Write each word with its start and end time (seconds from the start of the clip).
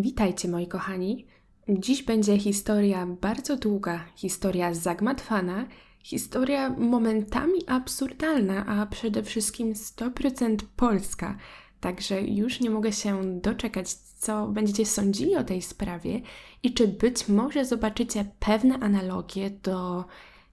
Witajcie 0.00 0.48
moi 0.48 0.66
kochani. 0.66 1.26
Dziś 1.68 2.02
będzie 2.02 2.38
historia 2.38 3.06
bardzo 3.06 3.56
długa, 3.56 4.04
historia 4.16 4.74
zagmatwana, 4.74 5.66
historia 6.02 6.70
momentami 6.70 7.66
absurdalna, 7.66 8.66
a 8.66 8.86
przede 8.86 9.22
wszystkim 9.22 9.72
100% 9.72 10.56
polska. 10.76 11.36
Także 11.80 12.22
już 12.22 12.60
nie 12.60 12.70
mogę 12.70 12.92
się 12.92 13.40
doczekać, 13.40 13.92
co 13.92 14.46
będziecie 14.46 14.86
sądzili 14.86 15.36
o 15.36 15.44
tej 15.44 15.62
sprawie 15.62 16.20
i 16.62 16.74
czy 16.74 16.88
być 16.88 17.28
może 17.28 17.64
zobaczycie 17.64 18.24
pewne 18.38 18.74
analogie 18.74 19.50
do 19.50 20.04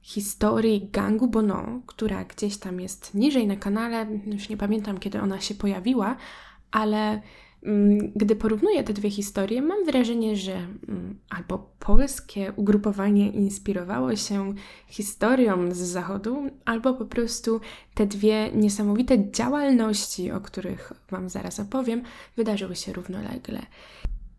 historii 0.01 0.89
gangu 0.91 1.27
Bono, 1.27 1.81
która 1.85 2.25
gdzieś 2.25 2.57
tam 2.57 2.79
jest 2.79 3.13
niżej 3.13 3.47
na 3.47 3.55
kanale. 3.55 4.07
Już 4.25 4.49
nie 4.49 4.57
pamiętam, 4.57 4.97
kiedy 4.97 5.21
ona 5.21 5.41
się 5.41 5.55
pojawiła, 5.55 6.15
ale 6.71 7.21
gdy 8.15 8.35
porównuję 8.35 8.83
te 8.83 8.93
dwie 8.93 9.09
historie, 9.09 9.61
mam 9.61 9.85
wrażenie, 9.85 10.35
że 10.35 10.53
mm, 10.53 11.19
albo 11.29 11.69
polskie 11.79 12.53
ugrupowanie 12.55 13.31
inspirowało 13.31 14.15
się 14.15 14.53
historią 14.87 15.71
z 15.71 15.77
zachodu, 15.77 16.49
albo 16.65 16.93
po 16.93 17.05
prostu 17.05 17.59
te 17.93 18.05
dwie 18.05 18.51
niesamowite 18.51 19.31
działalności, 19.31 20.31
o 20.31 20.41
których 20.41 20.93
Wam 21.11 21.29
zaraz 21.29 21.59
opowiem, 21.59 22.01
wydarzyły 22.35 22.75
się 22.75 22.93
równolegle. 22.93 23.61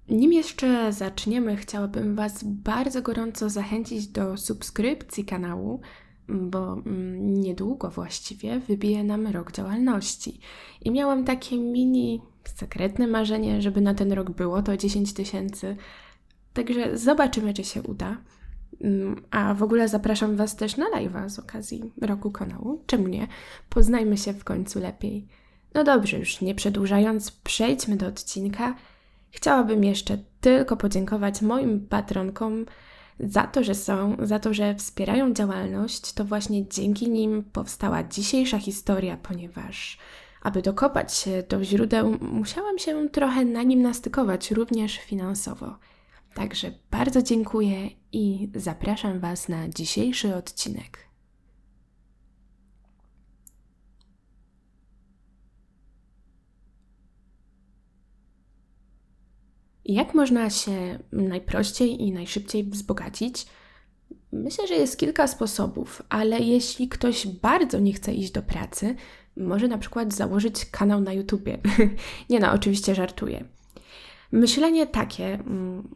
Nim 0.08 0.32
jeszcze 0.32 0.92
zaczniemy, 0.92 1.56
chciałabym 1.56 2.14
Was 2.14 2.44
bardzo 2.44 3.02
gorąco 3.02 3.50
zachęcić 3.50 4.06
do 4.06 4.36
subskrypcji 4.36 5.24
kanału, 5.24 5.80
bo 6.28 6.72
mm, 6.72 7.40
niedługo 7.40 7.90
właściwie 7.90 8.60
wybije 8.60 9.04
nam 9.04 9.26
rok 9.26 9.52
działalności. 9.52 10.40
I 10.84 10.90
miałam 10.90 11.24
takie 11.24 11.58
mini 11.58 12.20
sekretne 12.48 13.06
marzenie, 13.06 13.62
żeby 13.62 13.80
na 13.80 13.94
ten 13.94 14.12
rok 14.12 14.30
było 14.30 14.62
to 14.62 14.76
10 14.76 15.12
tysięcy. 15.12 15.76
Także 16.52 16.98
zobaczymy, 16.98 17.54
czy 17.54 17.64
się 17.64 17.82
uda. 17.82 18.16
Mm, 18.80 19.22
a 19.30 19.54
w 19.54 19.62
ogóle 19.62 19.88
zapraszam 19.88 20.36
Was 20.36 20.56
też 20.56 20.76
na 20.76 20.86
live'a 20.90 21.28
z 21.28 21.38
okazji 21.38 21.92
roku 22.00 22.30
kanału. 22.30 22.82
Czemu 22.86 23.08
nie? 23.08 23.28
Poznajmy 23.68 24.16
się 24.16 24.32
w 24.32 24.44
końcu 24.44 24.80
lepiej. 24.80 25.26
No 25.74 25.84
dobrze, 25.84 26.18
już 26.18 26.40
nie 26.40 26.54
przedłużając, 26.54 27.30
przejdźmy 27.30 27.96
do 27.96 28.06
odcinka. 28.06 28.74
Chciałabym 29.30 29.84
jeszcze 29.84 30.18
tylko 30.40 30.76
podziękować 30.76 31.42
moim 31.42 31.86
patronkom 31.86 32.66
za 33.20 33.42
to, 33.42 33.64
że 33.64 33.74
są, 33.74 34.16
za 34.22 34.38
to, 34.38 34.54
że 34.54 34.74
wspierają 34.74 35.32
działalność. 35.32 36.12
To 36.12 36.24
właśnie 36.24 36.68
dzięki 36.68 37.10
nim 37.10 37.44
powstała 37.52 38.04
dzisiejsza 38.04 38.58
historia, 38.58 39.16
ponieważ 39.16 39.98
aby 40.46 40.62
dokopać 40.62 41.14
się 41.14 41.42
do 41.48 41.64
źródeł, 41.64 42.18
musiałam 42.20 42.78
się 42.78 43.08
trochę 43.08 43.44
na 43.44 43.62
nim 43.62 43.82
nastykować, 43.82 44.50
również 44.50 44.98
finansowo. 44.98 45.78
Także 46.34 46.72
bardzo 46.90 47.22
dziękuję 47.22 47.90
i 48.12 48.50
zapraszam 48.54 49.20
Was 49.20 49.48
na 49.48 49.68
dzisiejszy 49.68 50.34
odcinek. 50.34 50.98
Jak 59.84 60.14
można 60.14 60.50
się 60.50 60.98
najprościej 61.12 62.02
i 62.02 62.12
najszybciej 62.12 62.64
wzbogacić? 62.64 63.46
Myślę, 64.32 64.66
że 64.66 64.74
jest 64.74 64.98
kilka 64.98 65.26
sposobów, 65.26 66.02
ale 66.08 66.40
jeśli 66.40 66.88
ktoś 66.88 67.26
bardzo 67.26 67.78
nie 67.78 67.92
chce 67.92 68.14
iść 68.14 68.30
do 68.32 68.42
pracy, 68.42 68.94
może 69.36 69.68
na 69.68 69.78
przykład 69.78 70.14
założyć 70.14 70.64
kanał 70.64 71.00
na 71.00 71.12
YouTubie. 71.12 71.58
nie 72.30 72.40
no, 72.40 72.52
oczywiście 72.52 72.94
żartuję. 72.94 73.44
Myślenie 74.32 74.86
takie, 74.86 75.34
mm, 75.34 75.88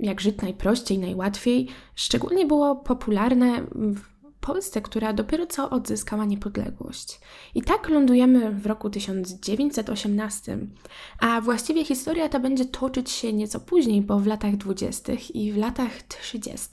jak 0.00 0.20
żyć 0.20 0.36
najprościej, 0.36 0.98
najłatwiej, 0.98 1.68
szczególnie 1.94 2.46
było 2.46 2.76
popularne 2.76 3.62
w 3.74 4.18
Polsce, 4.40 4.80
która 4.80 5.12
dopiero 5.12 5.46
co 5.46 5.70
odzyskała 5.70 6.24
niepodległość. 6.24 7.20
I 7.54 7.62
tak 7.62 7.88
lądujemy 7.88 8.50
w 8.50 8.66
roku 8.66 8.90
1918, 8.90 10.58
a 11.18 11.40
właściwie 11.40 11.84
historia 11.84 12.28
ta 12.28 12.40
będzie 12.40 12.64
toczyć 12.64 13.10
się 13.10 13.32
nieco 13.32 13.60
później, 13.60 14.02
bo 14.02 14.18
w 14.18 14.26
latach 14.26 14.56
20. 14.56 15.12
i 15.34 15.52
w 15.52 15.56
latach 15.56 16.02
30. 16.02 16.68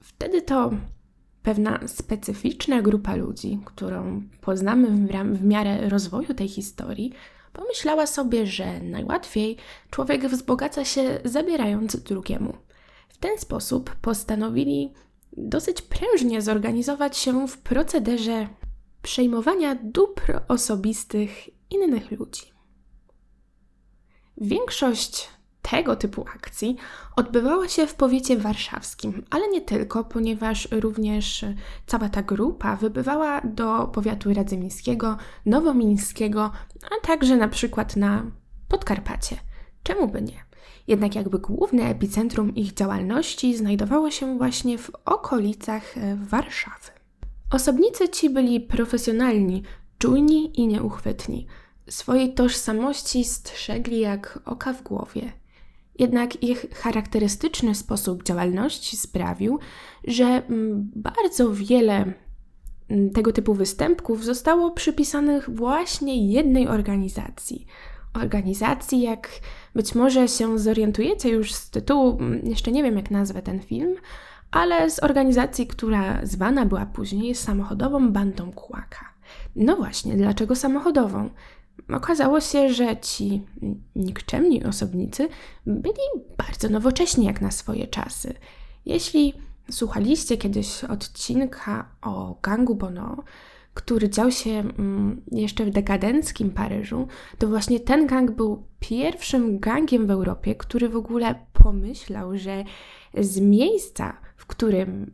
Wtedy 0.00 0.42
to 0.42 0.70
pewna 1.42 1.80
specyficzna 1.88 2.82
grupa 2.82 3.16
ludzi, 3.16 3.60
którą 3.64 4.22
poznamy 4.40 4.90
w, 4.90 5.38
w 5.38 5.44
miarę 5.44 5.88
rozwoju 5.88 6.34
tej 6.34 6.48
historii, 6.48 7.12
pomyślała 7.52 8.06
sobie, 8.06 8.46
że 8.46 8.80
najłatwiej 8.80 9.56
człowiek 9.90 10.28
wzbogaca 10.28 10.84
się 10.84 11.20
zabierając 11.24 11.96
drugiemu. 11.96 12.56
W 13.08 13.18
ten 13.18 13.38
sposób 13.38 13.96
postanowili 13.96 14.92
dosyć 15.36 15.82
prężnie 15.82 16.42
zorganizować 16.42 17.16
się 17.16 17.48
w 17.48 17.58
procederze 17.58 18.48
przejmowania 19.02 19.74
dóbr 19.74 20.40
osobistych 20.48 21.30
innych 21.70 22.10
ludzi. 22.10 22.42
Większość 24.36 25.28
tego 25.70 25.96
typu 25.96 26.24
akcji 26.36 26.76
odbywała 27.16 27.68
się 27.68 27.86
w 27.86 27.94
powiecie 27.94 28.36
warszawskim, 28.36 29.24
ale 29.30 29.48
nie 29.48 29.60
tylko, 29.60 30.04
ponieważ 30.04 30.68
również 30.70 31.44
cała 31.86 32.08
ta 32.08 32.22
grupa 32.22 32.76
wybywała 32.76 33.40
do 33.40 33.86
powiatu 33.86 34.34
radzymińskiego, 34.34 35.16
nowomińskiego, 35.46 36.50
a 36.84 37.06
także 37.06 37.36
na 37.36 37.48
przykład 37.48 37.96
na 37.96 38.22
Podkarpacie. 38.68 39.36
Czemu 39.82 40.08
by 40.08 40.22
nie? 40.22 40.44
Jednak 40.86 41.14
jakby 41.14 41.38
główne 41.38 41.82
epicentrum 41.82 42.54
ich 42.54 42.74
działalności 42.74 43.56
znajdowało 43.56 44.10
się 44.10 44.38
właśnie 44.38 44.78
w 44.78 44.90
okolicach 45.04 45.98
e, 45.98 46.16
Warszawy. 46.16 46.90
Osobnicy 47.50 48.08
ci 48.08 48.30
byli 48.30 48.60
profesjonalni, 48.60 49.62
czujni 49.98 50.60
i 50.60 50.66
nieuchwytni. 50.66 51.46
Swojej 51.88 52.34
tożsamości 52.34 53.24
strzegli 53.24 54.00
jak 54.00 54.38
oka 54.44 54.72
w 54.72 54.82
głowie. 54.82 55.32
Jednak 55.98 56.42
ich 56.42 56.66
charakterystyczny 56.74 57.74
sposób 57.74 58.22
działalności 58.22 58.96
sprawił, 58.96 59.58
że 60.04 60.24
mm, 60.24 60.90
bardzo 60.96 61.54
wiele 61.54 62.12
mm, 62.88 63.10
tego 63.10 63.32
typu 63.32 63.54
występków 63.54 64.24
zostało 64.24 64.70
przypisanych 64.70 65.50
właśnie 65.50 66.32
jednej 66.32 66.68
organizacji. 66.68 67.66
Organizacji, 68.14 69.00
jak 69.02 69.28
być 69.74 69.94
może 69.94 70.28
się 70.28 70.58
zorientujecie 70.58 71.28
już 71.28 71.54
z 71.54 71.70
tytułu, 71.70 72.18
mm, 72.20 72.40
jeszcze 72.46 72.72
nie 72.72 72.82
wiem 72.82 72.96
jak 72.96 73.10
nazwę 73.10 73.42
ten 73.42 73.60
film, 73.60 73.94
ale 74.50 74.90
z 74.90 75.02
organizacji, 75.02 75.66
która 75.66 76.20
zwana 76.22 76.66
była 76.66 76.86
później 76.86 77.34
samochodową 77.34 78.12
bandą 78.12 78.52
Kłaka. 78.52 79.14
No 79.56 79.76
właśnie, 79.76 80.16
dlaczego 80.16 80.56
samochodową? 80.56 81.30
Okazało 81.92 82.40
się, 82.40 82.72
że 82.72 82.96
ci 82.96 83.42
nikczemni 83.96 84.64
osobnicy 84.64 85.28
byli 85.66 86.24
bardzo 86.36 86.68
nowocześni 86.68 87.26
jak 87.26 87.40
na 87.40 87.50
swoje 87.50 87.86
czasy. 87.86 88.34
Jeśli 88.86 89.34
słuchaliście 89.70 90.36
kiedyś 90.36 90.84
odcinka 90.84 91.88
o 92.02 92.38
gangu 92.42 92.74
Bono, 92.74 93.16
który 93.74 94.08
dział 94.08 94.30
się 94.30 94.50
mm, 94.50 95.22
jeszcze 95.32 95.64
w 95.64 95.70
dekadenckim 95.70 96.50
Paryżu, 96.50 97.08
to 97.38 97.48
właśnie 97.48 97.80
ten 97.80 98.06
gang 98.06 98.30
był 98.30 98.62
pierwszym 98.80 99.58
gangiem 99.58 100.06
w 100.06 100.10
Europie, 100.10 100.54
który 100.54 100.88
w 100.88 100.96
ogóle 100.96 101.34
pomyślał, 101.52 102.38
że 102.38 102.64
z 103.18 103.40
miejsca, 103.40 104.16
w 104.36 104.46
którym 104.46 105.12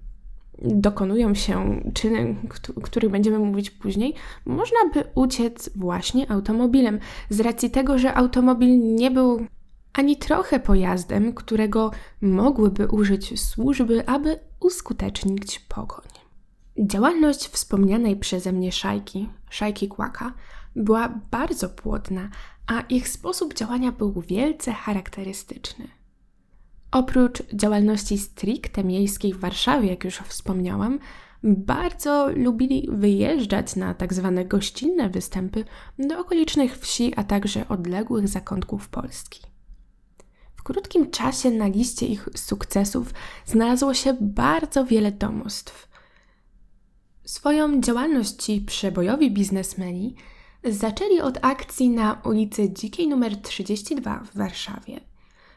dokonują 0.63 1.35
się 1.35 1.81
czyny, 1.95 2.37
których 2.83 3.11
będziemy 3.11 3.39
mówić 3.39 3.71
później, 3.71 4.15
można 4.47 4.79
by 4.95 5.05
uciec 5.15 5.71
właśnie 5.77 6.31
automobilem, 6.31 6.99
z 7.31 7.41
racji 7.41 7.71
tego, 7.71 7.99
że 7.99 8.15
automobil 8.15 8.95
nie 8.95 9.11
był 9.11 9.47
ani 9.93 10.17
trochę 10.17 10.61
pojazdem, 10.61 11.35
którego 11.35 11.91
mogłyby 12.21 12.89
użyć 12.89 13.41
służby, 13.41 14.09
aby 14.09 14.39
uskutecznić 14.61 15.59
pogoń. 15.59 16.09
Działalność 16.79 17.49
wspomnianej 17.49 18.17
przeze 18.17 18.53
mnie 18.53 18.73
szajki, 18.73 19.29
szajki 19.51 19.89
Kłaka, 19.89 20.35
była 20.77 21.21
bardzo 21.31 21.69
płodna, 21.69 22.29
a 22.67 22.81
ich 22.81 23.09
sposób 23.09 23.55
działania 23.55 23.93
był 23.93 24.23
wielce 24.29 24.73
charakterystyczny. 24.73 25.89
Oprócz 26.95 27.43
działalności 27.55 28.19
stricte 28.19 28.85
miejskiej 28.85 29.35
w 29.35 29.41
Warszawie, 29.41 29.89
jak 29.89 30.05
już 30.05 30.15
wspomniałam, 30.17 30.99
bardzo 31.43 32.29
lubili 32.29 32.89
wyjeżdżać 32.93 33.77
na 33.77 33.95
tak 33.95 34.15
zwane 34.15 34.45
gościnne 34.45 35.11
występy 35.11 35.65
do 35.99 36.19
okolicznych 36.19 36.79
wsi, 36.79 37.13
a 37.17 37.25
także 37.25 37.69
odległych 37.69 38.29
zakątków 38.29 38.89
Polski. 38.89 39.41
W 40.57 40.63
krótkim 40.63 41.11
czasie 41.11 41.51
na 41.51 41.67
liście 41.67 42.07
ich 42.07 42.29
sukcesów 42.37 43.15
znalazło 43.47 43.95
się 43.95 44.17
bardzo 44.21 44.85
wiele 44.85 45.13
domostw. 45.13 45.89
Swoją 47.25 47.81
działalność 47.81 48.31
ci 48.31 48.61
przebojowi 48.61 49.31
biznesmeni 49.31 50.15
Zaczęli 50.65 51.21
od 51.21 51.39
akcji 51.43 51.91
na 51.91 52.21
ulicy 52.25 52.73
Dzikiej 52.73 53.07
nr 53.13 53.37
32 53.37 54.25
w 54.25 54.37
Warszawie, 54.37 55.01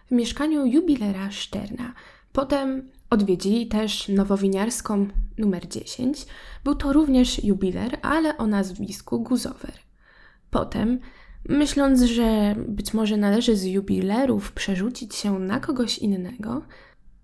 w 0.08 0.12
mieszkaniu 0.12 0.66
jubilera 0.66 1.32
Szterna. 1.32 1.94
Potem 2.32 2.90
odwiedzili 3.10 3.68
też 3.68 4.08
nowowiniarską 4.10 5.08
numer 5.38 5.68
10. 5.68 6.26
Był 6.64 6.76
to 6.76 6.94
również 6.94 7.44
jubiler, 7.44 8.00
ale 8.02 8.38
o 8.38 8.48
nazwisku 8.48 9.20
Guzower. 9.20 9.74
Potem, 10.50 11.00
myśląc, 11.50 12.02
że 12.02 12.56
być 12.68 12.94
może 12.94 13.18
należy 13.18 13.56
z 13.56 13.64
jubilerów 13.64 14.52
przerzucić 14.52 15.16
się 15.16 15.40
na 15.40 15.60
kogoś 15.60 15.98
innego, 15.98 16.62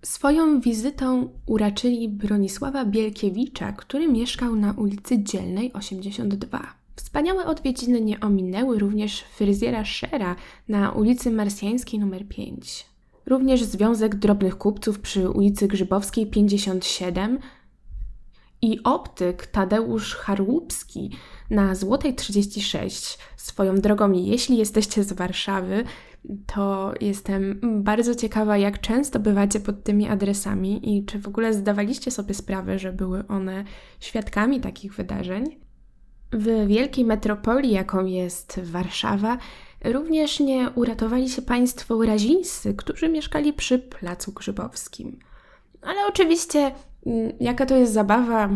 swoją 0.02 0.60
wizytą 0.60 1.30
uraczyli 1.46 2.10
Bronisława 2.10 2.86
Bielkiewicza, 2.86 3.72
który 3.72 4.08
mieszkał 4.08 4.56
na 4.56 4.72
ulicy 4.72 5.24
Dzielnej 5.24 5.74
82. 5.74 6.83
Wspaniałe 6.96 7.46
odwiedziny 7.46 8.02
nie 8.02 8.20
ominęły 8.20 8.80
również 8.80 9.22
fryzjera 9.22 9.86
Szera 9.86 10.36
na 10.68 10.92
ulicy 10.92 11.32
Marsjańskiej 11.32 12.00
nr 12.00 12.28
5. 12.28 12.86
Również 13.26 13.64
Związek 13.64 14.16
Drobnych 14.16 14.58
Kupców 14.58 15.00
przy 15.00 15.30
ulicy 15.30 15.68
Grzybowskiej 15.68 16.28
57 16.28 17.40
i 18.62 18.84
optyk 18.84 19.48
Tadeusz 19.48 20.16
Harłupski 20.16 21.10
na 21.50 21.76
Złotej 21.76 22.16
36. 22.16 23.18
Swoją 23.38 23.76
drogą, 23.76 24.12
jeśli 24.12 24.58
jesteście 24.58 25.04
z 25.04 25.14
Warszawy, 25.14 25.84
to 26.46 26.94
jestem 27.02 27.60
bardzo 27.84 28.16
ciekawa, 28.16 28.58
jak 28.58 28.82
często 28.82 29.20
bywacie 29.20 29.60
pod 29.60 29.84
tymi 29.84 30.08
adresami 30.08 30.98
i 30.98 31.06
czy 31.06 31.20
w 31.20 31.28
ogóle 31.28 31.54
zdawaliście 31.54 32.12
sobie 32.12 32.34
sprawę, 32.34 32.80
że 32.80 32.94
były 32.94 33.28
one 33.28 33.64
świadkami 34.00 34.62
takich 34.62 34.96
wydarzeń. 34.96 35.63
W 36.34 36.68
wielkiej 36.68 37.06
metropolii, 37.06 37.72
jaką 37.72 38.06
jest 38.06 38.60
Warszawa, 38.64 39.38
również 39.84 40.40
nie 40.40 40.70
uratowali 40.76 41.30
się 41.30 41.42
państwo 41.42 42.06
razińscy, 42.06 42.74
którzy 42.74 43.10
mieszkali 43.10 43.54
przy 43.54 43.80
Placu 43.80 44.32
Grzybowskim. 44.32 45.20
Ale 45.82 46.00
oczywiście, 46.10 46.72
mm, 47.06 47.32
jaka 47.40 47.66
to 47.66 47.76
jest 47.76 47.94
zabawa 47.94 48.50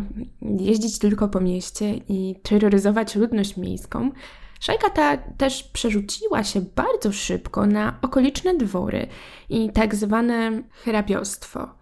jeździć 0.60 1.00
tylko 1.00 1.28
po 1.28 1.40
mieście 1.40 1.94
i 2.10 2.36
terroryzować 2.44 3.16
ludność 3.16 3.58
miejską, 3.58 4.12
Szajka 4.60 4.90
ta 4.90 5.18
też 5.18 5.64
przerzuciła 5.64 6.44
się 6.44 6.62
bardzo 6.62 7.12
szybko 7.12 7.66
na 7.66 8.00
okoliczne 8.02 8.56
dwory 8.56 9.08
i 9.50 9.70
tak 9.72 9.96
zwane 9.96 10.64
hrabiostwo. 10.72 11.77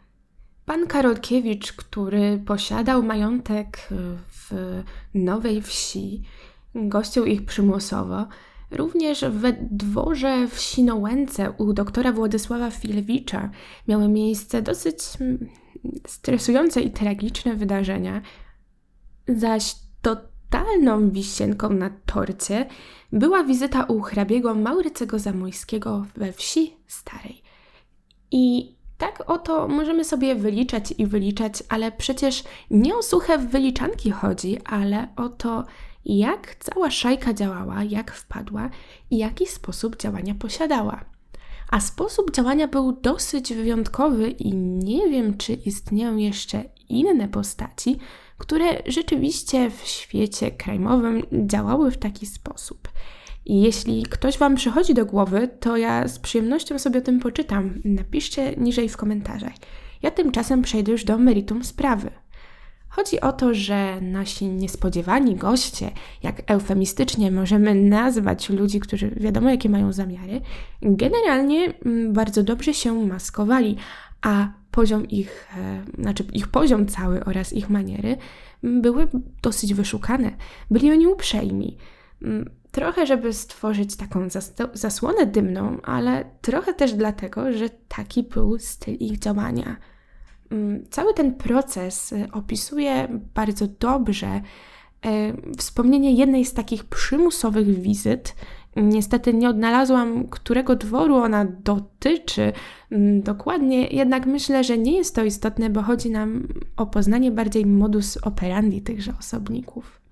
Pan 0.65 0.87
Karolkiewicz, 0.87 1.73
który 1.73 2.41
posiadał 2.45 3.03
majątek 3.03 3.87
w 4.27 4.51
Nowej 5.13 5.61
Wsi, 5.61 6.21
gościł 6.75 7.25
ich 7.25 7.45
przymusowo, 7.45 8.27
również 8.71 9.25
we 9.29 9.53
dworze 9.71 10.47
w 10.47 10.59
Sinołęce 10.59 11.51
u 11.51 11.73
doktora 11.73 12.11
Władysława 12.11 12.71
Filewicza 12.71 13.49
miały 13.87 14.07
miejsce 14.07 14.61
dosyć 14.61 14.97
mm, 15.21 15.49
stresujące 16.07 16.81
i 16.81 16.91
tragiczne 16.91 17.55
wydarzenia, 17.55 18.21
zaś 19.27 19.75
totalną 20.01 21.09
wisienką 21.09 21.69
na 21.69 21.89
torcie 22.05 22.65
była 23.11 23.43
wizyta 23.43 23.83
u 23.83 24.01
hrabiego 24.01 24.55
Maurycego 24.55 25.19
Zamojskiego 25.19 26.05
we 26.15 26.33
wsi 26.33 26.77
starej. 26.87 27.41
I 28.31 28.74
tak 28.97 29.23
oto 29.27 29.67
możemy 29.67 30.03
sobie 30.05 30.35
wyliczać 30.35 30.93
i 30.97 31.05
wyliczać, 31.05 31.63
ale 31.69 31.91
przecież 31.91 32.43
nie 32.71 32.95
o 32.95 33.03
suche 33.03 33.37
wyliczanki 33.37 34.11
chodzi, 34.11 34.57
ale 34.65 35.07
o 35.15 35.29
to, 35.29 35.63
jak 36.05 36.55
cała 36.55 36.91
szajka 36.91 37.33
działała, 37.33 37.83
jak 37.83 38.11
wpadła 38.11 38.69
i 39.11 39.17
jaki 39.17 39.47
sposób 39.47 39.97
działania 39.97 40.35
posiadała. 40.35 41.05
A 41.71 41.79
sposób 41.79 42.31
działania 42.31 42.67
był 42.67 42.91
dosyć 42.91 43.53
wyjątkowy 43.53 44.29
i 44.29 44.55
nie 44.57 45.09
wiem, 45.09 45.37
czy 45.37 45.53
istnieją 45.53 46.17
jeszcze 46.17 46.63
inne 46.89 47.27
postaci, 47.27 47.97
które 48.37 48.65
rzeczywiście 48.85 49.69
w 49.69 49.87
świecie 49.87 50.51
krajmowym 50.51 51.21
działały 51.31 51.91
w 51.91 51.97
taki 51.97 52.25
sposób. 52.25 52.89
I 53.45 53.61
jeśli 53.61 54.03
ktoś 54.03 54.37
Wam 54.37 54.55
przychodzi 54.55 54.93
do 54.93 55.05
głowy, 55.05 55.49
to 55.59 55.77
ja 55.77 56.07
z 56.07 56.19
przyjemnością 56.19 56.79
sobie 56.79 56.99
o 56.99 57.03
tym 57.03 57.19
poczytam. 57.19 57.81
Napiszcie 57.85 58.55
niżej 58.57 58.89
w 58.89 58.97
komentarzach. 58.97 59.53
Ja 60.03 60.11
tymczasem 60.11 60.61
przejdę 60.61 60.91
już 60.91 61.03
do 61.03 61.17
meritum 61.17 61.63
sprawy. 61.63 62.11
Chodzi 62.89 63.21
o 63.21 63.31
to, 63.31 63.53
że 63.53 64.01
nasi 64.01 64.45
niespodziewani 64.47 65.35
goście, 65.35 65.91
jak 66.23 66.51
eufemistycznie 66.51 67.31
możemy 67.31 67.75
nazwać 67.75 68.49
ludzi, 68.49 68.79
którzy 68.79 69.09
wiadomo 69.09 69.49
jakie 69.49 69.69
mają 69.69 69.93
zamiary, 69.93 70.41
generalnie 70.81 71.73
mm, 71.85 72.13
bardzo 72.13 72.43
dobrze 72.43 72.73
się 72.73 73.05
maskowali, 73.05 73.77
a 74.21 74.47
poziom 74.71 75.07
ich, 75.07 75.47
e, 75.57 75.83
znaczy 76.01 76.23
ich 76.33 76.47
poziom 76.47 76.85
cały 76.85 77.25
oraz 77.25 77.53
ich 77.53 77.69
maniery 77.69 78.17
mm, 78.63 78.81
były 78.81 79.07
dosyć 79.41 79.73
wyszukane. 79.73 80.31
Byli 80.71 80.91
oni 80.91 81.07
uprzejmi. 81.07 81.77
Trochę, 82.75 83.05
żeby 83.05 83.33
stworzyć 83.33 83.95
taką 83.95 84.27
zasłonę 84.73 85.25
dymną, 85.25 85.77
ale 85.83 86.25
trochę 86.41 86.73
też 86.73 86.93
dlatego, 86.93 87.53
że 87.53 87.69
taki 87.69 88.23
był 88.23 88.59
styl 88.59 88.95
ich 88.95 89.19
działania. 89.19 89.75
Mm, 90.51 90.85
cały 90.89 91.13
ten 91.13 91.33
proces 91.35 92.11
y, 92.11 92.27
opisuje 92.31 93.07
bardzo 93.35 93.67
dobrze 93.67 94.41
y, 95.05 95.09
wspomnienie 95.57 96.11
jednej 96.11 96.45
z 96.45 96.53
takich 96.53 96.83
przymusowych 96.83 97.67
wizyt. 97.81 98.35
Niestety 98.75 99.33
nie 99.33 99.49
odnalazłam, 99.49 100.27
którego 100.27 100.75
dworu 100.75 101.15
ona 101.15 101.45
dotyczy 101.45 102.53
mm, 102.91 103.21
dokładnie, 103.21 103.87
jednak 103.87 104.25
myślę, 104.25 104.63
że 104.63 104.77
nie 104.77 104.97
jest 104.97 105.15
to 105.15 105.23
istotne, 105.23 105.69
bo 105.69 105.81
chodzi 105.81 106.11
nam 106.11 106.47
o 106.77 106.85
poznanie 106.85 107.31
bardziej 107.31 107.65
modus 107.65 108.17
operandi 108.17 108.81
tychże 108.81 109.13
osobników. 109.19 110.04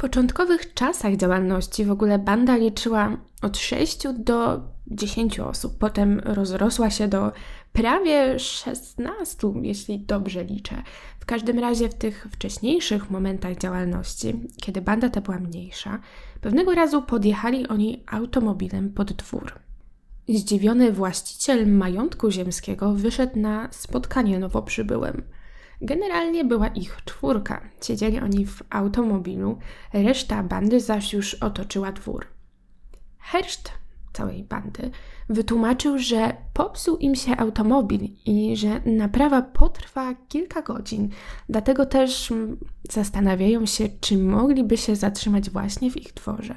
Początkowych 0.00 0.74
czasach 0.74 1.16
działalności 1.16 1.84
w 1.84 1.90
ogóle 1.90 2.18
banda 2.18 2.56
liczyła 2.56 3.16
od 3.42 3.58
6 3.58 4.02
do 4.18 4.60
10 4.86 5.40
osób, 5.40 5.78
potem 5.78 6.20
rozrosła 6.24 6.90
się 6.90 7.08
do 7.08 7.32
prawie 7.72 8.38
16, 8.38 9.48
jeśli 9.62 10.00
dobrze 10.00 10.44
liczę. 10.44 10.82
W 11.20 11.26
każdym 11.26 11.58
razie 11.58 11.88
w 11.88 11.94
tych 11.94 12.28
wcześniejszych 12.32 13.10
momentach 13.10 13.56
działalności, 13.56 14.34
kiedy 14.62 14.80
banda 14.80 15.08
ta 15.08 15.20
była 15.20 15.38
mniejsza, 15.38 15.98
pewnego 16.40 16.74
razu 16.74 17.02
podjechali 17.02 17.68
oni 17.68 18.04
automobilem 18.06 18.92
pod 18.92 19.12
dwór. 19.12 19.52
Zdziwiony 20.28 20.92
właściciel 20.92 21.66
majątku 21.66 22.30
ziemskiego 22.30 22.94
wyszedł 22.94 23.38
na 23.38 23.68
spotkanie 23.72 24.38
nowo 24.38 24.62
przybyłym. 24.62 25.22
Generalnie 25.82 26.44
była 26.44 26.68
ich 26.68 26.96
czwórka. 27.04 27.60
Siedzieli 27.82 28.20
oni 28.20 28.46
w 28.46 28.62
automobilu, 28.70 29.58
reszta 29.92 30.42
bandy 30.42 30.80
zaś 30.80 31.12
już 31.12 31.34
otoczyła 31.34 31.92
dwór. 31.92 32.26
Herszt 33.18 33.72
całej 34.12 34.44
bandy 34.44 34.90
wytłumaczył, 35.28 35.98
że 35.98 36.36
popsuł 36.52 36.96
im 36.96 37.14
się 37.14 37.36
automobil 37.36 38.08
i 38.26 38.56
że 38.56 38.80
naprawa 38.86 39.42
potrwa 39.42 40.14
kilka 40.28 40.62
godzin. 40.62 41.08
Dlatego 41.48 41.86
też 41.86 42.30
mm, 42.30 42.56
zastanawiają 42.90 43.66
się, 43.66 43.88
czy 44.00 44.18
mogliby 44.18 44.76
się 44.76 44.96
zatrzymać 44.96 45.50
właśnie 45.50 45.90
w 45.90 45.96
ich 45.96 46.14
dworze. 46.14 46.56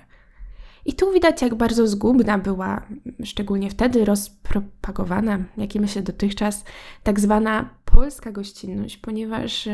I 0.85 0.93
tu 0.93 1.11
widać, 1.11 1.41
jak 1.41 1.55
bardzo 1.55 1.87
zgubna 1.87 2.37
była, 2.37 2.81
szczególnie 3.23 3.69
wtedy 3.69 4.05
rozpropagowana, 4.05 5.39
jak 5.57 5.75
i 5.75 5.79
myślę 5.79 6.01
dotychczas, 6.01 6.63
tak 7.03 7.19
zwana 7.19 7.69
polska 7.85 8.31
gościnność, 8.31 8.97
ponieważ 8.97 9.69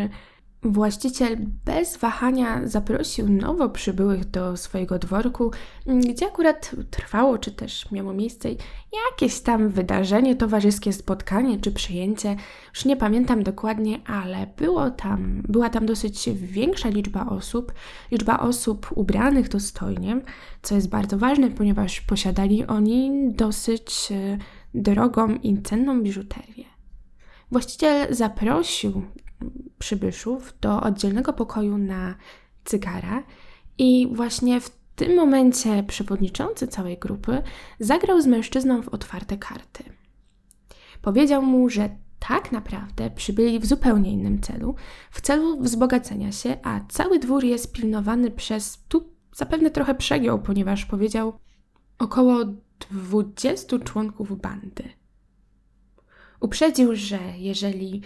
Właściciel 0.64 1.38
bez 1.66 1.98
wahania 1.98 2.68
zaprosił 2.68 3.30
nowo 3.30 3.70
przybyłych 3.70 4.26
do 4.26 4.58
swojego 4.58 5.00
dworku, 5.00 5.52
gdzie 5.86 6.28
akurat 6.28 6.76
trwało, 6.92 7.38
czy 7.38 7.52
też 7.52 7.92
miało 7.92 8.14
miejsce 8.14 8.50
jakieś 9.12 9.40
tam 9.40 9.70
wydarzenie, 9.70 10.36
towarzyskie 10.36 10.94
spotkanie 10.94 11.60
czy 11.60 11.72
przyjęcie. 11.72 12.36
Już 12.76 12.86
nie 12.86 12.98
pamiętam 12.98 13.44
dokładnie, 13.44 14.00
ale 14.08 14.48
było 14.58 14.92
tam, 14.92 15.44
była 15.48 15.70
tam 15.70 15.86
dosyć 15.86 16.30
większa 16.34 16.90
liczba 16.90 17.26
osób, 17.26 17.74
liczba 18.12 18.40
osób 18.40 18.88
ubranych 18.96 19.50
dostojnie, 19.50 20.22
co 20.62 20.76
jest 20.76 20.90
bardzo 20.90 21.18
ważne, 21.18 21.52
ponieważ 21.52 22.02
posiadali 22.02 22.66
oni 22.66 23.32
dosyć 23.34 24.12
e, 24.12 24.38
drogą 24.74 25.36
i 25.36 25.62
cenną 25.62 26.04
biżuterię. 26.04 26.66
Właściciel 27.52 28.16
zaprosił 28.16 29.02
przybyszów 29.80 30.54
do 30.62 30.82
oddzielnego 30.82 31.34
pokoju 31.34 31.78
na 31.78 32.16
cygara 32.66 33.24
i 33.78 34.08
właśnie 34.14 34.62
w 34.62 34.70
tym 34.96 35.16
momencie 35.16 35.84
przewodniczący 35.84 36.68
całej 36.68 36.98
grupy 36.98 37.42
zagrał 37.80 38.22
z 38.22 38.28
mężczyzną 38.28 38.82
w 38.82 38.90
otwarte 38.90 39.38
karty. 39.38 39.84
Powiedział 41.02 41.42
mu, 41.42 41.70
że 41.70 41.90
tak 42.20 42.52
naprawdę 42.52 43.12
przybyli 43.12 43.60
w 43.60 43.66
zupełnie 43.66 44.12
innym 44.12 44.42
celu, 44.42 44.76
w 45.12 45.22
celu 45.22 45.62
wzbogacenia 45.62 46.32
się, 46.32 46.58
a 46.64 46.80
cały 46.90 47.20
dwór 47.20 47.44
jest 47.44 47.74
pilnowany 47.74 48.32
przez 48.32 48.84
tu 48.88 49.10
zapewne 49.36 49.72
trochę 49.72 49.96
przegiął, 49.96 50.40
ponieważ 50.40 50.86
powiedział 50.86 51.34
około 52.00 52.46
20 52.92 53.80
członków 53.80 54.42
bandy. 54.42 54.84
Uprzedził, 56.40 56.96
że 56.96 57.20
jeżeli 57.38 58.02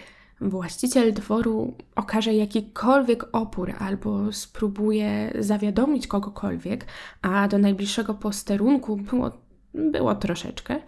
właściciel 0.50 1.14
dworu 1.14 1.78
okaże 1.96 2.34
jakikolwiek 2.34 3.26
opór 3.32 3.74
albo 3.80 4.32
spróbuje 4.32 5.34
zawiadomić 5.40 6.08
kogokolwiek, 6.08 6.86
a 7.22 7.48
do 7.48 7.58
najbliższego 7.58 8.14
posterunku 8.14 8.98
było, 8.98 9.32
było 9.74 10.16
troszeczkę, 10.16 10.82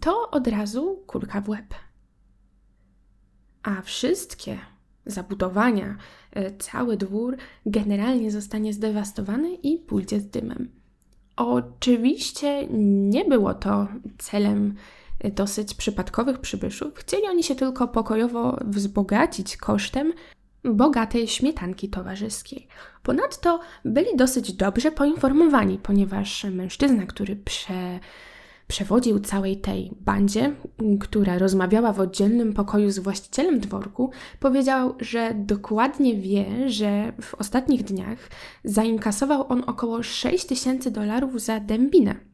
to 0.00 0.30
od 0.30 0.48
razu 0.48 1.02
kulka 1.06 1.40
w 1.40 1.48
łeb. 1.48 1.74
A 3.62 3.82
wszystkie 3.82 4.58
zabudowania, 5.06 5.96
e, 6.32 6.56
cały 6.56 6.96
dwór 6.96 7.36
generalnie 7.66 8.30
zostanie 8.30 8.72
zdewastowany 8.72 9.54
i 9.54 9.78
pójdzie 9.78 10.20
z 10.20 10.30
dymem. 10.30 10.70
Oczywiście 11.36 12.66
nie 13.10 13.24
było 13.24 13.54
to 13.54 13.88
celem 14.18 14.74
dosyć 15.34 15.74
przypadkowych 15.74 16.38
przybyszów. 16.38 16.94
Chcieli 16.94 17.22
oni 17.28 17.42
się 17.42 17.54
tylko 17.54 17.88
pokojowo 17.88 18.58
wzbogacić 18.64 19.56
kosztem 19.56 20.12
bogatej 20.64 21.28
śmietanki 21.28 21.88
towarzyskiej. 21.88 22.68
Ponadto 23.02 23.60
byli 23.84 24.16
dosyć 24.16 24.52
dobrze 24.52 24.92
poinformowani, 24.92 25.78
ponieważ 25.82 26.44
mężczyzna, 26.44 27.06
który 27.06 27.36
prze, 27.36 27.98
przewodził 28.66 29.20
całej 29.20 29.60
tej 29.60 29.90
bandzie, 30.00 30.54
która 31.00 31.38
rozmawiała 31.38 31.92
w 31.92 32.00
oddzielnym 32.00 32.52
pokoju 32.52 32.90
z 32.90 32.98
właścicielem 32.98 33.60
dworku, 33.60 34.10
powiedział, 34.40 34.94
że 35.00 35.34
dokładnie 35.34 36.14
wie, 36.14 36.70
że 36.70 37.12
w 37.20 37.34
ostatnich 37.34 37.84
dniach 37.84 38.18
zainkasował 38.64 39.52
on 39.52 39.64
około 39.66 40.02
6 40.02 40.46
tysięcy 40.46 40.90
dolarów 40.90 41.40
za 41.40 41.60
dębinę 41.60 42.33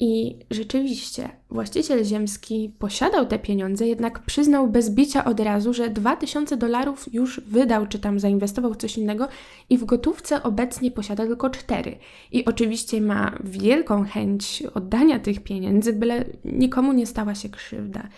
i 0.00 0.36
rzeczywiście, 0.50 1.28
właściciel 1.50 2.04
ziemski 2.04 2.72
posiadał 2.78 3.26
te 3.26 3.38
pieniądze, 3.38 3.88
jednak 3.88 4.18
przyznał 4.18 4.68
bez 4.68 4.90
bicia 4.90 5.24
od 5.24 5.40
razu, 5.40 5.74
że 5.74 5.90
2000 5.90 6.56
dolarów 6.56 7.14
już 7.14 7.40
wydał, 7.40 7.86
czy 7.86 7.98
tam 7.98 8.20
zainwestował 8.20 8.74
w 8.74 8.76
coś 8.76 8.98
innego 8.98 9.28
i 9.70 9.78
w 9.78 9.84
gotówce 9.84 10.42
obecnie 10.42 10.90
posiada 10.90 11.26
tylko 11.26 11.50
4. 11.50 11.96
I 12.32 12.44
oczywiście 12.44 13.00
ma 13.00 13.38
wielką 13.44 14.04
chęć 14.04 14.62
oddania 14.74 15.18
tych 15.18 15.40
pieniędzy, 15.40 15.92
byle 15.92 16.24
nikomu 16.44 16.92
nie 16.92 17.06
stała 17.06 17.34
się 17.34 17.48
krzywda. 17.48 18.08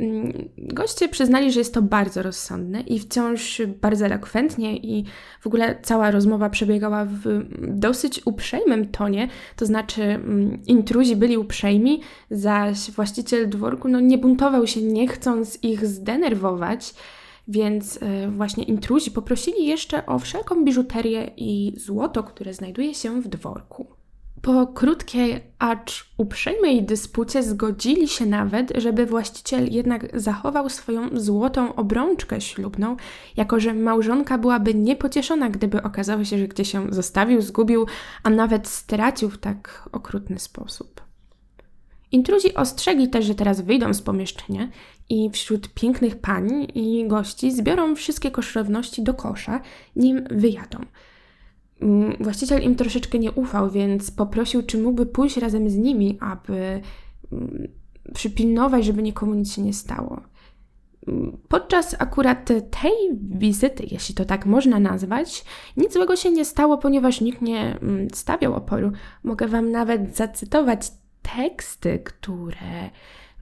Mm, 0.00 0.48
goście 0.58 1.08
przyznali, 1.08 1.52
że 1.52 1.60
jest 1.60 1.74
to 1.74 1.82
bardzo 1.82 2.22
rozsądne 2.22 2.80
i 2.80 2.98
wciąż 2.98 3.62
bardzo 3.80 4.06
elokwentnie, 4.06 4.76
i 4.76 5.04
w 5.40 5.46
ogóle 5.46 5.78
cała 5.82 6.10
rozmowa 6.10 6.50
przebiegała 6.50 7.04
w 7.04 7.44
dosyć 7.60 8.20
uprzejmym 8.24 8.88
tonie, 8.88 9.28
to 9.56 9.66
znaczy 9.66 10.02
mm, 10.02 10.62
intruzi 10.66 11.16
byli 11.16 11.36
uprzejmi, 11.36 12.00
zaś 12.30 12.90
właściciel 12.90 13.48
dworku 13.48 13.88
no, 13.88 14.00
nie 14.00 14.18
buntował 14.18 14.66
się, 14.66 14.82
nie 14.82 15.08
chcąc 15.08 15.58
ich 15.62 15.86
zdenerwować, 15.86 16.94
więc 17.48 17.98
e, 18.02 18.30
właśnie 18.30 18.64
intruzi 18.64 19.10
poprosili 19.10 19.66
jeszcze 19.66 20.06
o 20.06 20.18
wszelką 20.18 20.64
biżuterię 20.64 21.30
i 21.36 21.72
złoto, 21.76 22.22
które 22.22 22.54
znajduje 22.54 22.94
się 22.94 23.22
w 23.22 23.28
dworku. 23.28 23.93
Po 24.44 24.66
krótkiej, 24.66 25.40
acz 25.58 26.04
uprzejmej 26.18 26.82
dyspucie 26.82 27.42
zgodzili 27.42 28.08
się 28.08 28.26
nawet, 28.26 28.72
żeby 28.76 29.06
właściciel 29.06 29.72
jednak 29.72 30.20
zachował 30.20 30.68
swoją 30.68 31.08
złotą 31.12 31.74
obrączkę 31.74 32.40
ślubną, 32.40 32.96
jako 33.36 33.60
że 33.60 33.74
małżonka 33.74 34.38
byłaby 34.38 34.74
niepocieszona, 34.74 35.50
gdyby 35.50 35.82
okazało 35.82 36.24
się, 36.24 36.38
że 36.38 36.48
gdzieś 36.48 36.72
się 36.72 36.86
zostawił, 36.90 37.42
zgubił, 37.42 37.86
a 38.22 38.30
nawet 38.30 38.68
stracił 38.68 39.30
w 39.30 39.38
tak 39.38 39.88
okrutny 39.92 40.38
sposób. 40.38 41.02
Intruzi 42.12 42.54
ostrzegli 42.54 43.10
też, 43.10 43.24
że 43.24 43.34
teraz 43.34 43.60
wyjdą 43.60 43.94
z 43.94 44.02
pomieszczenia 44.02 44.68
i 45.08 45.30
wśród 45.30 45.74
pięknych 45.74 46.20
pań 46.20 46.66
i 46.74 47.08
gości 47.08 47.52
zbiorą 47.52 47.96
wszystkie 47.96 48.30
kosztowności 48.30 49.02
do 49.02 49.14
kosza, 49.14 49.60
nim 49.96 50.24
wyjadą– 50.30 50.78
właściciel 52.20 52.62
im 52.62 52.74
troszeczkę 52.74 53.18
nie 53.18 53.32
ufał, 53.32 53.70
więc 53.70 54.10
poprosił, 54.10 54.62
czy 54.62 54.78
mógłby 54.78 55.06
pójść 55.06 55.36
razem 55.36 55.70
z 55.70 55.76
nimi, 55.76 56.18
aby 56.20 56.80
przypilnować, 58.14 58.84
żeby 58.84 59.02
nikomu 59.02 59.34
nic 59.34 59.52
się 59.54 59.62
nie 59.62 59.72
stało. 59.72 60.20
Podczas 61.48 61.96
akurat 61.98 62.48
tej 62.70 62.92
wizyty, 63.20 63.86
jeśli 63.90 64.14
to 64.14 64.24
tak 64.24 64.46
można 64.46 64.80
nazwać, 64.80 65.44
nic 65.76 65.92
złego 65.92 66.16
się 66.16 66.30
nie 66.30 66.44
stało, 66.44 66.78
ponieważ 66.78 67.20
nikt 67.20 67.42
nie 67.42 67.78
stawiał 68.12 68.54
oporu. 68.54 68.92
Mogę 69.22 69.48
Wam 69.48 69.70
nawet 69.70 70.16
zacytować 70.16 70.90
teksty, 71.36 71.98
które 71.98 72.90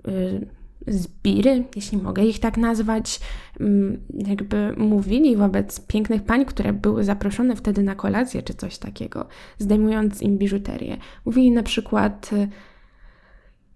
y, 0.09 0.47
zbiry, 0.87 1.65
jeśli 1.77 1.99
mogę 1.99 2.25
ich 2.25 2.39
tak 2.39 2.57
nazwać, 2.57 3.21
mm, 3.61 4.01
jakby 4.29 4.75
mówili 4.77 5.37
wobec 5.37 5.87
pięknych 5.87 6.23
pań, 6.23 6.45
które 6.45 6.73
były 6.73 7.05
zaproszone 7.05 7.57
wtedy 7.57 7.83
na 7.83 7.95
kolację 7.95 8.43
czy 8.43 8.55
coś 8.55 8.79
takiego, 8.79 9.29
zdejmując 9.59 10.23
im 10.23 10.39
biżuterię. 10.39 10.97
Mówili 11.25 11.51
na 11.51 11.63
przykład 11.63 12.31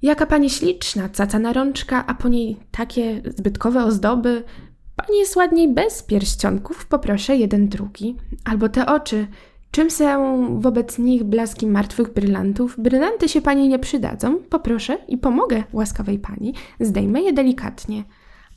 jaka 0.02 0.26
pani 0.26 0.50
śliczna, 0.50 1.08
cacana 1.08 1.52
rączka, 1.52 2.06
a 2.06 2.14
po 2.14 2.28
niej 2.28 2.56
takie 2.70 3.22
zbytkowe 3.36 3.84
ozdoby. 3.84 4.44
Pani 4.96 5.18
jest 5.18 5.36
ładniej 5.36 5.75
bez 5.75 6.02
pierścionków, 6.02 6.86
poproszę 6.86 7.36
jeden 7.36 7.68
drugi. 7.68 8.16
Albo 8.44 8.68
te 8.68 8.86
oczy, 8.86 9.26
Czym 9.70 9.90
są 9.90 10.61
wobec 10.61 10.99
nich 10.99 11.25
blaski 11.25 11.66
martwych 11.66 12.12
brylantów? 12.12 12.75
Brylanty 12.78 13.28
się 13.28 13.42
pani 13.42 13.68
nie 13.68 13.78
przydadzą. 13.78 14.37
Poproszę 14.37 14.99
i 15.08 15.18
pomogę 15.18 15.64
łaskawej 15.73 16.18
pani. 16.18 16.54
Zdejmę 16.80 17.23
je 17.23 17.32
delikatnie. 17.32 18.04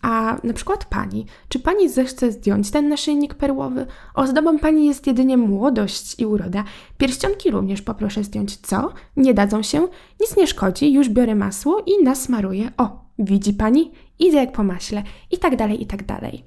A 0.01 0.38
na 0.44 0.54
przykład 0.54 0.86
pani, 0.86 1.25
czy 1.50 1.60
pani 1.60 1.89
zechce 1.89 2.32
zdjąć 2.32 2.72
ten 2.72 2.89
naszyjnik 2.89 3.34
perłowy? 3.34 3.86
Ozdobą 4.16 4.60
pani 4.60 4.88
jest 4.88 5.08
jedynie 5.08 5.38
młodość 5.38 6.20
i 6.20 6.25
uroda. 6.25 6.63
Pierścionki 6.98 7.51
również 7.51 7.82
poproszę 7.82 8.24
zdjąć. 8.24 8.58
Co? 8.58 8.94
Nie 9.18 9.34
dadzą 9.34 9.63
się? 9.63 9.88
Nic 10.22 10.38
nie 10.38 10.48
szkodzi, 10.48 10.94
już 10.94 11.10
biorę 11.10 11.36
masło 11.36 11.84
i 11.86 12.04
nasmaruję. 12.04 12.72
O, 12.78 13.06
widzi 13.20 13.54
pani? 13.54 13.92
Idę 14.20 14.38
jak 14.38 14.51
po 14.51 14.63
maśle. 14.63 15.04
I 15.32 15.38
tak 15.38 15.56
dalej, 15.56 15.82
i 15.82 15.86
tak 15.86 16.06
dalej. 16.06 16.44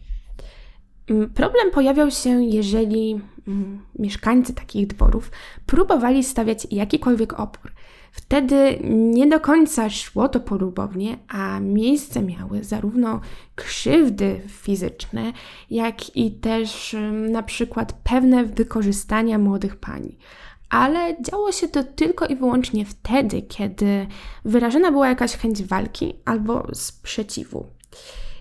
Mm, 1.12 1.30
problem 1.30 1.70
pojawiał 1.70 2.10
się, 2.10 2.44
jeżeli 2.44 3.20
mm, 3.48 3.80
mieszkańcy 3.98 4.54
takich 4.54 4.86
dworów 4.86 5.30
próbowali 5.66 6.24
stawiać 6.24 6.66
jakikolwiek 6.70 7.40
opór. 7.40 7.72
Wtedy 8.12 8.78
nie 8.88 9.26
do 9.26 9.40
końca 9.40 9.90
szło 9.90 10.28
to 10.28 10.40
polubownie, 10.40 11.18
a 11.28 11.60
miejsce 11.60 12.22
miały 12.22 12.64
zarówno 12.64 13.20
krzywdy 13.54 14.40
fizyczne, 14.48 15.32
jak 15.70 16.16
i 16.16 16.32
też 16.32 16.94
mm, 16.94 17.32
na 17.32 17.42
przykład 17.42 17.92
pewne 17.92 18.44
wykorzystania 18.44 19.38
młodych 19.38 19.76
pani. 19.76 20.18
Ale 20.70 21.16
działo 21.22 21.52
się 21.52 21.68
to 21.68 21.84
tylko 21.84 22.26
i 22.26 22.36
wyłącznie 22.36 22.84
wtedy, 22.84 23.42
kiedy 23.42 24.06
wyrażona 24.44 24.92
była 24.92 25.08
jakaś 25.08 25.36
chęć 25.36 25.62
walki 25.62 26.14
albo 26.24 26.66
sprzeciwu. 26.72 27.66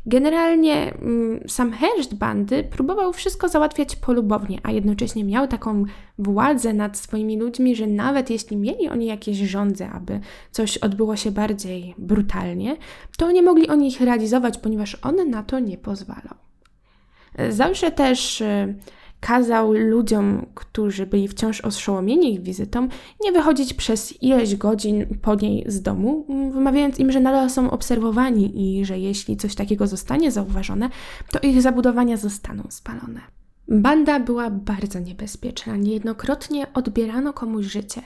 Generalnie 0.06 0.94
mm, 0.94 1.44
sam 1.48 1.72
herszt 1.72 2.16
bandy 2.16 2.64
próbował 2.64 3.14
wszystko 3.14 3.50
załatwiać 3.50 3.96
polubownie, 3.96 4.60
a 4.64 4.72
jednocześnie 4.72 5.24
miał 5.24 5.48
taką 5.48 5.86
władzę 6.20 6.74
nad 6.74 6.98
swoimi 6.98 7.40
ludźmi, 7.40 7.76
że 7.76 7.88
nawet 7.88 8.30
jeśli 8.30 8.58
mieli 8.58 8.90
oni 8.90 9.06
jakieś 9.06 9.38
rządze, 9.38 9.90
aby 9.90 10.20
coś 10.52 10.78
odbyło 10.78 11.16
się 11.16 11.32
bardziej 11.32 11.96
brutalnie, 11.98 12.78
to 13.18 13.32
nie 13.32 13.42
mogli 13.42 13.70
oni 13.70 13.88
ich 13.88 14.02
realizować, 14.02 14.58
ponieważ 14.58 14.98
on 15.02 15.30
na 15.30 15.44
to 15.44 15.60
nie 15.60 15.78
pozwalał. 15.78 16.36
Zawsze 17.50 17.92
też 17.92 18.42
y, 18.42 18.76
kazał 19.22 19.74
ludziom, 19.74 20.46
którzy 20.56 21.06
byli 21.06 21.28
wciąż 21.28 21.62
oszołomieni 21.62 22.34
ich 22.34 22.42
wizytą, 22.42 22.88
nie 23.24 23.32
wychodzić 23.32 23.74
przez 23.74 24.22
ileś 24.22 24.56
godzin 24.56 25.06
po 25.22 25.36
niej 25.36 25.64
z 25.68 25.82
domu, 25.82 26.26
wymawiając 26.54 27.00
im, 27.00 27.12
że 27.12 27.20
nadal 27.20 27.50
są 27.50 27.72
obserwowani 27.72 28.80
i 28.80 28.86
że 28.86 29.00
jeśli 29.00 29.38
coś 29.38 29.56
takiego 29.56 29.88
zostanie 29.88 30.32
zauważone, 30.32 30.90
to 31.32 31.40
ich 31.40 31.62
zabudowania 31.62 32.18
zostaną 32.18 32.64
spalone. 32.70 33.22
Banda 33.68 34.20
była 34.20 34.50
bardzo 34.50 35.00
niebezpieczna, 35.00 35.76
niejednokrotnie 35.76 36.74
odbierano 36.74 37.34
komuś 37.34 37.66
życie, 37.66 38.02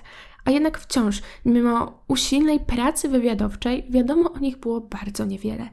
a 0.45 0.51
jednak 0.51 0.79
wciąż, 0.79 1.21
mimo 1.45 2.03
usilnej 2.07 2.59
pracy 2.59 3.09
wywiadowczej, 3.09 3.85
wiadomo 3.89 4.33
o 4.33 4.39
nich 4.39 4.57
było 4.57 4.81
bardzo 4.81 5.25
niewiele. 5.25 5.69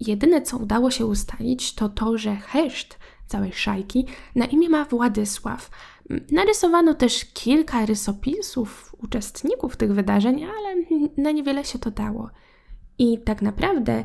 Jedyne, 0.00 0.42
co 0.42 0.58
udało 0.58 0.90
się 0.90 1.06
ustalić, 1.06 1.74
to 1.74 1.88
to, 1.88 2.18
że 2.18 2.36
Heszt 2.36 2.98
całej 3.26 3.52
szajki, 3.52 4.06
na 4.34 4.46
imię 4.46 4.68
ma 4.68 4.84
Władysław. 4.84 5.70
Narysowano 6.32 6.94
też 6.94 7.24
kilka 7.24 7.86
rysopisów 7.86 8.96
uczestników 9.02 9.76
tych 9.76 9.94
wydarzeń, 9.94 10.44
ale 10.44 10.74
na 11.16 11.30
niewiele 11.30 11.64
się 11.64 11.78
to 11.78 11.90
dało. 11.90 12.30
I 12.98 13.18
tak 13.18 13.42
naprawdę 13.42 14.04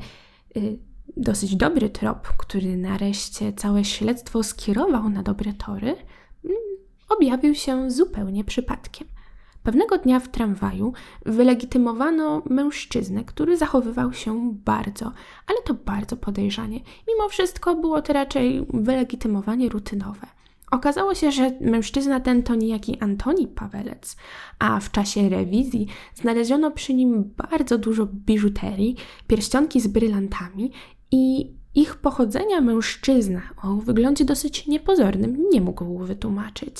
y, 0.57 0.79
dosyć 1.17 1.55
dobry 1.55 1.89
trop, 1.89 2.27
który 2.37 2.77
nareszcie 2.77 3.53
całe 3.53 3.85
śledztwo 3.85 4.43
skierował 4.43 5.09
na 5.09 5.23
dobre 5.23 5.53
tory, 5.53 5.95
mm, 6.45 6.57
objawił 7.09 7.55
się 7.55 7.91
zupełnie 7.91 8.43
przypadkiem. 8.43 9.07
Pewnego 9.63 9.97
dnia 9.97 10.19
w 10.19 10.27
tramwaju 10.27 10.93
wylegitymowano 11.25 12.43
mężczyznę, 12.49 13.23
który 13.23 13.57
zachowywał 13.57 14.13
się 14.13 14.53
bardzo, 14.53 15.11
ale 15.47 15.57
to 15.65 15.73
bardzo 15.73 16.17
podejrzanie. 16.17 16.79
Mimo 17.07 17.29
wszystko 17.29 17.75
było 17.75 18.01
to 18.01 18.13
raczej 18.13 18.65
wylegitymowanie 18.73 19.69
rutynowe. 19.69 20.27
Okazało 20.71 21.15
się, 21.15 21.31
że 21.31 21.51
mężczyzna 21.61 22.19
ten 22.19 22.43
to 22.43 22.55
niejaki 22.55 22.99
Antoni 22.99 23.47
Pawelec, 23.47 24.15
a 24.59 24.79
w 24.79 24.91
czasie 24.91 25.29
rewizji 25.29 25.87
znaleziono 26.15 26.71
przy 26.71 26.93
nim 26.93 27.33
bardzo 27.51 27.77
dużo 27.77 28.05
biżuterii, 28.05 28.95
pierścionki 29.27 29.81
z 29.81 29.87
brylantami 29.87 30.71
i 31.11 31.53
ich 31.75 31.95
pochodzenia 31.95 32.61
mężczyzna 32.61 33.41
o 33.63 33.75
wyglądzie 33.75 34.25
dosyć 34.25 34.67
niepozornym 34.67 35.49
nie 35.51 35.61
mógł 35.61 35.97
wytłumaczyć. 35.97 36.75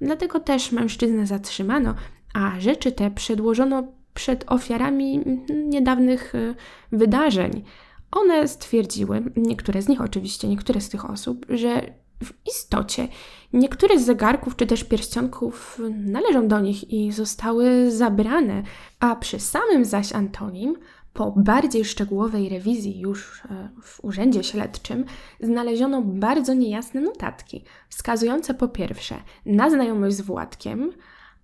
Dlatego 0.00 0.40
też 0.40 0.72
mężczyznę 0.72 1.26
zatrzymano, 1.26 1.94
a 2.34 2.60
rzeczy 2.60 2.92
te 2.92 3.10
przedłożono 3.10 3.82
przed 4.14 4.44
ofiarami 4.52 5.24
niedawnych 5.66 6.34
y, 6.34 6.54
wydarzeń. 6.92 7.64
One 8.10 8.48
stwierdziły, 8.48 9.22
niektóre 9.36 9.82
z 9.82 9.88
nich 9.88 10.00
oczywiście, 10.00 10.48
niektóre 10.48 10.80
z 10.80 10.88
tych 10.88 11.10
osób, 11.10 11.46
że 11.48 11.82
w 12.24 12.32
istocie 12.46 13.08
niektóre 13.52 13.98
z 13.98 14.04
zegarków 14.04 14.56
czy 14.56 14.66
też 14.66 14.84
pierścionków 14.84 15.80
należą 16.06 16.48
do 16.48 16.60
nich 16.60 16.92
i 16.92 17.12
zostały 17.12 17.90
zabrane, 17.90 18.62
a 19.00 19.16
przy 19.16 19.40
samym 19.40 19.84
zaś 19.84 20.12
Antonim 20.12 20.76
po 21.12 21.32
bardziej 21.36 21.84
szczegółowej 21.84 22.48
rewizji 22.48 23.00
już 23.00 23.42
e, 23.44 23.68
w 23.82 24.04
urzędzie 24.04 24.44
śledczym 24.44 25.04
znaleziono 25.40 26.02
bardzo 26.02 26.54
niejasne 26.54 27.00
notatki, 27.00 27.64
wskazujące 27.88 28.54
po 28.54 28.68
pierwsze 28.68 29.14
na 29.46 29.70
znajomość 29.70 30.16
z 30.16 30.20
Władkiem, 30.20 30.92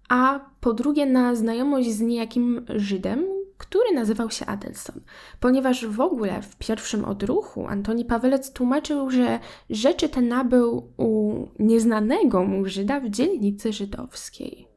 a 0.08 0.40
po 0.60 0.72
drugie 0.72 1.06
na 1.06 1.34
znajomość 1.34 1.90
z 1.90 2.00
niejakim 2.00 2.66
Żydem, 2.68 3.24
który 3.58 3.94
nazywał 3.94 4.30
się 4.30 4.46
Adelson, 4.46 5.00
ponieważ 5.40 5.86
w 5.86 6.00
ogóle 6.00 6.42
w 6.42 6.56
pierwszym 6.56 7.04
odruchu 7.04 7.66
Antoni 7.66 8.04
Pawelec 8.04 8.52
tłumaczył, 8.52 9.10
że 9.10 9.40
rzeczy 9.70 10.08
te 10.08 10.22
nabył 10.22 10.92
u 10.96 11.34
nieznanego 11.58 12.44
mu 12.44 12.66
Żyda 12.66 13.00
w 13.00 13.10
dzielnicy 13.10 13.72
żydowskiej. 13.72 14.68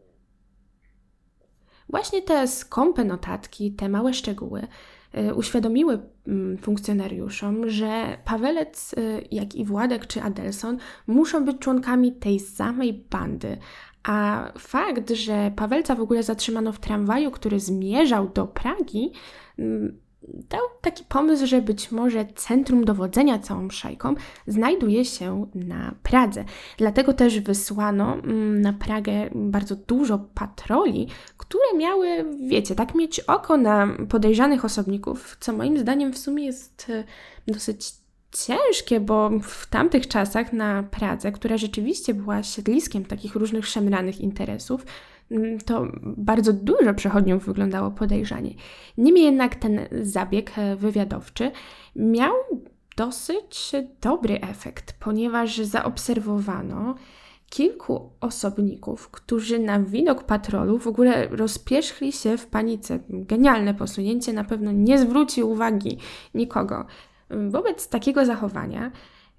Właśnie 1.90 2.22
te 2.22 2.48
skąpe 2.48 3.06
notatki, 3.06 3.72
te 3.72 3.90
małe 3.90 4.14
szczegóły 4.14 4.68
y, 5.18 5.34
uświadomiły 5.34 6.00
mm, 6.28 6.58
funkcjonariuszom, 6.58 7.70
że 7.70 8.18
Pawelec, 8.26 8.94
y, 8.94 9.28
jak 9.32 9.56
i 9.56 9.66
Władek 9.66 10.08
czy 10.08 10.22
Adelson 10.22 10.78
muszą 11.08 11.46
być 11.46 11.60
członkami 11.60 12.12
tej 12.12 12.40
samej 12.40 12.94
bandy, 13.10 13.58
a 14.04 14.48
fakt, 14.58 15.10
że 15.10 15.52
Pawelca 15.56 15.96
w 15.96 16.02
ogóle 16.02 16.24
zatrzymano 16.24 16.72
w 16.72 16.80
tramwaju, 16.80 17.32
który 17.32 17.60
zmierzał 17.60 18.30
do 18.30 18.48
Pragi, 18.48 19.12
mm, 19.60 19.98
dał 20.50 20.62
taki 20.82 21.04
pomysł, 21.04 21.46
że 21.46 21.62
być 21.62 21.92
może 21.92 22.26
centrum 22.36 22.86
dowodzenia 22.86 23.40
całą 23.40 23.70
szajką 23.70 24.16
znajduje 24.48 25.06
się 25.06 25.46
na 25.56 25.96
Pradze. 26.04 26.46
Dlatego 26.78 27.14
też 27.14 27.40
wysłano 27.40 28.14
mm, 28.14 28.62
na 28.62 28.74
Pragę 28.74 29.30
bardzo 29.36 29.76
dużo 29.76 30.20
patroli, 30.34 31.08
które 31.38 31.78
miały, 31.78 32.26
wiecie, 32.48 32.76
tak 32.76 32.96
mieć 32.96 33.20
oko 33.20 33.58
na 33.58 33.88
podejrzanych 34.10 34.66
osobników, 34.66 35.38
co 35.40 35.54
moim 35.54 35.78
zdaniem 35.78 36.14
w 36.14 36.18
sumie 36.18 36.46
jest 36.46 36.88
e, 36.90 37.04
dosyć 37.48 37.99
ciężkie, 38.32 39.00
bo 39.00 39.30
w 39.44 39.68
tamtych 39.68 40.08
czasach 40.08 40.54
na 40.54 40.84
Pradze, 40.84 41.32
która 41.32 41.58
rzeczywiście 41.58 42.14
była 42.14 42.44
siedliskiem 42.44 43.06
takich 43.06 43.36
różnych 43.36 43.68
szemranych 43.68 44.22
interesów, 44.22 44.86
mm, 45.32 45.60
to 45.60 45.88
bardzo 46.04 46.54
dużo 46.54 46.94
przechodniów 46.94 47.46
wyglądało 47.46 47.92
podejrzanie. 47.92 48.54
Niemniej 48.98 49.26
jednak 49.26 49.56
ten 49.56 49.80
zabieg 50.02 50.58
e, 50.58 50.76
wywiadowczy 50.76 51.52
miał 51.96 52.34
dosyć 52.98 53.72
dobry 54.02 54.42
efekt, 54.42 54.94
ponieważ 55.00 55.58
zaobserwowano 55.58 56.96
kilku 57.50 58.10
osobników, 58.22 59.10
którzy 59.10 59.60
na 59.60 59.80
widok 59.80 60.24
patrolu 60.24 60.80
w 60.80 60.88
ogóle 60.88 61.28
rozpierzchli 61.28 62.12
się 62.12 62.38
w 62.38 62.48
panice. 62.48 63.00
Genialne 63.10 63.74
posunięcie, 63.74 64.34
na 64.34 64.44
pewno 64.44 64.72
nie 64.72 64.98
zwróci 64.98 65.44
uwagi 65.44 65.98
nikogo. 66.34 66.86
Wobec 67.50 67.88
takiego 67.88 68.26
zachowania 68.26 68.92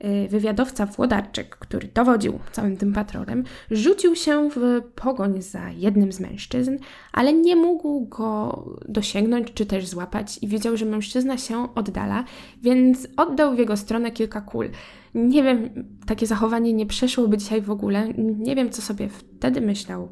y, 0.05 0.29
wywiadowca 0.29 0.87
Włodarczyk, 0.87 1.57
który 1.57 1.88
dowodził 1.94 2.38
całym 2.53 2.76
tym 2.76 2.92
patrolem, 2.92 3.44
rzucił 3.70 4.16
się 4.16 4.50
w 4.50 4.83
pogoń 4.94 5.42
za 5.42 5.70
jednym 5.70 6.12
z 6.12 6.20
mężczyzn, 6.20 6.79
ale 7.12 7.33
nie 7.33 7.57
mógł 7.57 8.07
go 8.07 8.64
dosięgnąć 8.88 9.53
czy 9.55 9.66
też 9.66 9.87
złapać 9.87 10.38
i 10.42 10.48
wiedział, 10.48 10.76
że 10.76 10.85
mężczyzna 10.85 11.38
się 11.38 11.74
oddala, 11.74 12.24
więc 12.62 13.09
oddał 13.16 13.55
w 13.55 13.59
jego 13.59 13.76
stronę 13.76 14.11
kilka 14.11 14.40
kul. 14.40 14.70
Nie 15.14 15.42
wiem, 15.42 15.70
takie 16.07 16.26
zachowanie 16.26 16.72
nie 16.72 16.87
przeszłoby 16.87 17.38
dzisiaj 17.38 17.62
w 17.62 17.70
ogóle. 17.70 18.09
Nie 18.18 18.57
wiem, 18.57 18.70
co 18.70 18.83
sobie 18.83 19.09
wtedy 19.09 19.61
myślał 19.61 20.09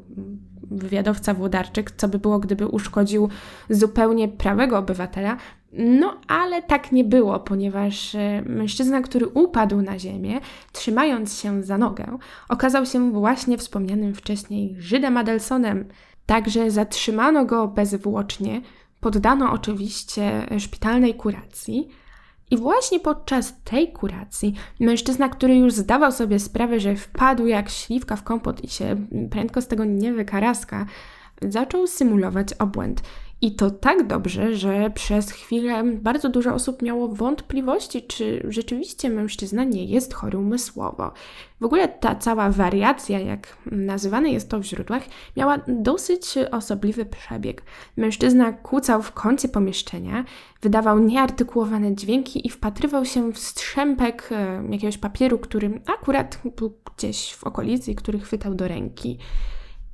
wywiadowca 0.71 1.33
Włodarczyk, 1.33 1.91
co 1.91 2.07
by 2.07 2.19
było, 2.19 2.39
gdyby 2.39 2.67
uszkodził 2.67 3.29
zupełnie 3.69 4.27
prawego 4.27 4.77
obywatela, 4.77 5.37
no, 5.73 6.17
ale 6.27 6.63
tak 6.63 6.91
nie 6.91 7.03
było, 7.03 7.39
ponieważ 7.39 8.15
e, 8.15 8.43
mężczyzna, 8.45 9.01
który 9.01 9.27
upadł 9.27 9.81
na 9.81 9.99
ziemię, 9.99 10.39
trzymając 10.71 11.39
się 11.41 11.63
za 11.63 11.77
nogę, 11.77 12.17
okazał 12.49 12.85
się 12.85 13.11
właśnie 13.11 13.57
wspomnianym 13.57 14.15
wcześniej 14.15 14.75
Żydem 14.79 15.17
Adelsonem. 15.17 15.85
Także 16.25 16.71
zatrzymano 16.71 17.45
go 17.45 17.67
bezwłocznie, 17.67 18.61
poddano 18.99 19.51
oczywiście 19.51 20.45
szpitalnej 20.59 21.15
kuracji. 21.15 21.89
I 22.51 22.57
właśnie 22.57 22.99
podczas 22.99 23.53
tej 23.63 23.91
kuracji 23.91 24.53
mężczyzna, 24.79 25.29
który 25.29 25.55
już 25.55 25.73
zdawał 25.73 26.11
sobie 26.11 26.39
sprawę, 26.39 26.79
że 26.79 26.95
wpadł 26.95 27.47
jak 27.47 27.69
śliwka 27.69 28.15
w 28.15 28.23
kompot 28.23 28.63
i 28.63 28.67
się 28.67 28.95
prędko 29.31 29.61
z 29.61 29.67
tego 29.67 29.85
nie 29.85 30.13
wykaraska, 30.13 30.85
zaczął 31.41 31.87
symulować 31.87 32.53
obłęd. 32.53 33.01
I 33.41 33.55
to 33.55 33.71
tak 33.71 34.07
dobrze, 34.07 34.55
że 34.55 34.89
przez 34.89 35.31
chwilę 35.31 35.83
bardzo 35.83 36.29
dużo 36.29 36.53
osób 36.53 36.81
miało 36.81 37.07
wątpliwości, 37.07 38.01
czy 38.01 38.45
rzeczywiście 38.47 39.09
mężczyzna 39.09 39.63
nie 39.63 39.85
jest 39.85 40.13
chory 40.13 40.37
umysłowo. 40.37 41.11
W 41.61 41.65
ogóle 41.65 41.87
ta 41.87 42.15
cała 42.15 42.49
wariacja, 42.49 43.19
jak 43.19 43.57
nazywane 43.65 44.29
jest 44.29 44.49
to 44.49 44.59
w 44.59 44.63
źródłach, 44.63 45.03
miała 45.37 45.57
dosyć 45.67 46.35
osobliwy 46.51 47.05
przebieg. 47.05 47.63
Mężczyzna 47.97 48.51
kłócał 48.51 49.01
w 49.01 49.11
kącie 49.11 49.47
pomieszczenia, 49.47 50.25
wydawał 50.61 50.99
nieartykułowane 50.99 51.95
dźwięki 51.95 52.47
i 52.47 52.49
wpatrywał 52.49 53.05
się 53.05 53.31
w 53.31 53.39
strzępek 53.39 54.29
e, 54.31 54.63
jakiegoś 54.69 54.97
papieru, 54.97 55.37
który 55.37 55.81
akurat 55.85 56.39
był 56.57 56.73
gdzieś 56.97 57.33
w 57.33 57.43
okolicy, 57.43 57.95
który 57.95 58.19
chwytał 58.19 58.55
do 58.55 58.67
ręki. 58.67 59.17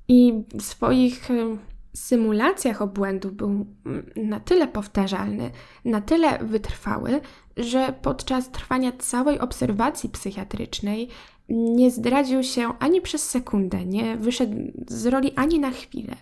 I 0.07 0.33
swoich 0.59 1.31
e, 1.31 1.57
symulacjach 1.95 2.81
obłędu 2.81 3.31
był 3.31 3.65
na 4.15 4.39
tyle 4.39 4.67
powtarzalny, 4.67 5.51
na 5.85 6.01
tyle 6.01 6.39
wytrwały, 6.39 7.21
że 7.57 7.93
podczas 8.01 8.51
trwania 8.51 8.91
całej 8.91 9.39
obserwacji 9.39 10.09
psychiatrycznej 10.09 11.09
nie 11.49 11.91
zdradził 11.91 12.43
się 12.43 12.73
ani 12.79 13.01
przez 13.01 13.29
sekundę, 13.29 13.85
nie 13.85 14.17
wyszedł 14.17 14.55
z 14.87 15.05
roli 15.05 15.31
ani 15.35 15.59
na 15.59 15.71
chwilę. 15.71 16.15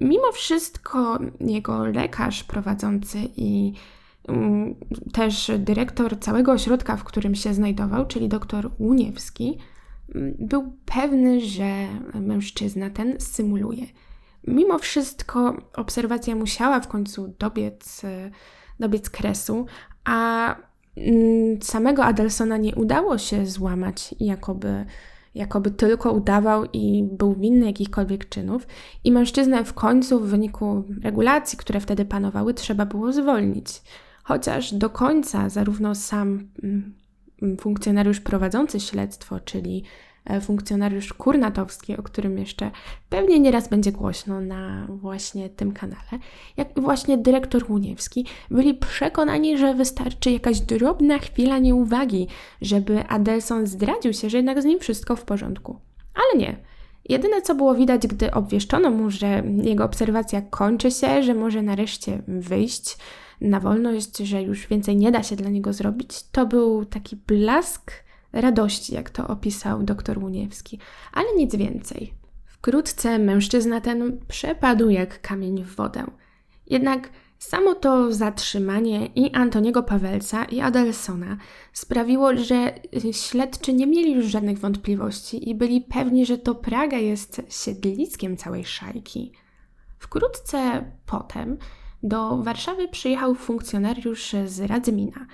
Mimo 0.00 0.32
wszystko 0.32 1.18
jego 1.40 1.84
lekarz 1.84 2.44
prowadzący 2.44 3.18
i 3.36 3.72
um, 4.28 4.74
też 5.12 5.50
dyrektor 5.58 6.18
całego 6.20 6.52
ośrodka, 6.52 6.96
w 6.96 7.04
którym 7.04 7.34
się 7.34 7.54
znajdował, 7.54 8.06
czyli 8.06 8.28
dr 8.28 8.70
Łuniewski, 8.78 9.58
był 10.38 10.72
pewny, 10.84 11.40
że 11.40 11.86
mężczyzna 12.14 12.90
ten 12.90 13.20
symuluje. 13.20 13.86
Mimo 14.46 14.78
wszystko 14.78 15.56
obserwacja 15.74 16.36
musiała 16.36 16.80
w 16.80 16.88
końcu 16.88 17.34
dobiec, 17.38 18.04
e, 18.04 18.30
dobiec 18.80 19.10
kresu, 19.10 19.66
a 20.04 20.54
mm, 20.96 21.62
samego 21.62 22.04
Adelsona 22.04 22.56
nie 22.56 22.74
udało 22.74 23.18
się 23.18 23.46
złamać, 23.46 24.14
jakoby, 24.20 24.84
jakoby 25.34 25.70
tylko 25.70 26.12
udawał 26.12 26.64
i 26.72 27.08
był 27.12 27.34
winny 27.34 27.66
jakichkolwiek 27.66 28.28
czynów. 28.28 28.66
I 29.04 29.12
mężczyznę 29.12 29.64
w 29.64 29.74
końcu 29.74 30.20
w 30.20 30.28
wyniku 30.28 30.84
regulacji, 31.02 31.58
które 31.58 31.80
wtedy 31.80 32.04
panowały, 32.04 32.54
trzeba 32.54 32.86
było 32.86 33.12
zwolnić. 33.12 33.82
Chociaż 34.24 34.74
do 34.74 34.90
końca 34.90 35.48
zarówno 35.48 35.94
sam 35.94 36.48
mm, 36.62 36.94
funkcjonariusz 37.60 38.20
prowadzący 38.20 38.80
śledztwo, 38.80 39.40
czyli 39.40 39.84
funkcjonariusz 40.40 41.12
Kurnatowski, 41.12 41.96
o 41.96 42.02
którym 42.02 42.38
jeszcze 42.38 42.70
pewnie 43.08 43.40
nieraz 43.40 43.68
będzie 43.68 43.92
głośno 43.92 44.40
na 44.40 44.86
właśnie 44.88 45.48
tym 45.48 45.72
kanale, 45.72 46.18
jak 46.56 46.76
i 46.76 46.80
właśnie 46.80 47.18
dyrektor 47.18 47.64
Łuniewski, 47.68 48.26
byli 48.50 48.74
przekonani, 48.74 49.58
że 49.58 49.74
wystarczy 49.74 50.30
jakaś 50.30 50.60
drobna 50.60 51.18
chwila 51.18 51.58
nieuwagi, 51.58 52.28
żeby 52.62 53.08
Adelson 53.08 53.66
zdradził 53.66 54.12
się, 54.12 54.30
że 54.30 54.36
jednak 54.36 54.62
z 54.62 54.64
nim 54.64 54.78
wszystko 54.78 55.16
w 55.16 55.24
porządku. 55.24 55.76
Ale 56.14 56.40
nie. 56.40 56.56
Jedyne 57.08 57.42
co 57.42 57.54
było 57.54 57.74
widać, 57.74 58.06
gdy 58.06 58.30
obwieszczono 58.30 58.90
mu, 58.90 59.10
że 59.10 59.42
jego 59.62 59.84
obserwacja 59.84 60.42
kończy 60.42 60.90
się, 60.90 61.22
że 61.22 61.34
może 61.34 61.62
nareszcie 61.62 62.22
wyjść 62.28 62.96
na 63.40 63.60
wolność, 63.60 64.18
że 64.18 64.42
już 64.42 64.66
więcej 64.66 64.96
nie 64.96 65.12
da 65.12 65.22
się 65.22 65.36
dla 65.36 65.50
niego 65.50 65.72
zrobić, 65.72 66.22
to 66.32 66.46
był 66.46 66.84
taki 66.84 67.16
blask 67.16 67.92
radości, 68.32 68.94
jak 68.94 69.10
to 69.10 69.28
opisał 69.28 69.82
dr 69.82 70.18
Łuniewski, 70.18 70.78
ale 71.12 71.26
nic 71.36 71.54
więcej. 71.54 72.14
Wkrótce 72.46 73.18
mężczyzna 73.18 73.80
ten 73.80 74.20
przepadł 74.28 74.90
jak 74.90 75.20
kamień 75.20 75.64
w 75.64 75.74
wodę. 75.74 76.04
Jednak 76.66 77.10
Samo 77.38 77.74
to 77.74 78.12
zatrzymanie 78.12 79.06
i 79.06 79.34
Antoniego 79.34 79.82
Pawelca 79.82 80.44
i 80.44 80.60
Adelsona 80.60 81.36
sprawiło, 81.72 82.36
że 82.36 82.74
śledczy 83.12 83.72
nie 83.72 83.86
mieli 83.86 84.12
już 84.12 84.26
żadnych 84.26 84.58
wątpliwości 84.58 85.50
i 85.50 85.54
byli 85.54 85.80
pewni, 85.80 86.26
że 86.26 86.38
to 86.38 86.54
Praga 86.54 86.96
jest 86.96 87.42
siedliskiem 87.48 88.36
całej 88.36 88.64
szajki. 88.64 89.32
Wkrótce 89.98 90.84
potem 91.06 91.58
do 92.02 92.36
Warszawy 92.36 92.88
przyjechał 92.88 93.34
funkcjonariusz 93.34 94.34
z 94.46 94.60
Radzymina 94.60 95.26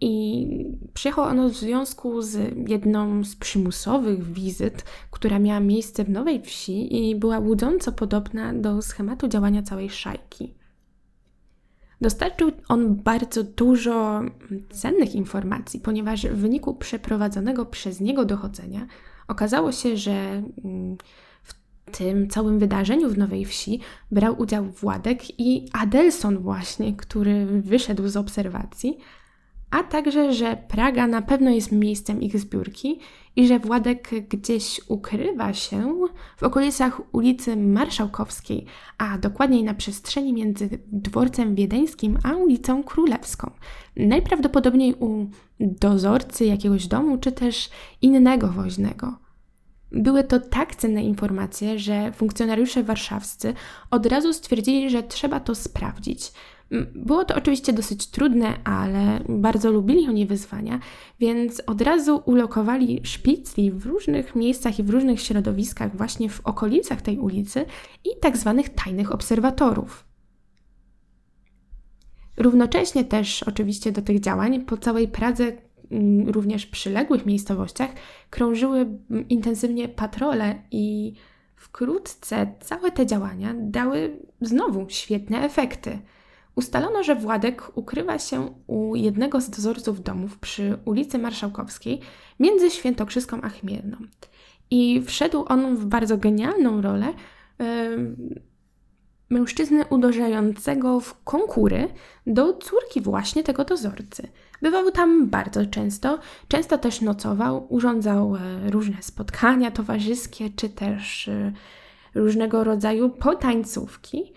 i 0.00 0.46
przyjechał 0.94 1.24
ono 1.24 1.48
w 1.48 1.54
związku 1.54 2.22
z 2.22 2.54
jedną 2.68 3.24
z 3.24 3.36
przymusowych 3.36 4.32
wizyt, 4.32 4.84
która 5.10 5.38
miała 5.38 5.60
miejsce 5.60 6.04
w 6.04 6.10
Nowej 6.10 6.42
Wsi 6.42 7.08
i 7.10 7.16
była 7.16 7.38
łudząco 7.38 7.92
podobna 7.92 8.54
do 8.54 8.82
schematu 8.82 9.28
działania 9.28 9.62
całej 9.62 9.90
szajki. 9.90 10.54
Dostarczył 12.00 12.52
on 12.68 12.94
bardzo 12.96 13.44
dużo 13.44 14.22
cennych 14.70 15.14
informacji, 15.14 15.80
ponieważ 15.80 16.26
w 16.26 16.36
wyniku 16.36 16.74
przeprowadzonego 16.74 17.66
przez 17.66 18.00
niego 18.00 18.24
dochodzenia 18.24 18.86
okazało 19.28 19.72
się, 19.72 19.96
że 19.96 20.12
mm, 20.64 20.96
w 21.42 21.54
tym 21.92 22.28
całym 22.28 22.58
wydarzeniu 22.58 23.10
w 23.10 23.18
Nowej 23.18 23.44
Wsi 23.44 23.80
brał 24.10 24.40
udział 24.40 24.64
Władek 24.64 25.40
i 25.40 25.68
Adelson 25.72 26.38
właśnie, 26.38 26.96
który 26.96 27.46
wyszedł 27.46 28.08
z 28.08 28.16
obserwacji, 28.16 28.98
a 29.74 29.82
także, 29.82 30.32
że 30.32 30.56
Praga 30.68 31.06
na 31.06 31.22
pewno 31.22 31.50
jest 31.50 31.72
miejscem 31.72 32.22
ich 32.22 32.38
zbiórki 32.38 33.00
i 33.36 33.46
że 33.46 33.58
Władek 33.58 34.10
gdzieś 34.28 34.80
ukrywa 34.88 35.52
się 35.52 36.06
w 36.36 36.42
okolicach 36.42 37.00
ulicy 37.12 37.56
Marszałkowskiej, 37.56 38.66
a 38.98 39.18
dokładniej 39.18 39.64
na 39.64 39.74
przestrzeni 39.74 40.32
między 40.32 40.68
dworcem 40.86 41.54
wiedeńskim 41.54 42.18
a 42.24 42.32
ulicą 42.32 42.82
Królewską. 42.84 43.50
Najprawdopodobniej 43.96 44.94
u 44.94 45.26
dozorcy 45.60 46.44
jakiegoś 46.44 46.86
domu, 46.86 47.18
czy 47.18 47.32
też 47.32 47.70
innego 48.02 48.48
woźnego. 48.48 49.18
Były 49.92 50.24
to 50.24 50.40
tak 50.40 50.76
cenne 50.76 51.04
informacje, 51.04 51.78
że 51.78 52.12
funkcjonariusze 52.12 52.82
warszawscy 52.82 53.54
od 53.90 54.06
razu 54.06 54.32
stwierdzili, 54.32 54.90
że 54.90 55.02
trzeba 55.02 55.40
to 55.40 55.54
sprawdzić. 55.54 56.32
Było 56.94 57.24
to 57.24 57.34
oczywiście 57.34 57.72
dosyć 57.72 58.06
trudne, 58.06 58.64
ale 58.64 59.20
bardzo 59.28 59.70
lubili 59.70 60.08
oni 60.08 60.26
wyzwania, 60.26 60.80
więc 61.20 61.62
od 61.66 61.80
razu 61.80 62.22
ulokowali 62.24 63.00
szpicli 63.04 63.70
w 63.72 63.86
różnych 63.86 64.36
miejscach 64.36 64.78
i 64.78 64.82
w 64.82 64.90
różnych 64.90 65.20
środowiskach, 65.20 65.96
właśnie 65.96 66.30
w 66.30 66.40
okolicach 66.40 67.02
tej 67.02 67.18
ulicy 67.18 67.66
i 68.04 68.08
tak 68.20 68.36
zwanych 68.36 68.68
tajnych 68.68 69.12
obserwatorów. 69.12 70.04
Równocześnie 72.36 73.04
też 73.04 73.42
oczywiście 73.42 73.92
do 73.92 74.02
tych 74.02 74.20
działań 74.20 74.60
po 74.60 74.76
całej 74.76 75.08
Pradze, 75.08 75.52
mm, 75.90 76.28
również 76.28 76.66
przyległych 76.66 77.26
miejscowościach, 77.26 77.90
krążyły 78.30 78.78
mm, 78.78 79.28
intensywnie 79.28 79.88
patrole 79.88 80.62
i 80.70 81.14
wkrótce 81.56 82.54
całe 82.60 82.90
te 82.92 83.06
działania 83.06 83.54
dały 83.58 84.18
znowu 84.40 84.86
świetne 84.88 85.44
efekty. 85.44 85.98
Ustalono, 86.54 87.02
że 87.02 87.14
Władek 87.14 87.78
ukrywa 87.78 88.18
się 88.18 88.54
u 88.66 88.96
jednego 88.96 89.40
z 89.40 89.50
dozorców 89.50 90.02
domów 90.02 90.38
przy 90.38 90.78
ulicy 90.84 91.18
Marszałkowskiej 91.18 92.00
między 92.40 92.70
Świętokrzyską 92.70 93.40
a 93.42 93.48
Chmielną. 93.48 93.96
I 94.70 95.02
wszedł 95.06 95.44
on 95.48 95.76
w 95.76 95.86
bardzo 95.86 96.18
genialną 96.18 96.82
rolę 96.82 97.06
yy, 97.58 98.44
mężczyzny 99.30 99.84
uderzającego 99.90 101.00
w 101.00 101.24
konkury 101.24 101.88
do 102.26 102.52
córki 102.52 103.00
właśnie 103.00 103.42
tego 103.42 103.64
dozorcy. 103.64 104.28
Bywał 104.62 104.90
tam 104.90 105.28
bardzo 105.28 105.66
często, 105.66 106.18
często 106.48 106.78
też 106.78 107.00
nocował, 107.00 107.66
urządzał 107.68 108.36
e, 108.36 108.70
różne 108.70 108.96
spotkania 109.00 109.70
towarzyskie 109.70 110.50
czy 110.56 110.68
też 110.68 111.28
e, 111.28 111.52
różnego 112.14 112.64
rodzaju 112.64 113.10
potańcówki 113.10 114.32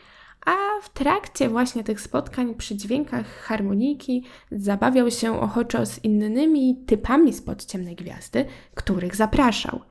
a 0.47 0.81
w 0.81 0.89
trakcie 0.89 1.49
właśnie 1.49 1.83
tych 1.83 2.01
spotkań 2.01 2.55
przy 2.55 2.75
dźwiękach 2.75 3.25
harmoniki 3.27 4.23
zabawiał 4.51 5.12
się 5.12 5.39
ochoczo 5.41 5.86
z 5.86 6.03
innymi 6.03 6.83
typami 6.86 7.33
spod 7.33 7.65
ciemnej 7.65 7.95
gwiazdy, 7.95 8.45
których 8.75 9.15
zapraszał. 9.15 9.81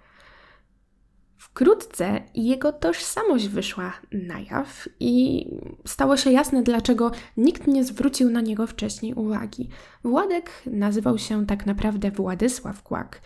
Wkrótce 1.36 2.22
jego 2.34 2.72
tożsamość 2.72 3.48
wyszła 3.48 3.92
na 4.12 4.40
jaw 4.40 4.88
i 5.00 5.46
stało 5.86 6.16
się 6.16 6.30
jasne, 6.30 6.62
dlaczego 6.62 7.10
nikt 7.36 7.66
nie 7.66 7.84
zwrócił 7.84 8.30
na 8.30 8.40
niego 8.40 8.66
wcześniej 8.66 9.14
uwagi. 9.14 9.68
Władek 10.04 10.50
nazywał 10.66 11.18
się 11.18 11.46
tak 11.46 11.66
naprawdę 11.66 12.10
Władysław 12.10 12.82
Kłak 12.82 13.20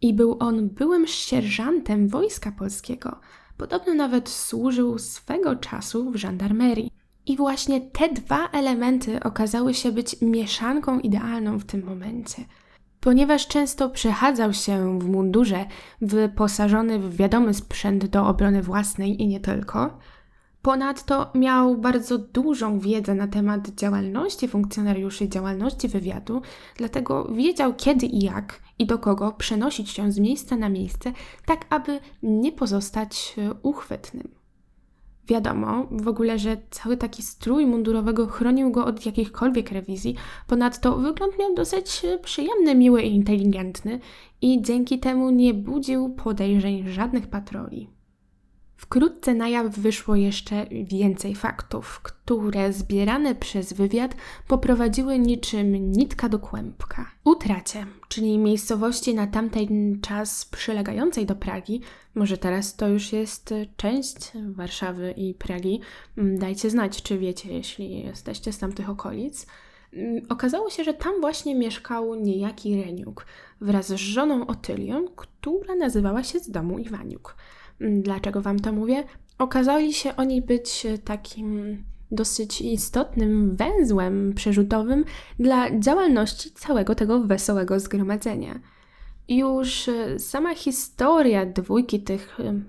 i 0.00 0.14
był 0.14 0.36
on 0.40 0.68
byłym 0.68 1.06
sierżantem 1.06 2.08
wojska 2.08 2.52
polskiego– 2.52 3.16
Podobno 3.56 3.94
nawet 3.94 4.28
służył 4.28 4.98
swego 4.98 5.56
czasu 5.56 6.10
w 6.10 6.16
żandarmerii. 6.16 6.90
I 7.26 7.36
właśnie 7.36 7.80
te 7.80 8.08
dwa 8.08 8.48
elementy 8.48 9.20
okazały 9.22 9.74
się 9.74 9.92
być 9.92 10.16
mieszanką 10.22 11.00
idealną 11.00 11.58
w 11.58 11.64
tym 11.64 11.84
momencie. 11.84 12.44
Ponieważ 13.00 13.48
często 13.48 13.90
przechadzał 13.90 14.52
się 14.52 14.98
w 14.98 15.08
mundurze 15.08 15.66
wyposażony 16.00 16.98
w 16.98 17.16
wiadomy 17.16 17.54
sprzęt 17.54 18.06
do 18.06 18.26
obrony 18.26 18.62
własnej 18.62 19.22
i 19.22 19.26
nie 19.26 19.40
tylko, 19.40 19.98
Ponadto 20.64 21.30
miał 21.34 21.76
bardzo 21.76 22.18
dużą 22.18 22.78
wiedzę 22.78 23.14
na 23.14 23.28
temat 23.28 23.68
działalności 23.68 24.48
funkcjonariuszy, 24.48 25.28
działalności 25.28 25.88
wywiadu, 25.88 26.42
dlatego 26.76 27.24
wiedział 27.24 27.74
kiedy 27.74 28.06
i 28.06 28.24
jak 28.24 28.60
i 28.78 28.86
do 28.86 28.98
kogo 28.98 29.32
przenosić 29.32 29.90
się 29.90 30.12
z 30.12 30.18
miejsca 30.18 30.56
na 30.56 30.68
miejsce, 30.68 31.12
tak 31.46 31.66
aby 31.70 32.00
nie 32.22 32.52
pozostać 32.52 33.34
e, 33.38 33.54
uchwytnym. 33.62 34.28
Wiadomo 35.28 35.86
w 35.90 36.08
ogóle, 36.08 36.38
że 36.38 36.56
cały 36.70 36.96
taki 36.96 37.22
strój 37.22 37.66
mundurowego 37.66 38.26
chronił 38.26 38.70
go 38.70 38.84
od 38.84 39.06
jakichkolwiek 39.06 39.72
rewizji, 39.72 40.14
ponadto 40.46 40.96
wygląd 40.96 41.38
miał 41.38 41.54
dosyć 41.54 42.04
e, 42.04 42.18
przyjemny, 42.18 42.74
miły 42.74 43.02
i 43.02 43.14
inteligentny 43.14 44.00
i 44.42 44.62
dzięki 44.62 44.98
temu 44.98 45.30
nie 45.30 45.54
budził 45.54 46.14
podejrzeń 46.14 46.88
żadnych 46.88 47.26
patroli. 47.26 47.93
Wkrótce 48.84 49.34
na 49.34 49.48
jaw 49.48 49.78
wyszło 49.78 50.16
jeszcze 50.16 50.66
więcej 50.70 51.34
faktów, 51.34 52.00
które 52.00 52.72
zbierane 52.72 53.34
przez 53.34 53.72
wywiad 53.72 54.14
poprowadziły 54.48 55.18
niczym 55.18 55.92
nitka 55.92 56.28
do 56.28 56.38
kłębka. 56.38 57.10
Utracie, 57.24 57.86
czyli 58.08 58.38
miejscowości 58.38 59.14
na 59.14 59.26
tamten 59.26 60.00
czas 60.00 60.44
przylegającej 60.44 61.26
do 61.26 61.36
Pragi, 61.36 61.80
może 62.14 62.38
teraz 62.38 62.76
to 62.76 62.88
już 62.88 63.12
jest 63.12 63.54
część 63.76 64.32
Warszawy 64.48 65.14
i 65.16 65.34
Pragi, 65.34 65.80
mm, 66.18 66.38
dajcie 66.38 66.70
znać, 66.70 67.02
czy 67.02 67.18
wiecie, 67.18 67.52
jeśli 67.52 68.04
jesteście 68.04 68.52
z 68.52 68.58
tamtych 68.58 68.90
okolic. 68.90 69.46
Mm, 69.92 70.22
okazało 70.28 70.70
się, 70.70 70.84
że 70.84 70.94
tam 70.94 71.20
właśnie 71.20 71.54
mieszkał 71.54 72.14
niejaki 72.14 72.82
Reniuk 72.82 73.26
wraz 73.60 73.88
z 73.88 73.94
żoną 73.94 74.46
Otylią, 74.46 75.08
która 75.16 75.74
nazywała 75.74 76.24
się 76.24 76.38
z 76.38 76.50
domu 76.50 76.78
Iwaniuk. 76.78 77.36
Mm, 77.80 78.02
dlaczego 78.02 78.42
Wam 78.42 78.60
to 78.60 78.72
mówię? 78.72 79.04
Okazali 79.38 79.92
się 79.92 80.16
oni 80.16 80.42
być 80.42 80.86
e, 80.86 80.98
takim 80.98 81.78
dosyć 82.10 82.60
istotnym 82.60 83.56
węzłem 83.56 84.32
przerzutowym 84.34 85.04
dla 85.38 85.78
działalności 85.78 86.50
całego 86.50 86.94
tego 86.94 87.20
wesołego 87.20 87.80
zgromadzenia. 87.80 88.60
Już 89.28 89.88
e, 89.88 90.18
sama 90.18 90.54
historia 90.54 91.46
dwójki 91.46 92.00
tych 92.00 92.40
e, 92.40 92.60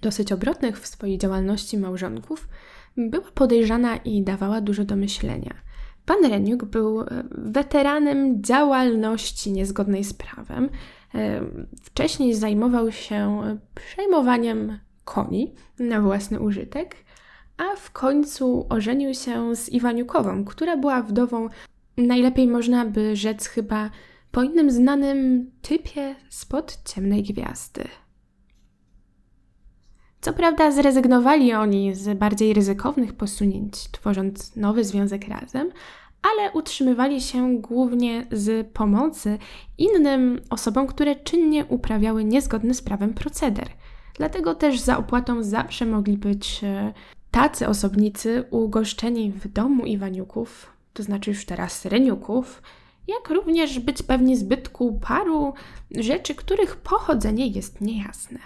dosyć 0.00 0.32
obrotnych 0.32 0.80
w 0.80 0.86
swojej 0.86 1.18
działalności 1.18 1.78
małżonków 1.78 2.48
była 2.96 3.30
podejrzana 3.30 3.96
i 3.96 4.22
dawała 4.22 4.60
dużo 4.60 4.84
do 4.84 4.96
myślenia. 4.96 5.54
Pan 6.06 6.24
Reniuk 6.30 6.64
był 6.64 7.04
weteranem 7.30 8.42
działalności 8.42 9.52
niezgodnej 9.52 10.04
z 10.04 10.14
prawem, 10.14 10.68
Wcześniej 11.82 12.34
zajmował 12.34 12.92
się 12.92 13.42
przejmowaniem 13.74 14.78
koni 15.04 15.54
na 15.78 16.00
własny 16.00 16.40
użytek, 16.40 16.96
a 17.56 17.76
w 17.76 17.90
końcu 17.90 18.66
ożenił 18.68 19.14
się 19.14 19.56
z 19.56 19.68
Iwaniukową, 19.68 20.44
która 20.44 20.76
była 20.76 21.02
wdową, 21.02 21.48
najlepiej 21.96 22.48
można 22.48 22.84
by 22.84 23.16
rzec 23.16 23.46
chyba 23.46 23.90
po 24.30 24.42
innym 24.42 24.70
znanym 24.70 25.50
typie 25.62 26.14
spod 26.28 26.78
ciemnej 26.84 27.22
gwiazdy. 27.22 27.84
Co 30.20 30.32
prawda 30.32 30.70
zrezygnowali 30.72 31.54
oni 31.54 31.94
z 31.94 32.18
bardziej 32.18 32.54
ryzykownych 32.54 33.12
posunięć, 33.12 33.90
tworząc 33.90 34.56
nowy 34.56 34.84
związek 34.84 35.28
razem, 35.28 35.70
ale 36.22 36.52
utrzymywali 36.52 37.20
się 37.20 37.56
głównie 37.56 38.26
z 38.32 38.68
pomocy 38.72 39.38
innym 39.78 40.40
osobom, 40.50 40.86
które 40.86 41.16
czynnie 41.16 41.64
uprawiały 41.66 42.24
niezgodny 42.24 42.74
z 42.74 42.82
prawem 42.82 43.14
proceder. 43.14 43.68
Dlatego 44.14 44.54
też 44.54 44.80
za 44.80 44.98
opłatą 44.98 45.42
zawsze 45.42 45.86
mogli 45.86 46.18
być 46.18 46.60
e, 46.64 46.92
tacy 47.30 47.68
osobnicy 47.68 48.44
ugoszczeni 48.50 49.32
w 49.32 49.48
domu 49.48 49.86
Iwaniuków, 49.86 50.72
to 50.92 51.02
znaczy 51.02 51.30
już 51.30 51.46
teraz 51.46 51.84
Reniuków, 51.84 52.62
jak 53.08 53.30
również 53.30 53.78
być 53.78 54.02
pewni 54.02 54.36
zbytku 54.36 55.00
paru 55.02 55.54
rzeczy, 55.90 56.34
których 56.34 56.76
pochodzenie 56.76 57.46
jest 57.46 57.80
niejasne. 57.80 58.38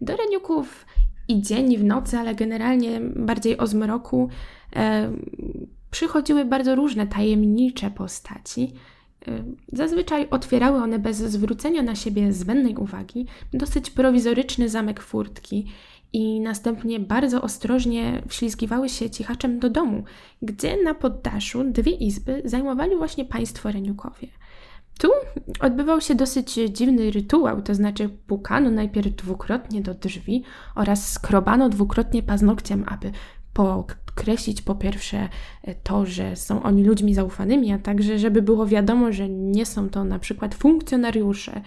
Do 0.00 0.16
Reniuków 0.16 0.86
i 1.28 1.42
dzień, 1.42 1.72
i 1.72 1.78
w 1.78 1.84
nocy, 1.84 2.18
ale 2.18 2.34
generalnie 2.34 3.00
bardziej 3.00 3.58
o 3.58 3.66
zmroku, 3.66 4.28
e, 4.76 5.12
przychodziły 5.90 6.44
bardzo 6.44 6.74
różne 6.74 7.06
tajemnicze 7.06 7.90
postaci. 7.90 8.72
E, 9.28 9.44
zazwyczaj 9.72 10.28
otwierały 10.30 10.78
one 10.78 10.98
bez 10.98 11.16
zwrócenia 11.16 11.82
na 11.82 11.94
siebie 11.94 12.32
zbędnej 12.32 12.76
uwagi 12.76 13.26
dosyć 13.52 13.90
prowizoryczny 13.90 14.68
zamek 14.68 15.00
furtki 15.00 15.66
i 16.12 16.40
następnie 16.40 17.00
bardzo 17.00 17.42
ostrożnie 17.42 18.22
wślizgiwały 18.28 18.88
się 18.88 19.10
cichaczem 19.10 19.58
do 19.58 19.70
domu, 19.70 20.04
gdzie 20.42 20.82
na 20.82 20.94
poddaszu 20.94 21.64
dwie 21.64 21.92
izby 21.92 22.42
zajmowali 22.44 22.96
właśnie 22.96 23.24
państwo 23.24 23.72
Reniukowie. 23.72 24.28
Tu 24.98 25.08
odbywał 25.60 26.00
się 26.00 26.14
dosyć 26.14 26.54
dziwny 26.54 27.10
rytuał, 27.10 27.62
to 27.62 27.74
znaczy 27.74 28.08
pukano 28.08 28.70
najpierw 28.70 29.16
dwukrotnie 29.16 29.80
do 29.80 29.94
drzwi 29.94 30.42
oraz 30.74 31.12
skrobano 31.12 31.68
dwukrotnie 31.68 32.22
paznokciem, 32.22 32.84
aby 32.88 33.12
podkreślić 34.18 34.62
po 34.62 34.74
pierwsze 34.74 35.28
to, 35.82 36.06
że 36.06 36.36
są 36.36 36.62
oni 36.62 36.84
ludźmi 36.84 37.14
zaufanymi, 37.14 37.72
a 37.72 37.78
także 37.78 38.18
żeby 38.18 38.42
było 38.42 38.66
wiadomo, 38.66 39.12
że 39.12 39.28
nie 39.28 39.66
są 39.66 39.88
to 39.88 40.04
na 40.04 40.18
przykład 40.18 40.54
funkcjonariusze. 40.54 41.60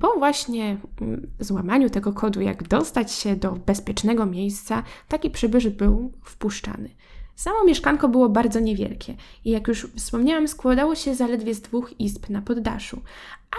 Po 0.00 0.08
właśnie 0.18 0.76
mm, 1.00 1.30
złamaniu 1.40 1.90
tego 1.90 2.12
kodu, 2.12 2.40
jak 2.40 2.68
dostać 2.68 3.12
się 3.12 3.36
do 3.36 3.52
bezpiecznego 3.52 4.26
miejsca, 4.26 4.82
taki 5.08 5.30
przybysz 5.30 5.68
był 5.68 6.12
wpuszczany. 6.24 6.90
Samo 7.34 7.64
mieszkanko 7.64 8.08
było 8.08 8.28
bardzo 8.28 8.60
niewielkie 8.60 9.14
i 9.44 9.50
jak 9.50 9.68
już 9.68 9.86
wspomniałam, 9.96 10.48
składało 10.48 10.94
się 10.94 11.14
zaledwie 11.14 11.54
z 11.54 11.60
dwóch 11.60 12.00
izb 12.00 12.28
na 12.30 12.42
poddaszu, 12.42 13.02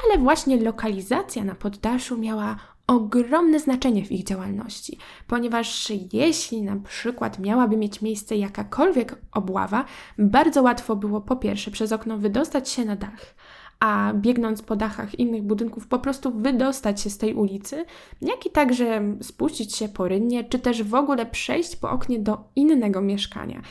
ale 0.04 0.22
właśnie 0.22 0.62
lokalizacja 0.62 1.44
na 1.44 1.56
poddaszu 1.56 2.18
miała 2.18 2.58
ogromne 2.90 3.60
znaczenie 3.60 4.06
w 4.06 4.12
ich 4.12 4.24
działalności, 4.24 4.98
ponieważ 5.28 5.92
jeśli 6.14 6.62
na 6.62 6.76
przykład 6.76 7.40
miałaby 7.40 7.78
mieć 7.78 8.02
miejsce 8.02 8.36
jakakolwiek 8.36 9.16
obława, 9.32 9.86
bardzo 10.18 10.62
łatwo 10.62 10.96
było 10.96 11.22
po 11.22 11.36
pierwsze 11.36 11.72
przez 11.72 11.92
okno 11.92 12.18
wydostać 12.18 12.70
się 12.70 12.86
na 12.86 12.96
dach, 12.96 13.36
a 13.80 14.14
biegnąc 14.14 14.62
po 14.62 14.76
dachach 14.76 15.20
innych 15.20 15.44
budynków 15.44 15.88
po 15.88 16.00
prostu 16.00 16.32
wydostać 16.32 17.02
się 17.02 17.10
z 17.10 17.18
tej 17.18 17.34
ulicy, 17.34 17.86
jak 18.22 18.46
i 18.46 18.50
także 18.50 19.02
spuścić 19.22 19.76
się 19.76 19.90
po 19.90 20.08
rynnie, 20.08 20.44
czy 20.44 20.60
też 20.60 20.84
w 20.84 20.96
ogóle 20.96 21.26
przejść 21.26 21.76
po 21.76 21.90
oknie 21.90 22.20
do 22.20 22.44
innego 22.56 23.02
mieszkania. 23.02 23.62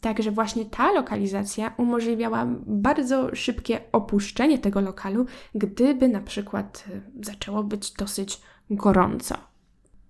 Także 0.00 0.30
właśnie 0.30 0.64
ta 0.64 0.92
lokalizacja 0.92 1.74
umożliwiała 1.76 2.46
bardzo 2.66 3.34
szybkie 3.34 3.80
opuszczenie 3.92 4.58
tego 4.58 4.80
lokalu, 4.80 5.26
gdyby 5.54 6.08
na 6.08 6.20
przykład 6.20 6.84
y, 6.90 7.24
zaczęło 7.24 7.62
być 7.62 7.92
dosyć 7.92 8.40
gorąco. 8.70 9.34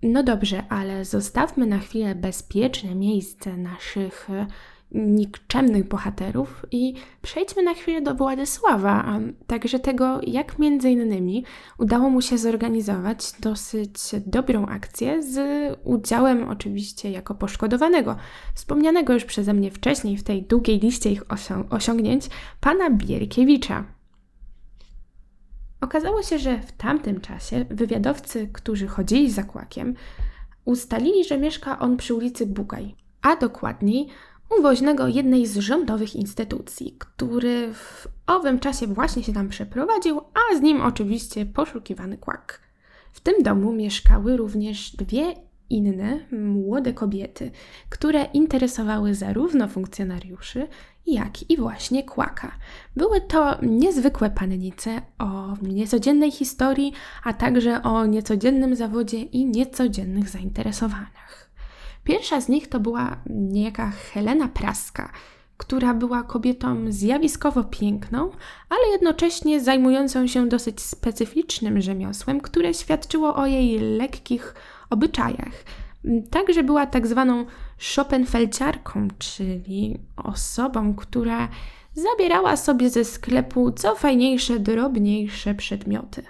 No 0.03 0.23
dobrze, 0.23 0.63
ale 0.69 1.05
zostawmy 1.05 1.65
na 1.65 1.79
chwilę 1.79 2.15
bezpieczne 2.15 2.95
miejsce 2.95 3.57
naszych 3.57 4.29
y, 4.29 4.47
nikczemnych 4.91 5.87
bohaterów 5.87 6.65
i 6.71 6.93
przejdźmy 7.21 7.63
na 7.63 7.73
chwilę 7.73 8.01
do 8.01 8.15
Władysława, 8.15 9.03
a 9.05 9.19
także 9.47 9.79
tego, 9.79 10.19
jak 10.27 10.59
między 10.59 10.89
innymi 10.89 11.45
udało 11.77 12.09
mu 12.09 12.21
się 12.21 12.37
zorganizować 12.37 13.31
dosyć 13.39 13.93
dobrą 14.25 14.65
akcję 14.65 15.23
z 15.23 15.39
udziałem 15.83 16.49
oczywiście 16.49 17.11
jako 17.11 17.35
poszkodowanego, 17.35 18.15
wspomnianego 18.55 19.13
już 19.13 19.25
przeze 19.25 19.53
mnie 19.53 19.71
wcześniej 19.71 20.17
w 20.17 20.23
tej 20.23 20.43
długiej 20.43 20.79
liście 20.79 21.11
ich 21.11 21.23
osiągnięć, 21.69 22.25
pana 22.61 22.89
Bierkiewicza. 22.89 23.96
Okazało 25.81 26.23
się, 26.23 26.39
że 26.39 26.59
w 26.59 26.71
tamtym 26.71 27.21
czasie 27.21 27.65
wywiadowcy, 27.69 28.49
którzy 28.53 28.87
chodzili 28.87 29.31
za 29.31 29.43
kłakiem, 29.43 29.95
ustalili, 30.65 31.23
że 31.23 31.37
mieszka 31.37 31.79
on 31.79 31.97
przy 31.97 32.13
ulicy 32.13 32.45
Bugaj, 32.45 32.95
a 33.21 33.35
dokładniej 33.35 34.07
uwoźnego 34.59 35.07
jednej 35.07 35.47
z 35.47 35.57
rządowych 35.57 36.15
instytucji, 36.15 36.95
który 36.99 37.73
w 37.73 38.07
owym 38.27 38.59
czasie 38.59 38.87
właśnie 38.87 39.23
się 39.23 39.33
tam 39.33 39.49
przeprowadził, 39.49 40.19
a 40.19 40.57
z 40.57 40.61
nim 40.61 40.81
oczywiście 40.81 41.45
poszukiwany 41.45 42.17
kłak. 42.17 42.61
W 43.13 43.19
tym 43.19 43.43
domu 43.43 43.73
mieszkały 43.73 44.37
również 44.37 44.95
dwie 44.95 45.33
inne 45.69 46.19
młode 46.31 46.93
kobiety, 46.93 47.51
które 47.89 48.23
interesowały 48.23 49.15
zarówno 49.15 49.67
funkcjonariuszy, 49.67 50.67
jak 51.07 51.51
i 51.51 51.57
właśnie 51.57 52.03
kłaka. 52.03 52.51
Były 52.95 53.21
to 53.21 53.57
niezwykłe 53.61 54.29
pannice 54.29 55.01
o 55.19 55.53
niecodziennej 55.61 56.31
historii, 56.31 56.93
a 57.23 57.33
także 57.33 57.83
o 57.83 58.05
niecodziennym 58.05 58.75
zawodzie 58.75 59.17
i 59.17 59.45
niecodziennych 59.45 60.29
zainteresowaniach. 60.29 61.49
Pierwsza 62.03 62.41
z 62.41 62.49
nich 62.49 62.67
to 62.67 62.79
była 62.79 63.17
niejaka 63.29 63.91
Helena 64.13 64.47
Praska, 64.47 65.11
która 65.57 65.93
była 65.93 66.23
kobietą 66.23 66.91
zjawiskowo 66.91 67.63
piękną, 67.63 68.31
ale 68.69 68.91
jednocześnie 68.91 69.61
zajmującą 69.61 70.27
się 70.27 70.47
dosyć 70.49 70.81
specyficznym 70.81 71.81
rzemiosłem, 71.81 72.41
które 72.41 72.73
świadczyło 72.73 73.35
o 73.35 73.45
jej 73.45 73.79
lekkich 73.79 74.55
obyczajach. 74.89 75.63
Także 76.29 76.63
była 76.63 76.85
tak 76.85 77.07
zwaną 77.07 77.45
Schopenfelciarką, 77.77 79.07
czyli 79.17 79.99
osobą, 80.17 80.95
która 80.95 81.49
zabierała 81.93 82.57
sobie 82.57 82.89
ze 82.89 83.05
sklepu 83.05 83.71
co 83.71 83.95
fajniejsze, 83.95 84.59
drobniejsze 84.59 85.55
przedmioty. 85.55 86.23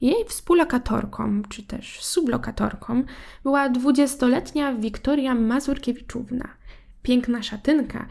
Jej 0.00 0.24
współlokatorką, 0.28 1.42
czy 1.48 1.62
też 1.62 2.04
sublokatorką, 2.04 3.02
była 3.42 3.68
dwudziestoletnia 3.68 4.74
Wiktoria 4.74 5.34
Mazurkiewiczówna, 5.34 6.48
piękna 7.02 7.42
szatynka. 7.42 8.06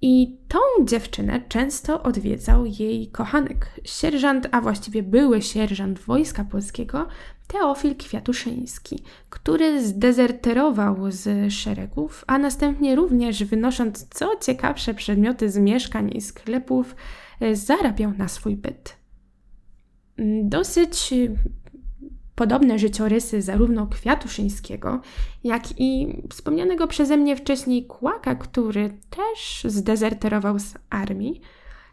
I 0.00 0.36
tą 0.48 0.58
dziewczynę 0.84 1.40
często 1.48 2.02
odwiedzał 2.02 2.66
jej 2.66 3.10
kochanek, 3.10 3.80
sierżant, 3.84 4.48
a 4.52 4.60
właściwie 4.60 5.02
były 5.02 5.42
sierżant 5.42 5.98
Wojska 5.98 6.44
Polskiego, 6.44 7.08
Teofil 7.46 7.96
Kwiatuszyński, 7.96 9.02
który 9.30 9.86
zdezerterował 9.86 10.96
z 11.08 11.52
szeregów, 11.52 12.24
a 12.26 12.38
następnie 12.38 12.96
również 12.96 13.44
wynosząc 13.44 14.08
co 14.08 14.36
ciekawsze 14.36 14.94
przedmioty 14.94 15.50
z 15.50 15.58
mieszkań 15.58 16.10
i 16.14 16.20
sklepów, 16.20 16.96
zarabiał 17.52 18.12
na 18.18 18.28
swój 18.28 18.56
byt. 18.56 18.96
Dosyć 20.42 21.14
podobne 22.34 22.78
życiorysy 22.78 23.42
zarówno 23.42 23.86
Kwiatuszyńskiego, 23.86 25.00
jak 25.44 25.80
i 25.80 26.16
wspomnianego 26.30 26.86
przeze 26.86 27.16
mnie 27.16 27.36
wcześniej 27.36 27.86
Kłaka, 27.86 28.34
który 28.34 28.98
też 29.10 29.72
zdezerterował 29.72 30.58
z 30.58 30.74
armii, 30.90 31.40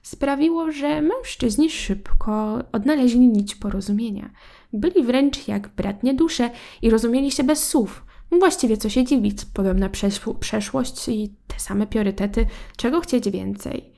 sprawiło, 0.04 0.72
że 0.72 1.02
mężczyźni 1.02 1.70
szybko 1.70 2.60
odnaleźli 2.72 3.28
nić 3.28 3.56
porozumienia. 3.56 4.30
Byli 4.74 5.04
wręcz 5.04 5.48
jak 5.48 5.68
bratnie 5.68 6.14
dusze 6.14 6.50
i 6.82 6.90
rozumieli 6.90 7.32
się 7.32 7.44
bez 7.44 7.68
słów. 7.68 8.06
Właściwie 8.40 8.78
co 8.78 8.90
się 8.90 9.04
dziwić, 9.04 9.46
podobna 9.54 9.90
przeszłość 10.40 11.10
i 11.10 11.36
te 11.48 11.60
same 11.60 11.88
priorytety, 11.88 12.46
czego 12.78 13.02
chcieć 13.02 13.30
więcej. 13.30 13.94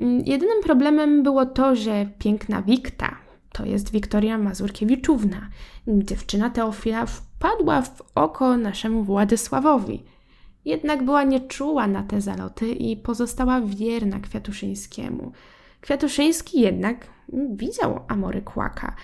Mm, 0.00 0.22
jedynym 0.26 0.62
problemem 0.62 1.22
było 1.22 1.46
to, 1.46 1.76
że 1.76 2.06
piękna 2.18 2.62
Wikta, 2.62 3.16
to 3.52 3.64
jest 3.64 3.92
Wiktoria 3.92 4.38
Mazurkiewiczówna. 4.38 5.48
Dziewczyna 5.88 6.50
Teofila 6.50 7.06
wpadła 7.06 7.82
w 7.82 8.02
oko 8.14 8.56
naszemu 8.56 9.04
Władysławowi. 9.04 10.02
Jednak 10.64 11.04
była 11.04 11.22
nieczuła 11.22 11.86
na 11.86 12.02
te 12.02 12.20
zaloty 12.20 12.68
i 12.72 12.96
pozostała 12.96 13.60
wierna 13.60 14.20
Kwiatuszyńskiemu. 14.20 15.32
Kwiatuszyński 15.80 16.60
jednak 16.60 17.06
widział 17.50 18.00
Amory 18.08 18.42
Kłaka, 18.42 18.96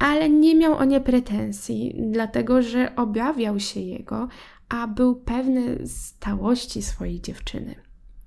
ale 0.00 0.30
nie 0.30 0.54
miał 0.54 0.76
o 0.76 0.84
nie 0.84 1.00
pretensji, 1.00 1.94
dlatego 2.10 2.62
że 2.62 2.96
obawiał 2.96 3.60
się 3.60 3.80
jego, 3.80 4.28
a 4.68 4.86
był 4.86 5.14
pewny 5.14 5.78
stałości 5.86 6.82
swojej 6.82 7.20
dziewczyny. 7.20 7.74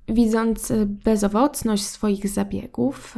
Widząc 0.07 0.71
bezowocność 0.85 1.83
swoich 1.83 2.29
zabiegów, 2.29 3.15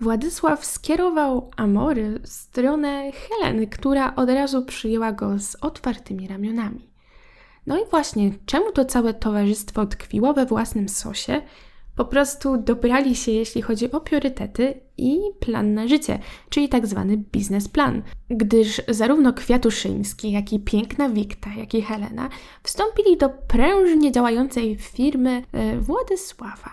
Władysław 0.00 0.66
skierował 0.66 1.50
Amory 1.56 2.20
w 2.22 2.28
stronę 2.28 3.12
Heleny, 3.12 3.66
która 3.66 4.14
od 4.14 4.30
razu 4.30 4.64
przyjęła 4.64 5.12
go 5.12 5.38
z 5.38 5.54
otwartymi 5.54 6.28
ramionami. 6.28 6.90
No 7.66 7.78
i 7.78 7.90
właśnie, 7.90 8.30
czemu 8.46 8.72
to 8.72 8.84
całe 8.84 9.14
towarzystwo 9.14 9.86
tkwiło 9.86 10.34
we 10.34 10.46
własnym 10.46 10.88
sosie? 10.88 11.42
Po 11.96 12.04
prostu 12.04 12.56
dobrali 12.56 13.16
się, 13.16 13.32
jeśli 13.32 13.62
chodzi 13.62 13.92
o 13.92 14.00
priorytety 14.00 14.80
i 14.98 15.20
plan 15.40 15.74
na 15.74 15.88
życie, 15.88 16.18
czyli 16.48 16.68
tak 16.68 16.86
zwany 16.86 17.16
biznesplan, 17.16 18.02
gdyż 18.30 18.82
zarówno 18.88 19.32
Kwiatuszyński, 19.32 20.32
jak 20.32 20.52
i 20.52 20.60
piękna 20.60 21.08
Wikta, 21.08 21.50
jak 21.56 21.74
i 21.74 21.82
Helena 21.82 22.28
wstąpili 22.62 23.16
do 23.16 23.28
prężnie 23.28 24.12
działającej 24.12 24.76
firmy 24.76 25.42
e, 25.52 25.78
Władysława. 25.78 26.70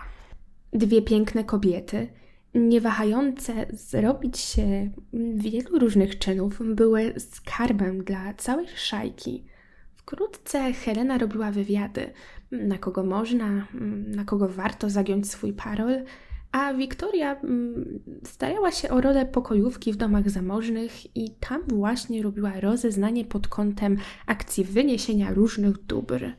Dwie 0.72 1.02
piękne 1.02 1.44
kobiety, 1.44 2.08
nie 2.54 2.80
wahające 2.80 3.66
zrobić 3.70 4.38
się 4.38 4.90
wielu 5.34 5.78
różnych 5.78 6.18
czynów, 6.18 6.74
były 6.74 7.14
skarbem 7.18 8.04
dla 8.04 8.34
całej 8.34 8.66
szajki. 8.76 9.44
Wkrótce 9.96 10.72
Helena 10.72 11.18
robiła 11.18 11.50
wywiady, 11.50 12.12
na 12.50 12.78
kogo 12.78 13.04
można, 13.04 13.66
na 14.06 14.24
kogo 14.24 14.48
warto 14.48 14.90
zagiąć 14.90 15.30
swój 15.30 15.52
parol, 15.52 16.04
a 16.56 16.74
Wiktoria 16.74 17.36
mm, 17.36 18.00
starała 18.24 18.72
się 18.72 18.88
o 18.88 19.00
rolę 19.00 19.26
pokojówki 19.26 19.92
w 19.92 19.96
domach 19.96 20.30
zamożnych 20.30 21.16
i 21.16 21.30
tam 21.30 21.62
właśnie 21.68 22.22
robiła 22.22 22.60
rozeznanie 22.60 23.24
pod 23.24 23.48
kątem 23.48 23.96
akcji 24.26 24.64
wyniesienia 24.64 25.34
różnych 25.34 25.78
dóbr. 25.78 26.32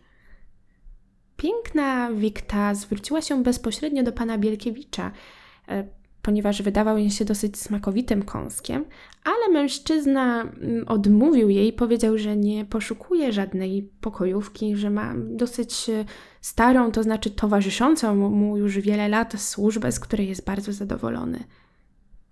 Piękna 1.38 2.12
Wikta 2.12 2.76
zwróciła 2.76 3.22
się 3.22 3.44
bezpośrednio 3.44 4.04
do 4.04 4.12
pana 4.12 4.38
Bielkiewicza, 4.38 5.12
e, 5.68 5.88
ponieważ 6.28 6.62
wydawał 6.62 6.98
jej 6.98 7.12
się 7.12 7.26
dosyć 7.26 7.58
smakowitym 7.58 8.24
kąskiem, 8.24 8.86
ale 9.24 9.54
mężczyzna 9.54 10.42
mm, 10.42 10.88
odmówił 10.88 11.50
jej, 11.50 11.74
powiedział, 11.74 12.18
że 12.18 12.38
nie 12.38 12.66
poszukuje 12.66 13.34
żadnej 13.34 13.92
pokojówki, 14.02 14.76
że 14.76 14.90
ma 14.90 15.14
dosyć 15.18 15.90
e, 15.90 16.06
starą, 16.42 16.92
to 16.92 17.04
znaczy 17.04 17.32
towarzyszącą 17.32 18.16
mu 18.16 18.58
już 18.58 18.80
wiele 18.80 19.10
lat 19.10 19.42
służbę, 19.42 19.92
z 19.92 20.00
której 20.00 20.28
jest 20.28 20.46
bardzo 20.46 20.74
zadowolony. 20.74 21.44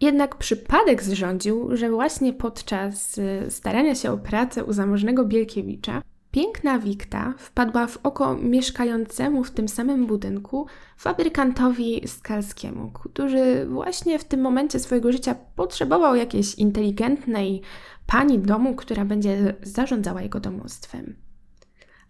Jednak 0.02 0.36
przypadek 0.36 1.04
zrządził, 1.04 1.78
że 1.78 1.90
właśnie 1.90 2.34
podczas 2.34 3.18
e, 3.18 3.52
starania 3.52 3.96
się 3.96 4.12
o 4.12 4.18
pracę 4.18 4.64
u 4.64 4.74
zamożnego 4.74 5.26
Bielkiewicza 5.26 6.02
Piękna 6.36 6.80
Wikta 6.80 7.34
wpadła 7.38 7.88
w 7.88 7.98
oko 8.04 8.36
mieszkającemu 8.36 9.44
w 9.44 9.52
tym 9.52 9.68
samym 9.68 10.06
budynku 10.06 10.68
fabrykantowi 10.98 12.08
Skalskiemu, 12.08 12.92
który 12.92 13.66
właśnie 13.66 14.20
w 14.20 14.24
tym 14.24 14.42
momencie 14.42 14.80
swojego 14.80 15.12
życia 15.12 15.36
potrzebował 15.56 16.16
jakiejś 16.16 16.56
inteligentnej 16.56 17.62
pani 18.08 18.40
domu, 18.40 18.76
która 18.76 19.06
będzie 19.06 19.56
zarządzała 19.62 20.22
jego 20.22 20.40
domostwem. 20.40 21.16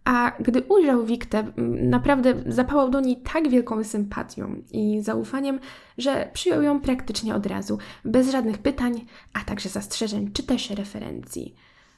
A 0.05 0.31
gdy 0.39 0.61
ujrzał 0.61 1.05
Wiktę, 1.05 1.43
naprawdę 1.81 2.33
zapałał 2.47 2.89
do 2.89 2.99
niej 2.99 3.17
tak 3.33 3.49
wielką 3.49 3.83
sympatią 3.83 4.55
i 4.71 5.01
zaufaniem, 5.01 5.59
że 5.97 6.29
przyjął 6.33 6.61
ją 6.61 6.79
praktycznie 6.81 7.35
od 7.35 7.45
razu, 7.45 7.77
bez 8.05 8.31
żadnych 8.31 8.57
pytań, 8.57 9.05
a 9.33 9.43
także 9.43 9.69
zastrzeżeń 9.69 10.31
czy 10.33 10.43
też 10.43 10.69
referencji. 10.69 11.55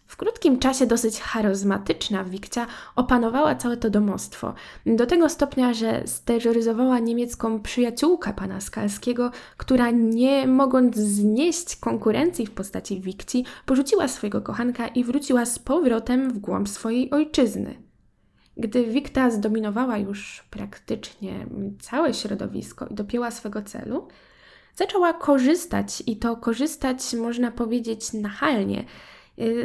W 0.08 0.18
krótkim 0.18 0.60
czasie 0.60 0.86
dosyć 0.86 1.20
charyzmatyczna 1.22 2.24
Wikcia 2.24 2.68
opanowała 2.96 3.56
całe 3.56 3.78
to 3.78 3.90
domostwo, 3.90 4.54
do 4.86 5.06
tego 5.06 5.30
stopnia, 5.30 5.74
że 5.74 6.04
steroryzowała 6.06 7.00
niemiecką 7.00 7.62
przyjaciółkę 7.62 8.34
pana 8.34 8.62
Skalskiego, 8.62 9.32
która 9.58 9.92
nie 9.92 10.48
mogąc 10.48 10.96
znieść 10.96 11.76
konkurencji 11.76 12.46
w 12.46 12.52
postaci 12.52 13.02
Wikci, 13.02 13.46
porzuciła 13.66 14.08
swojego 14.08 14.42
kochanka 14.42 14.88
i 14.88 15.04
wróciła 15.04 15.46
z 15.46 15.60
powrotem 15.60 16.34
w 16.34 16.40
głąb 16.40 16.70
swojej 16.70 17.12
ojczyzny. 17.12 17.82
Gdy 18.58 18.86
Wikta 18.86 19.32
zdominowała 19.32 19.98
już 19.98 20.44
praktycznie 20.50 21.48
całe 21.82 22.14
środowisko 22.14 22.88
i 22.88 22.94
dopięła 22.94 23.32
swego 23.32 23.62
celu, 23.62 24.08
zaczęła 24.76 25.14
korzystać 25.14 26.04
i 26.06 26.18
to 26.18 26.38
korzystać 26.38 27.14
można 27.14 27.52
powiedzieć 27.52 28.14
nachalnie 28.14 28.86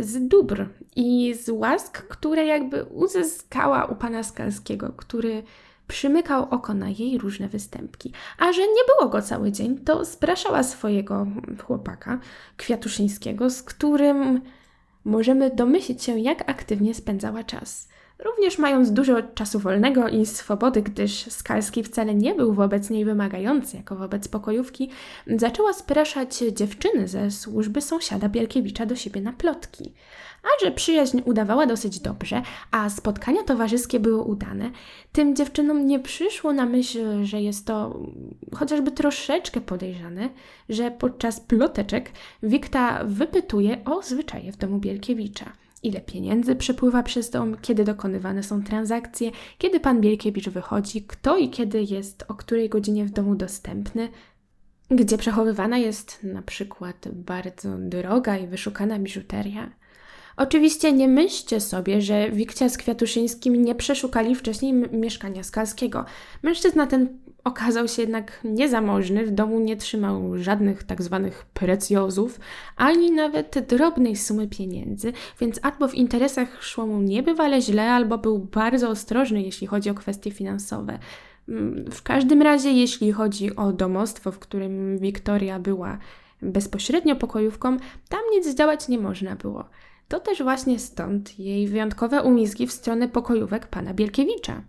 z 0.00 0.28
dóbr 0.28 0.68
i 0.96 1.34
z 1.34 1.48
łask, 1.48 2.02
które 2.08 2.46
jakby 2.46 2.84
uzyskała 2.84 3.84
u 3.84 3.94
pana 3.94 4.22
Skalskiego, 4.22 4.92
który 4.96 5.42
przymykał 5.88 6.46
oko 6.50 6.74
na 6.74 6.88
jej 6.88 7.18
różne 7.18 7.48
występki. 7.48 8.12
A 8.38 8.52
że 8.52 8.60
nie 8.60 8.82
było 8.86 9.10
go 9.10 9.22
cały 9.22 9.52
dzień, 9.52 9.78
to 9.78 10.04
spraszała 10.04 10.62
swojego 10.62 11.26
chłopaka, 11.64 12.18
Kwiatuszyńskiego, 12.56 13.50
z 13.50 13.62
którym 13.62 14.40
możemy 15.04 15.50
domyślić 15.50 16.02
się, 16.02 16.18
jak 16.18 16.50
aktywnie 16.50 16.94
spędzała 16.94 17.44
czas. 17.44 17.88
Również 18.24 18.58
mając 18.58 18.90
dużo 18.90 19.22
czasu 19.22 19.58
wolnego 19.58 20.08
i 20.08 20.26
swobody, 20.26 20.82
gdyż 20.82 21.26
Skalski 21.26 21.84
wcale 21.84 22.14
nie 22.14 22.34
był 22.34 22.54
wobec 22.54 22.90
niej 22.90 23.04
wymagający, 23.04 23.76
jako 23.76 23.96
wobec 23.96 24.28
pokojówki, 24.28 24.90
zaczęła 25.26 25.72
spraszać 25.72 26.38
dziewczyny 26.52 27.08
ze 27.08 27.30
służby 27.30 27.80
sąsiada 27.80 28.28
Bielkiewicza 28.28 28.86
do 28.86 28.96
siebie 28.96 29.20
na 29.20 29.32
plotki. 29.32 29.92
A 30.42 30.64
że 30.64 30.70
przyjaźń 30.70 31.20
udawała 31.24 31.66
dosyć 31.66 32.00
dobrze, 32.00 32.42
a 32.70 32.90
spotkania 32.90 33.42
towarzyskie 33.42 34.00
były 34.00 34.22
udane, 34.22 34.70
tym 35.12 35.36
dziewczynom 35.36 35.86
nie 35.86 36.00
przyszło 36.00 36.52
na 36.52 36.66
myśl, 36.66 37.24
że 37.24 37.42
jest 37.42 37.66
to 37.66 38.00
chociażby 38.54 38.90
troszeczkę 38.90 39.60
podejrzane, 39.60 40.28
że 40.68 40.90
podczas 40.90 41.40
ploteczek 41.40 42.10
Wikta 42.42 43.04
wypytuje 43.04 43.84
o 43.84 44.02
zwyczaje 44.02 44.52
w 44.52 44.56
domu 44.56 44.78
Bielkiewicza 44.78 45.61
ile 45.82 46.00
pieniędzy 46.00 46.56
przepływa 46.56 47.02
przez 47.02 47.30
dom, 47.30 47.56
kiedy 47.62 47.84
dokonywane 47.84 48.42
są 48.42 48.62
transakcje, 48.62 49.30
kiedy 49.58 49.80
pan 49.80 50.00
Bielkiewicz 50.00 50.48
wychodzi, 50.48 51.02
kto 51.02 51.36
i 51.36 51.50
kiedy 51.50 51.82
jest 51.82 52.24
o 52.28 52.34
której 52.34 52.68
godzinie 52.68 53.04
w 53.04 53.10
domu 53.10 53.34
dostępny, 53.34 54.08
gdzie 54.90 55.18
przechowywana 55.18 55.78
jest 55.78 56.18
na 56.22 56.42
przykład 56.42 57.08
bardzo 57.12 57.78
droga 57.78 58.38
i 58.38 58.46
wyszukana 58.46 58.98
biżuteria. 58.98 59.70
Oczywiście 60.36 60.92
nie 60.92 61.08
myślcie 61.08 61.60
sobie, 61.60 62.00
że 62.02 62.30
Wikcia 62.30 62.68
z 62.68 62.78
Kwiatuszyńskim 62.78 63.64
nie 63.64 63.74
przeszukali 63.74 64.34
wcześniej 64.34 64.72
mieszkania 64.72 65.42
Skalskiego. 65.42 66.04
Mężczyzna 66.42 66.86
ten 66.86 67.18
okazał 67.44 67.88
się 67.88 68.02
jednak 68.02 68.40
niezamożny, 68.44 69.26
w 69.26 69.30
domu 69.30 69.60
nie 69.60 69.76
trzymał 69.76 70.38
żadnych 70.38 70.84
tak 70.84 71.02
zwanych 71.02 71.44
precjozów, 71.54 72.40
ani 72.76 73.10
nawet 73.10 73.66
drobnej 73.68 74.16
sumy 74.16 74.48
pieniędzy, 74.48 75.12
więc 75.40 75.60
albo 75.62 75.88
w 75.88 75.94
interesach 75.94 76.62
szło 76.64 76.86
mu 76.86 77.00
niebywale 77.00 77.60
źle, 77.60 77.92
albo 77.92 78.18
był 78.18 78.38
bardzo 78.38 78.88
ostrożny, 78.88 79.42
jeśli 79.42 79.66
chodzi 79.66 79.90
o 79.90 79.94
kwestie 79.94 80.30
finansowe. 80.30 80.98
Mm, 81.48 81.90
w 81.90 82.02
każdym 82.02 82.42
razie, 82.42 82.70
jeśli 82.70 83.12
chodzi 83.12 83.56
o 83.56 83.72
domostwo, 83.72 84.32
w 84.32 84.38
którym 84.38 84.98
Wiktoria 84.98 85.58
była 85.58 85.98
bezpośrednio 86.42 87.16
pokojówką, 87.16 87.76
tam 88.08 88.20
nic 88.32 88.46
zdziałać 88.46 88.88
nie 88.88 88.98
można 88.98 89.36
było. 89.36 89.64
To 90.08 90.20
też 90.20 90.42
właśnie 90.42 90.78
stąd 90.78 91.38
jej 91.38 91.68
wyjątkowe 91.68 92.22
umizgi 92.22 92.66
w 92.66 92.72
stronę 92.72 93.08
pokojówek 93.08 93.66
pana 93.66 93.94
Bielkiewicza. 93.94 94.62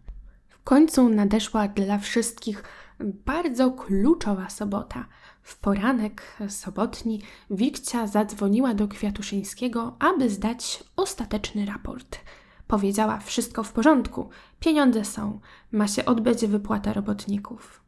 Końcu 0.64 1.10
nadeszła 1.10 1.68
dla 1.68 1.98
wszystkich 1.98 2.64
bardzo 3.00 3.72
kluczowa 3.72 4.50
sobota. 4.50 5.06
W 5.42 5.60
poranek 5.60 6.38
sobotni 6.50 7.22
Wikcia 7.50 8.08
zadzwoniła 8.08 8.74
do 8.74 8.88
Kwiatuszyńskiego, 8.88 9.96
aby 10.00 10.30
zdać 10.30 10.84
ostateczny 10.96 11.66
raport. 11.66 12.20
Powiedziała: 12.68 13.20
Wszystko 13.20 13.64
w 13.64 13.74
porządku, 13.74 14.30
pieniądze 14.60 15.06
są, 15.06 15.40
ma 15.72 15.88
się 15.88 16.06
odbyć 16.06 16.46
wypłata 16.46 16.94
robotników. 16.94 17.84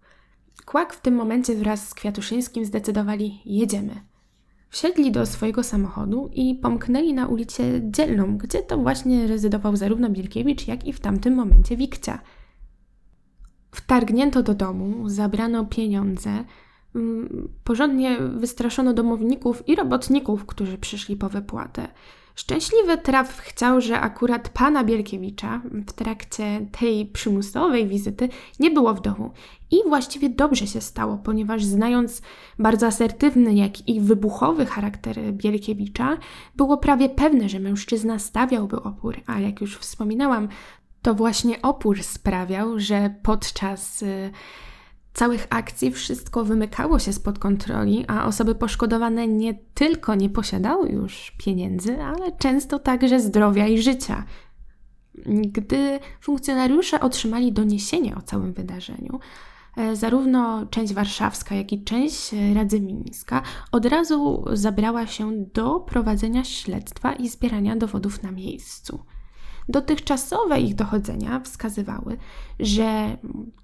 Kłak 0.66 0.94
w 0.94 1.02
tym 1.02 1.16
momencie 1.16 1.56
wraz 1.56 1.90
z 1.90 1.94
Kwiatuszyńskim 1.94 2.66
zdecydowali: 2.66 3.42
Jedziemy. 3.46 4.02
Wsiedli 4.70 5.12
do 5.12 5.26
swojego 5.26 5.64
samochodu 5.64 6.30
i 6.34 6.56
pomknęli 6.56 7.14
na 7.14 7.28
ulicę 7.28 7.64
Dzielną, 7.82 8.38
gdzie 8.38 8.62
to 8.62 8.78
właśnie 8.78 9.28
rezydował 9.28 9.76
zarówno 9.76 10.10
Bielkiewicz, 10.10 10.68
jak 10.68 10.88
i 10.88 10.94
w 10.94 11.00
tamtym 11.00 11.34
momencie 11.34 11.78
Wikcia. 11.78 12.20
Wtargnięto 13.76 14.44
do 14.44 14.54
domu, 14.54 15.10
zabrano 15.10 15.66
pieniądze, 15.66 16.44
mm, 16.96 17.50
porządnie 17.64 18.18
wystraszono 18.20 18.94
domowników 18.94 19.70
i 19.70 19.76
robotników, 19.76 20.46
którzy 20.46 20.78
przyszli 20.78 21.16
po 21.16 21.30
wypłatę. 21.30 21.88
Szczęśliwy 22.36 22.98
traf 22.98 23.40
chciał, 23.40 23.82
że 23.82 24.00
akurat 24.00 24.50
pana 24.50 24.84
Bielkiewicza 24.84 25.62
w 25.88 25.94
trakcie 25.94 26.68
tej 26.80 27.06
przymusowej 27.06 27.88
wizyty 27.88 28.30
nie 28.60 28.72
było 28.72 28.94
w 28.94 29.02
domu. 29.02 29.32
I 29.72 29.78
właściwie 29.88 30.30
dobrze 30.30 30.68
się 30.68 30.82
stało, 30.82 31.18
ponieważ 31.18 31.64
znając 31.64 32.22
bardzo 32.60 32.88
asertywny, 32.88 33.54
jak 33.54 33.88
i 33.88 34.02
wybuchowy 34.02 34.66
charakter 34.66 35.18
Bielkiewicza, 35.34 36.18
było 36.56 36.78
prawie 36.78 37.10
pewne, 37.10 37.50
że 37.50 37.60
mężczyzna 37.60 38.20
stawiałby 38.20 38.84
opór, 38.84 39.16
a 39.26 39.40
jak 39.40 39.62
już 39.62 39.78
wspominałam, 39.78 40.48
To 41.06 41.14
właśnie 41.14 41.62
opór 41.62 42.04
sprawiał, 42.04 42.80
że 42.80 43.16
podczas 43.24 44.02
y, 44.02 44.32
całych 45.14 45.48
akcji 45.50 45.92
wszystko 45.92 46.46
wymykało 46.46 47.00
się 47.00 47.14
spod 47.14 47.40
kontroli, 47.40 48.06
a 48.08 48.26
osoby 48.26 48.56
poszkodowane 48.56 49.28
nie 49.28 49.54
tylko 49.74 50.16
nie 50.16 50.30
posiadały 50.30 50.90
już 50.90 51.36
pieniędzy, 51.38 52.02
ale 52.02 52.32
często 52.32 52.80
także 52.80 53.20
zdrowia 53.20 53.68
i 53.68 53.82
życia. 53.82 54.24
Gdy 55.26 56.00
funkcjonariusze 56.22 57.00
otrzymali 57.00 57.52
doniesienie 57.52 58.16
o 58.16 58.22
całym 58.22 58.54
wydarzeniu, 58.54 59.20
e, 59.78 59.96
zarówno 59.96 60.66
część 60.66 60.94
warszawska, 60.94 61.56
jak 61.56 61.74
i 61.74 61.84
część 61.84 62.32
radzymińska 62.56 63.42
od 63.72 63.86
razu 63.86 64.46
zabrała 64.54 65.08
się 65.08 65.46
do 65.54 65.80
prowadzenia 65.80 66.44
śledztwa 66.44 67.14
i 67.14 67.30
zbierania 67.30 67.76
dowodów 67.76 68.24
na 68.24 68.32
miejscu. 68.32 69.06
Dotychczasowe 69.70 70.60
ich 70.60 70.76
dochodzenia 70.76 71.40
wskazywały, 71.40 72.18
że 72.60 73.18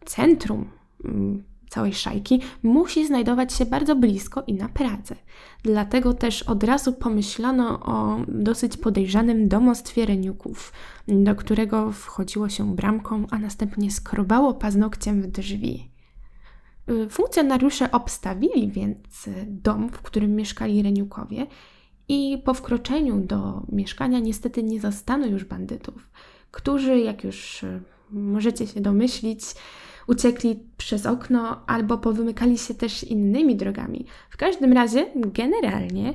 centrum 0.06 0.66
mm, 1.06 1.44
całej 1.72 1.94
szajki 1.94 2.42
musi 2.64 3.08
znajdować 3.08 3.54
się 3.54 3.66
bardzo 3.66 3.96
blisko 3.96 4.44
i 4.48 4.54
na 4.54 4.70
Pradze. 4.70 5.16
Dlatego 5.64 6.14
też 6.14 6.44
od 6.44 6.64
razu 6.64 6.94
pomyślano 6.94 7.80
o 7.80 8.20
dosyć 8.28 8.78
podejrzanym 8.78 9.48
domostwie 9.48 10.06
Reniuków, 10.06 10.74
do 11.08 11.36
którego 11.36 11.92
wchodziło 11.92 12.50
się 12.50 12.76
bramką, 12.76 13.26
a 13.32 13.40
następnie 13.40 13.92
skrobało 13.92 14.54
paznokciem 14.54 15.22
w 15.22 15.28
drzwi. 15.28 15.92
Y, 16.90 17.10
funkcjonariusze 17.10 17.92
obstawili 17.92 18.72
więc 18.72 19.30
dom, 19.48 19.90
w 19.90 20.02
którym 20.02 20.36
mieszkali 20.36 20.84
Reniukowie 20.84 21.48
i 22.08 22.42
po 22.46 22.54
wkroczeniu 22.54 23.20
do 23.20 23.62
mieszkania 23.72 24.20
niestety 24.20 24.64
nie 24.64 24.80
zastano 24.80 25.26
już 25.26 25.44
bandytów, 25.44 26.10
którzy, 26.52 27.00
jak 27.00 27.24
już 27.24 27.64
y, 27.64 27.82
możecie 28.12 28.68
się 28.68 28.82
domyślić, 28.82 29.42
uciekli 30.08 30.60
przez 30.78 31.06
okno 31.06 31.62
albo 31.68 31.98
powymykali 31.98 32.58
się 32.58 32.74
też 32.74 33.04
innymi 33.04 33.56
drogami. 33.56 34.06
W 34.30 34.38
każdym 34.38 34.74
razie, 34.74 35.06
generalnie, 35.16 36.14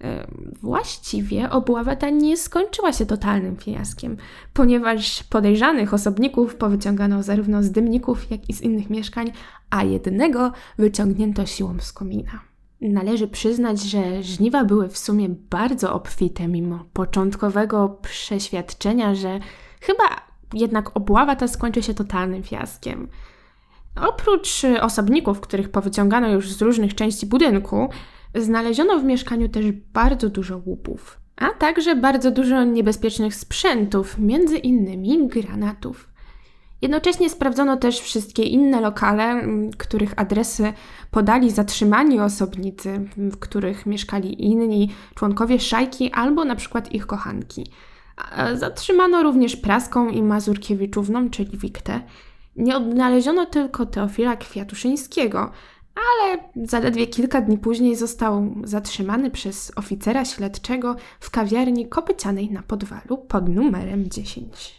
e, 0.00 0.26
właściwie 0.62 1.50
obława 1.50 1.96
ta 1.96 2.10
nie 2.10 2.36
skończyła 2.36 2.92
się 2.92 3.06
totalnym 3.06 3.56
fiaskiem, 3.56 4.16
ponieważ 4.52 5.22
podejrzanych 5.22 5.94
osobników 5.94 6.54
powyciągano 6.54 7.22
zarówno 7.22 7.62
z 7.62 7.70
dymników, 7.70 8.30
jak 8.30 8.50
i 8.50 8.52
z 8.52 8.62
innych 8.62 8.90
mieszkań, 8.90 9.32
a 9.70 9.84
jednego 9.84 10.52
wyciągnięto 10.78 11.46
siłą 11.46 11.80
z 11.80 11.92
komina. 11.92 12.47
Należy 12.80 13.28
przyznać, 13.28 13.82
że 13.82 14.22
żniwa 14.22 14.64
były 14.64 14.88
w 14.88 14.98
sumie 14.98 15.28
bardzo 15.28 15.94
obfite, 15.94 16.48
mimo 16.48 16.84
początkowego 16.92 17.98
przeświadczenia, 18.02 19.14
że 19.14 19.40
chyba 19.80 20.04
jednak 20.54 20.96
obława 20.96 21.36
ta 21.36 21.48
skończy 21.48 21.82
się 21.82 21.94
totalnym 21.94 22.42
fiaskiem. 22.42 23.08
Oprócz 23.96 24.62
osobników, 24.80 25.40
których 25.40 25.68
powyciągano 25.68 26.28
już 26.28 26.52
z 26.52 26.62
różnych 26.62 26.94
części 26.94 27.26
budynku, 27.26 27.88
znaleziono 28.34 28.98
w 28.98 29.04
mieszkaniu 29.04 29.48
też 29.48 29.72
bardzo 29.72 30.28
dużo 30.28 30.62
łupów, 30.66 31.20
a 31.36 31.50
także 31.50 31.96
bardzo 31.96 32.30
dużo 32.30 32.64
niebezpiecznych 32.64 33.34
sprzętów, 33.34 34.18
między 34.18 34.58
innymi 34.58 35.28
granatów. 35.28 36.08
Jednocześnie 36.82 37.30
sprawdzono 37.30 37.76
też 37.76 38.00
wszystkie 38.00 38.42
inne 38.42 38.80
lokale, 38.80 39.42
których 39.78 40.12
adresy 40.16 40.72
podali 41.10 41.50
zatrzymani 41.50 42.20
osobnicy, 42.20 43.08
w 43.16 43.38
których 43.38 43.86
mieszkali 43.86 44.44
inni 44.46 44.94
członkowie 45.14 45.60
szajki 45.60 46.12
albo 46.12 46.44
na 46.44 46.56
przykład 46.56 46.92
ich 46.92 47.06
kochanki. 47.06 47.66
Zatrzymano 48.54 49.22
również 49.22 49.56
Praską 49.56 50.08
i 50.08 50.22
Mazurkiewiczówną, 50.22 51.30
czyli 51.30 51.58
Wiktę, 51.58 52.00
nie 52.56 52.76
odnaleziono 52.76 53.46
tylko 53.46 53.86
Teofila 53.86 54.36
Kwiatuszyńskiego, 54.36 55.50
ale 55.94 56.38
zaledwie 56.66 57.06
kilka 57.06 57.40
dni 57.40 57.58
później 57.58 57.96
został 57.96 58.54
zatrzymany 58.64 59.30
przez 59.30 59.72
oficera 59.76 60.24
śledczego 60.24 60.96
w 61.20 61.30
kawiarni 61.30 61.88
kopycianej 61.88 62.50
na 62.50 62.62
Podwalu 62.62 63.18
pod 63.18 63.48
numerem 63.48 64.10
10. 64.10 64.77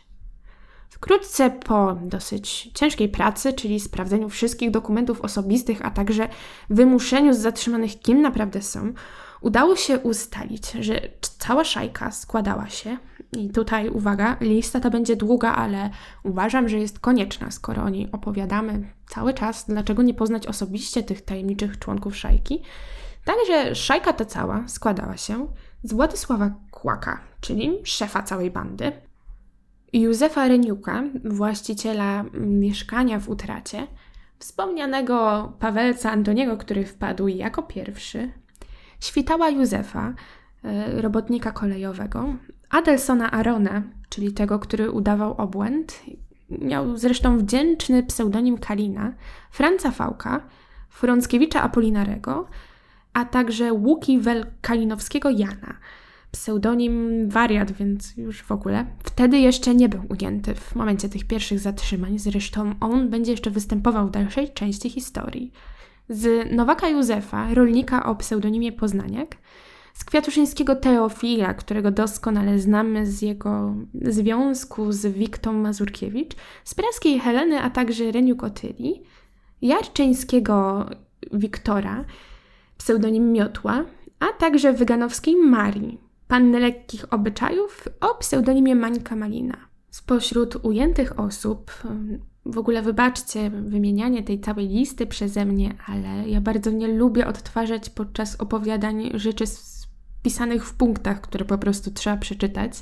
Wkrótce 0.90 1.50
po 1.50 1.98
dosyć 2.02 2.72
ciężkiej 2.74 3.10
pracy, 3.10 3.54
czyli 3.54 3.80
sprawdzeniu 3.80 4.30
wszystkich 4.30 4.72
dokumentów 4.72 5.22
osobistych, 5.22 5.86
a 5.86 5.92
także 5.92 6.30
wymuszeniu 6.70 7.34
z 7.34 7.38
zatrzymanych, 7.38 8.00
kim 8.00 8.22
naprawdę 8.22 8.62
są, 8.62 8.94
udało 9.42 9.76
się 9.76 10.00
ustalić, 10.00 10.72
że 10.72 11.02
cała 11.22 11.64
szajka 11.64 12.12
składała 12.12 12.70
się 12.70 12.98
i 13.38 13.50
tutaj 13.50 13.90
uwaga, 13.90 14.38
lista 14.42 14.80
ta 14.80 14.90
będzie 14.90 15.16
długa, 15.16 15.52
ale 15.56 15.90
uważam, 16.24 16.70
że 16.70 16.78
jest 16.78 17.00
konieczna, 17.00 17.52
skoro 17.52 17.84
o 17.84 17.90
niej 17.90 18.12
opowiadamy 18.12 18.94
cały 19.08 19.34
czas. 19.34 19.66
Dlaczego 19.68 20.04
nie 20.04 20.14
poznać 20.14 20.48
osobiście 20.48 21.04
tych 21.04 21.22
tajemniczych 21.22 21.80
członków 21.80 22.16
szajki? 22.16 22.64
Także 23.26 23.76
szajka 23.76 24.14
ta 24.14 24.26
cała 24.26 24.64
składała 24.68 25.18
się 25.18 25.48
z 25.84 25.94
Władysława 25.94 26.52
Kłaka, 26.72 27.22
czyli 27.42 27.72
szefa 27.84 28.24
całej 28.24 28.52
bandy, 28.52 28.92
Józefa 29.94 30.48
Reniuka, 30.48 31.04
właściciela 31.26 32.26
mieszkania 32.34 33.20
w 33.20 33.30
utracie, 33.30 33.88
wspomnianego 34.40 35.52
Pawelca 35.60 36.12
Antoniego, 36.12 36.58
który 36.58 36.86
wpadł 36.86 37.28
jako 37.28 37.64
pierwszy, 37.64 38.32
świtała 39.00 39.50
Józefa, 39.50 40.14
e, 40.64 41.02
robotnika 41.02 41.52
kolejowego, 41.52 42.36
Adelsona 42.70 43.32
Arona, 43.32 43.84
czyli 44.10 44.34
tego, 44.34 44.60
który 44.60 44.92
udawał 44.92 45.34
obłęd, 45.34 46.02
miał 46.50 46.98
zresztą 46.98 47.38
wdzięczny 47.38 48.04
pseudonim 48.04 48.58
Kalina, 48.58 49.14
Franca 49.52 49.92
Fałka, 49.92 50.42
Frąckiewicza 50.90 51.62
Apolinarego, 51.62 52.48
a 53.14 53.26
także 53.26 53.74
Łuki 53.74 54.22
Kalinowskiego 54.62 55.30
Jana, 55.30 55.78
pseudonim 56.32 57.30
wariat, 57.30 57.72
więc 57.72 58.18
już 58.18 58.42
w 58.42 58.52
ogóle. 58.52 58.86
Wtedy 59.04 59.40
jeszcze 59.40 59.76
nie 59.76 59.90
był 59.90 60.02
ujęty 60.10 60.56
w 60.56 60.76
momencie 60.76 61.10
tych 61.10 61.28
pierwszych 61.28 61.60
zatrzymań, 61.60 62.20
zresztą 62.20 62.76
on 62.80 63.10
będzie 63.10 63.32
jeszcze 63.32 63.52
występował 63.52 64.08
w 64.08 64.12
dalszej 64.12 64.54
części 64.54 64.90
historii. 64.90 65.52
Z 66.10 66.52
Nowaka 66.52 66.90
Józefa, 66.90 67.54
rolnika 67.54 68.06
o 68.06 68.16
pseudonimie 68.16 68.72
Poznaniak, 68.72 69.38
z 69.94 70.04
Kwiatuszyńskiego 70.04 70.76
Teofila, 70.76 71.54
którego 71.54 71.92
doskonale 71.92 72.60
znamy 72.60 73.06
z 73.06 73.22
jego 73.22 73.76
związku 74.02 74.92
z 74.92 75.06
Wiktą 75.06 75.54
Mazurkiewicz, 75.54 76.36
z 76.64 76.76
praskiej 76.76 77.20
Heleny, 77.20 77.62
a 77.62 77.70
także 77.70 78.12
Reniu 78.12 78.36
Kotyli, 78.36 79.04
Jarczyńskiego 79.62 80.86
Wiktora, 81.34 82.06
pseudonim 82.78 83.32
Miotła, 83.32 83.86
a 84.20 84.26
także 84.40 84.74
Wyganowskiej 84.74 85.36
Marii, 85.36 86.09
panny 86.30 86.60
lekkich 86.60 87.14
obyczajów 87.14 87.88
o 88.02 88.16
pseudonimie 88.16 88.76
Mańka 88.76 89.16
Malina. 89.16 89.58
Spośród 89.90 90.66
ujętych 90.66 91.20
osób, 91.20 91.72
w 92.46 92.58
ogóle 92.58 92.82
wybaczcie 92.82 93.50
wymienianie 93.50 94.24
tej 94.24 94.40
całej 94.40 94.68
listy 94.68 95.08
przeze 95.08 95.46
mnie, 95.46 95.76
ale 95.88 96.30
ja 96.30 96.42
bardzo 96.42 96.72
nie 96.72 96.88
lubię 96.88 97.28
odtwarzać 97.28 97.90
podczas 97.90 98.36
opowiadań 98.36 99.10
rzeczy 99.14 99.44
pisanych 100.24 100.66
w 100.66 100.74
punktach, 100.74 101.22
które 101.22 101.46
po 101.46 101.58
prostu 101.58 101.92
trzeba 101.92 102.18
przeczytać, 102.18 102.74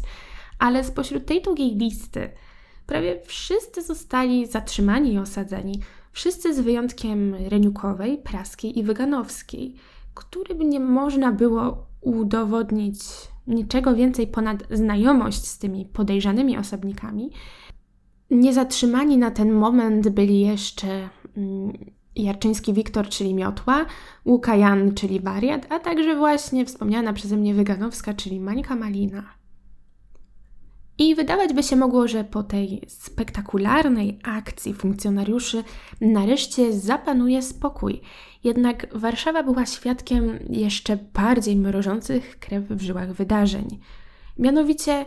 ale 0.59 0.83
spośród 0.83 1.25
tej 1.25 1.41
długiej 1.41 1.75
listy 1.75 2.29
prawie 2.85 3.21
wszyscy 3.25 3.81
zostali 3.81 4.47
zatrzymani 4.47 5.13
i 5.13 5.19
osadzeni, 5.19 5.79
wszyscy 6.11 6.53
z 6.53 6.59
wyjątkiem 6.59 7.35
Reniukowej, 7.49 8.17
Praskiej 8.17 8.79
i 8.79 8.83
Wyganowskiej, 8.83 9.75
którym 10.13 10.69
nie 10.69 10.79
można 10.79 11.31
było 11.31 11.87
udowodnić 12.01 12.99
niczego 13.47 13.95
więcej 13.95 14.27
ponad 14.27 14.63
znajomość 14.71 15.45
z 15.45 15.57
tymi 15.57 15.85
podejrzanymi 15.85 16.57
osobnikami. 16.57 17.31
Niezatrzymani 18.31 19.17
na 19.17 19.31
ten 19.31 19.51
moment 19.51 20.09
byli 20.09 20.39
jeszcze 20.39 21.09
mm, 21.37 21.73
Jarczyński 22.15 22.73
Wiktor, 22.73 23.09
czyli 23.09 23.33
Miotła, 23.33 23.85
Łuka 24.25 24.55
Jan, 24.55 24.93
czyli 24.93 25.19
Wariat, 25.19 25.67
a 25.69 25.79
także 25.79 26.15
właśnie 26.15 26.65
wspomniana 26.65 27.13
przeze 27.13 27.37
mnie 27.37 27.53
Wyganowska, 27.53 28.13
czyli 28.13 28.39
Mańka 28.39 28.75
Malina. 28.75 29.23
I 30.97 31.15
wydawać 31.15 31.53
by 31.53 31.63
się 31.63 31.75
mogło, 31.75 32.07
że 32.07 32.23
po 32.23 32.43
tej 32.43 32.81
spektakularnej 32.87 34.19
akcji 34.23 34.73
funkcjonariuszy 34.73 35.63
nareszcie 36.01 36.73
zapanuje 36.73 37.41
spokój. 37.41 38.01
Jednak 38.43 38.87
Warszawa 38.97 39.43
była 39.43 39.65
świadkiem 39.65 40.39
jeszcze 40.49 40.97
bardziej 41.13 41.55
mrożących 41.55 42.39
krew 42.39 42.63
w 42.63 42.81
żyłach 42.81 43.13
wydarzeń. 43.13 43.79
Mianowicie 44.39 45.05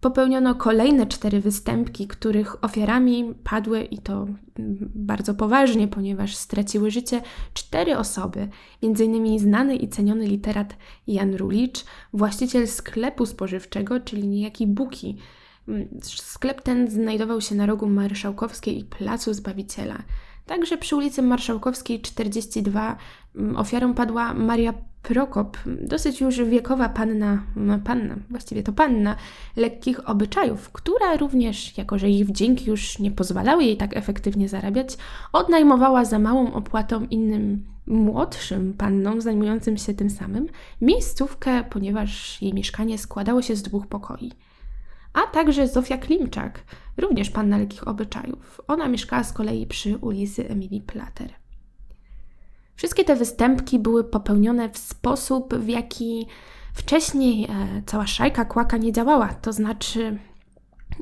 Popełniono 0.00 0.54
kolejne 0.54 1.06
cztery 1.06 1.40
występki, 1.40 2.06
których 2.08 2.64
ofiarami 2.64 3.34
padły 3.44 3.82
i 3.82 3.98
to 3.98 4.26
bardzo 4.94 5.34
poważnie, 5.34 5.88
ponieważ 5.88 6.36
straciły 6.36 6.90
życie 6.90 7.22
cztery 7.54 7.96
osoby, 7.96 8.48
m.in. 8.82 9.38
znany 9.38 9.76
i 9.76 9.88
ceniony 9.88 10.26
literat 10.26 10.76
Jan 11.06 11.34
Rulicz, 11.34 11.84
właściciel 12.12 12.68
sklepu 12.68 13.26
spożywczego, 13.26 14.00
czyli 14.00 14.28
niejaki 14.28 14.66
Buki, 14.66 15.16
sklep 16.02 16.62
ten 16.62 16.90
znajdował 16.90 17.40
się 17.40 17.54
na 17.54 17.66
rogu 17.66 17.86
Marszałkowskiej 17.86 18.78
i 18.78 18.84
Placu 18.84 19.34
Zbawiciela. 19.34 20.02
Także 20.50 20.76
przy 20.76 20.96
ulicy 20.96 21.22
Marszałkowskiej 21.22 22.00
42 22.00 22.96
mm, 23.36 23.56
ofiarą 23.56 23.94
padła 23.94 24.34
Maria 24.34 24.74
Prokop, 25.02 25.56
dosyć 25.66 26.20
już 26.20 26.42
wiekowa 26.42 26.88
panna, 26.88 27.42
no, 27.56 27.78
panna, 27.78 28.16
właściwie 28.30 28.62
to 28.62 28.72
panna 28.72 29.16
lekkich 29.56 30.08
obyczajów, 30.08 30.70
która 30.72 31.16
również, 31.16 31.78
jako 31.78 31.98
że 31.98 32.10
ich 32.10 32.26
wdzięki 32.26 32.70
już 32.70 32.98
nie 32.98 33.10
pozwalały 33.10 33.64
jej 33.64 33.76
tak 33.76 33.96
efektywnie 33.96 34.48
zarabiać, 34.48 34.96
odnajmowała 35.32 36.04
za 36.04 36.18
małą 36.18 36.52
opłatą 36.52 37.06
innym 37.10 37.64
młodszym 37.86 38.74
pannom 38.74 39.20
zajmującym 39.20 39.76
się 39.76 39.94
tym 39.94 40.10
samym 40.10 40.46
miejscówkę, 40.80 41.64
ponieważ 41.64 42.42
jej 42.42 42.54
mieszkanie 42.54 42.98
składało 42.98 43.42
się 43.42 43.56
z 43.56 43.62
dwóch 43.62 43.86
pokoi. 43.86 44.32
A 45.12 45.20
także 45.26 45.68
Zofia 45.68 45.98
Klimczak, 45.98 46.64
również 47.00 47.30
panna 47.30 47.58
lekkich 47.58 47.88
obyczajów. 47.88 48.60
Ona 48.68 48.88
mieszkała 48.88 49.24
z 49.24 49.32
kolei 49.32 49.66
przy 49.66 49.98
ulicy 49.98 50.48
Emilii 50.48 50.80
Plater. 50.80 51.34
Wszystkie 52.76 53.04
te 53.04 53.16
występki 53.16 53.78
były 53.78 54.04
popełnione 54.04 54.70
w 54.70 54.78
sposób, 54.78 55.54
w 55.54 55.68
jaki 55.68 56.26
wcześniej 56.74 57.44
e, 57.44 57.82
cała 57.86 58.06
szajka 58.06 58.44
kłaka 58.44 58.76
nie 58.76 58.92
działała. 58.92 59.28
To 59.28 59.52
znaczy, 59.52 60.18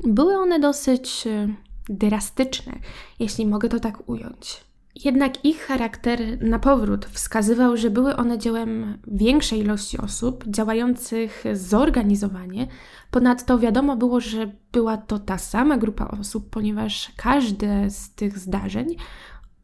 były 0.03 0.37
one 0.37 0.59
dosyć 0.59 1.27
e, 1.27 1.47
drastyczne, 1.89 2.73
jeśli 3.19 3.45
mogę 3.45 3.69
to 3.69 3.79
tak 3.79 4.09
ująć. 4.09 4.68
Jednak 4.95 5.45
ich 5.45 5.61
charakter 5.61 6.19
na 6.41 6.59
powrót 6.59 7.05
wskazywał, 7.05 7.77
że 7.77 7.89
były 7.89 8.15
one 8.15 8.37
dziełem 8.37 8.97
większej 9.07 9.59
ilości 9.59 9.97
osób 9.97 10.43
działających 10.47 11.43
zorganizowanie. 11.53 12.67
Ponadto 13.11 13.59
wiadomo 13.59 13.97
było, 13.97 14.19
że 14.19 14.51
była 14.71 14.97
to 14.97 15.19
ta 15.19 15.37
sama 15.37 15.77
grupa 15.77 16.07
osób, 16.07 16.49
ponieważ 16.49 17.11
każde 17.17 17.89
z 17.89 18.13
tych 18.15 18.37
zdarzeń 18.37 18.95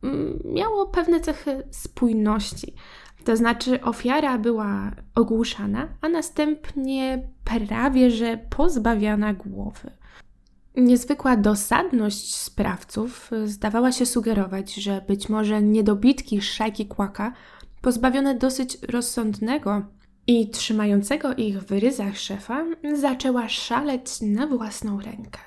mm, 0.04 0.40
miało 0.46 0.86
pewne 0.86 1.20
cechy 1.20 1.64
spójności. 1.72 2.74
To 3.24 3.36
znaczy, 3.36 3.82
ofiara 3.82 4.38
była 4.38 4.92
ogłuszana, 5.16 5.88
a 6.02 6.10
następnie 6.10 7.30
prawie 7.44 8.12
że 8.12 8.38
pozbawiana 8.50 9.34
głowy. 9.34 9.92
Niezwykła 10.78 11.38
dosadność 11.38 12.36
sprawców 12.36 13.32
zdawała 13.46 13.92
się 13.92 14.06
sugerować, 14.06 14.74
że 14.74 15.02
być 15.08 15.30
może 15.30 15.62
niedobitki 15.62 16.42
szajki 16.42 16.86
kłaka, 16.86 17.34
pozbawione 17.82 18.36
dosyć 18.36 18.78
rozsądnego 18.82 19.86
i 20.28 20.50
trzymającego 20.50 21.36
ich 21.36 21.60
w 21.60 21.72
ryzach 21.72 22.18
szefa, 22.18 22.66
zaczęła 22.94 23.50
szaleć 23.50 24.22
na 24.22 24.48
własną 24.48 25.02
rękę. 25.02 25.40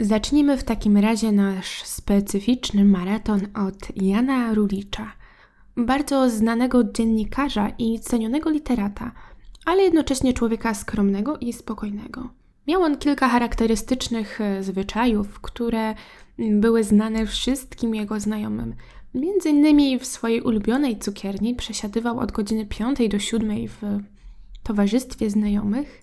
Zacznijmy 0.00 0.56
w 0.56 0.64
takim 0.64 0.96
razie 0.96 1.32
nasz 1.32 1.82
specyficzny 1.82 2.84
maraton 2.84 3.40
od 3.54 3.96
Jana 3.96 4.54
Rulicza, 4.54 5.12
bardzo 5.76 6.30
znanego 6.30 6.84
dziennikarza 6.84 7.68
i 7.78 8.00
cenionego 8.00 8.50
literata, 8.50 9.12
ale 9.66 9.82
jednocześnie 9.82 10.32
człowieka 10.32 10.74
skromnego 10.74 11.38
i 11.38 11.52
spokojnego. 11.52 12.41
Miał 12.66 12.82
on 12.82 12.98
kilka 12.98 13.28
charakterystycznych 13.28 14.40
e, 14.40 14.62
zwyczajów, 14.62 15.40
które 15.40 15.94
były 16.38 16.84
znane 16.84 17.26
wszystkim 17.26 17.94
jego 17.94 18.20
znajomym. 18.20 18.74
Między 19.14 19.48
innymi 19.48 19.98
w 19.98 20.06
swojej 20.06 20.40
ulubionej 20.40 20.98
cukierni 20.98 21.54
przesiadywał 21.54 22.18
od 22.18 22.32
godziny 22.32 22.66
5 22.66 23.08
do 23.08 23.18
7 23.18 23.68
w 23.68 23.80
towarzystwie 24.62 25.30
znajomych. 25.30 26.02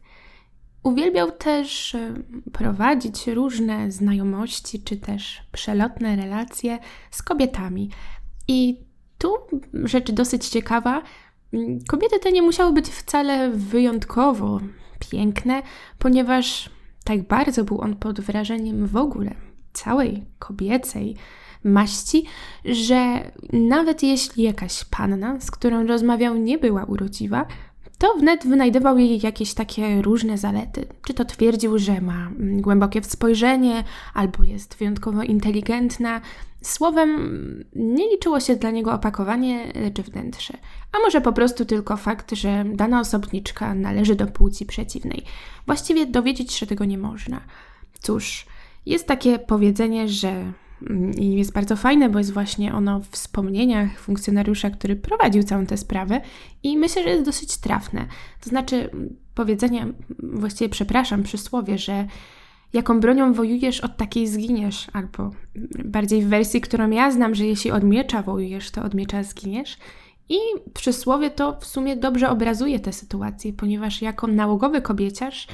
Uwielbiał 0.84 1.32
też 1.32 1.95
e, 1.95 2.14
prowadzić 2.53 3.28
różne 3.28 3.91
znajomości 3.91 4.84
czy 4.84 4.97
też 4.97 5.41
przelotne 5.51 6.16
relacje 6.16 6.80
z 7.12 7.22
kobietami. 7.22 7.89
I 8.47 8.80
tu 9.18 9.34
rzecz 9.74 10.12
dosyć 10.12 10.49
ciekawa. 10.49 11.01
Kobiety 11.88 12.20
te 12.20 12.32
nie 12.32 12.41
musiały 12.41 12.74
być 12.74 12.88
wcale 12.88 13.49
wyjątkowo 13.49 14.60
piękne, 14.99 15.61
ponieważ 15.99 16.69
tak 17.03 17.27
bardzo 17.27 17.63
był 17.63 17.81
on 17.81 17.95
pod 17.95 18.19
wrażeniem 18.19 18.87
w 18.87 18.95
ogóle 18.95 19.35
całej 19.73 20.25
kobiecej 20.39 21.15
maści, 21.63 22.25
że 22.65 23.31
nawet 23.53 24.03
jeśli 24.03 24.43
jakaś 24.43 24.83
panna, 24.83 25.39
z 25.39 25.51
którą 25.51 25.87
rozmawiał, 25.87 26.35
nie 26.35 26.57
była 26.57 26.83
urodziwa, 26.85 27.45
to 27.99 28.13
wnet 28.13 28.47
wynajdywał 28.47 28.97
jej 28.97 29.19
jakieś 29.19 29.53
takie 29.53 30.01
różne 30.01 30.37
zalety. 30.37 30.85
Czy 31.05 31.13
to 31.13 31.25
twierdził, 31.25 31.79
że 31.79 32.01
ma 32.01 32.27
mm, 32.27 32.61
głębokie 32.61 33.03
spojrzenie, 33.03 33.83
albo 34.13 34.43
jest 34.43 34.75
wyjątkowo 34.75 35.23
inteligentna. 35.23 36.21
Słowem, 36.61 37.65
nie 37.75 38.09
liczyło 38.09 38.39
się 38.39 38.55
dla 38.55 38.71
niego 38.71 38.93
opakowanie, 38.93 39.71
lecz 39.75 40.01
wnętrze. 40.01 40.53
A 40.91 40.99
może 40.99 41.21
po 41.21 41.33
prostu 41.33 41.65
tylko 41.65 41.97
fakt, 41.97 42.31
że 42.31 42.65
dana 42.73 42.99
osobniczka 42.99 43.73
należy 43.75 44.15
do 44.15 44.27
płci 44.27 44.65
przeciwnej. 44.65 45.23
Właściwie 45.65 46.05
dowiedzieć 46.05 46.53
się 46.53 46.65
tego 46.65 46.85
nie 46.85 46.97
można. 46.97 47.41
Cóż, 47.99 48.45
jest 48.85 49.07
takie 49.07 49.39
powiedzenie, 49.39 50.09
że 50.09 50.53
i 51.17 51.36
jest 51.36 51.53
bardzo 51.53 51.75
fajne, 51.75 52.09
bo 52.09 52.17
jest 52.17 52.34
właśnie 52.34 52.73
ono 52.73 52.99
w 52.99 53.07
wspomnieniach 53.07 53.99
funkcjonariusza, 53.99 54.69
który 54.69 54.95
prowadził 54.95 55.43
całą 55.43 55.65
tę 55.65 55.77
sprawę 55.77 56.21
i 56.63 56.77
myślę, 56.77 57.03
że 57.03 57.09
jest 57.09 57.25
dosyć 57.25 57.57
trafne. 57.57 58.05
To 58.41 58.49
znaczy 58.49 58.89
powiedzenie, 59.36 59.88
właściwie 60.19 60.69
przepraszam, 60.69 61.23
przysłowie, 61.23 61.77
że 61.77 62.07
jaką 62.73 62.99
bronią 62.99 63.34
wojujesz, 63.34 63.80
od 63.80 63.97
takiej 63.97 64.27
zginiesz, 64.27 64.88
albo 64.93 65.32
bardziej 65.86 66.21
w 66.21 66.27
wersji, 66.27 66.61
którą 66.61 66.89
ja 66.89 67.11
znam, 67.11 67.36
że 67.36 67.45
jeśli 67.45 67.71
od 67.71 67.84
miecza 67.84 68.21
wojujesz, 68.21 68.71
to 68.71 68.84
od 68.84 68.93
miecza 68.93 69.23
zginiesz. 69.23 69.77
I 70.30 70.38
przysłowie 70.73 71.32
to 71.32 71.59
w 71.59 71.65
sumie 71.65 71.95
dobrze 71.95 72.30
obrazuje 72.30 72.80
tę 72.80 72.93
sytuację, 72.93 73.53
ponieważ 73.53 74.01
jako 74.01 74.27
nałogowy 74.27 74.82
kobieciarz 74.82 75.47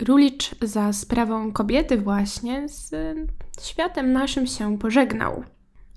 Rulicz 0.00 0.54
za 0.62 0.92
sprawą 0.92 1.52
kobiety 1.52 1.98
właśnie 1.98 2.68
z 2.68 2.94
światem 3.60 4.12
naszym 4.12 4.46
się 4.46 4.78
pożegnał. 4.78 5.44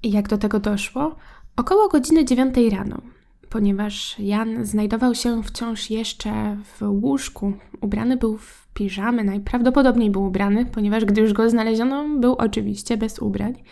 I 0.04 0.12
jak 0.12 0.28
do 0.28 0.38
tego 0.38 0.60
doszło? 0.60 1.16
Około 1.56 1.90
godziny 1.90 2.26
dziewiątej 2.26 2.70
rano, 2.70 3.02
ponieważ 3.50 4.20
Jan 4.20 4.66
znajdował 4.66 5.16
się 5.16 5.44
wciąż 5.44 5.90
jeszcze 5.90 6.58
w 6.64 6.82
łóżku. 6.82 7.54
Ubrany 7.82 8.18
był 8.18 8.38
w 8.38 8.68
piżamy, 8.74 9.24
najprawdopodobniej 9.24 10.12
był 10.12 10.24
ubrany, 10.24 10.66
ponieważ 10.66 11.06
gdy 11.06 11.22
już 11.22 11.34
go 11.34 11.50
znaleziono, 11.50 12.20
był 12.20 12.34
oczywiście 12.34 12.98
bez 12.98 13.20
ubrań. 13.20 13.64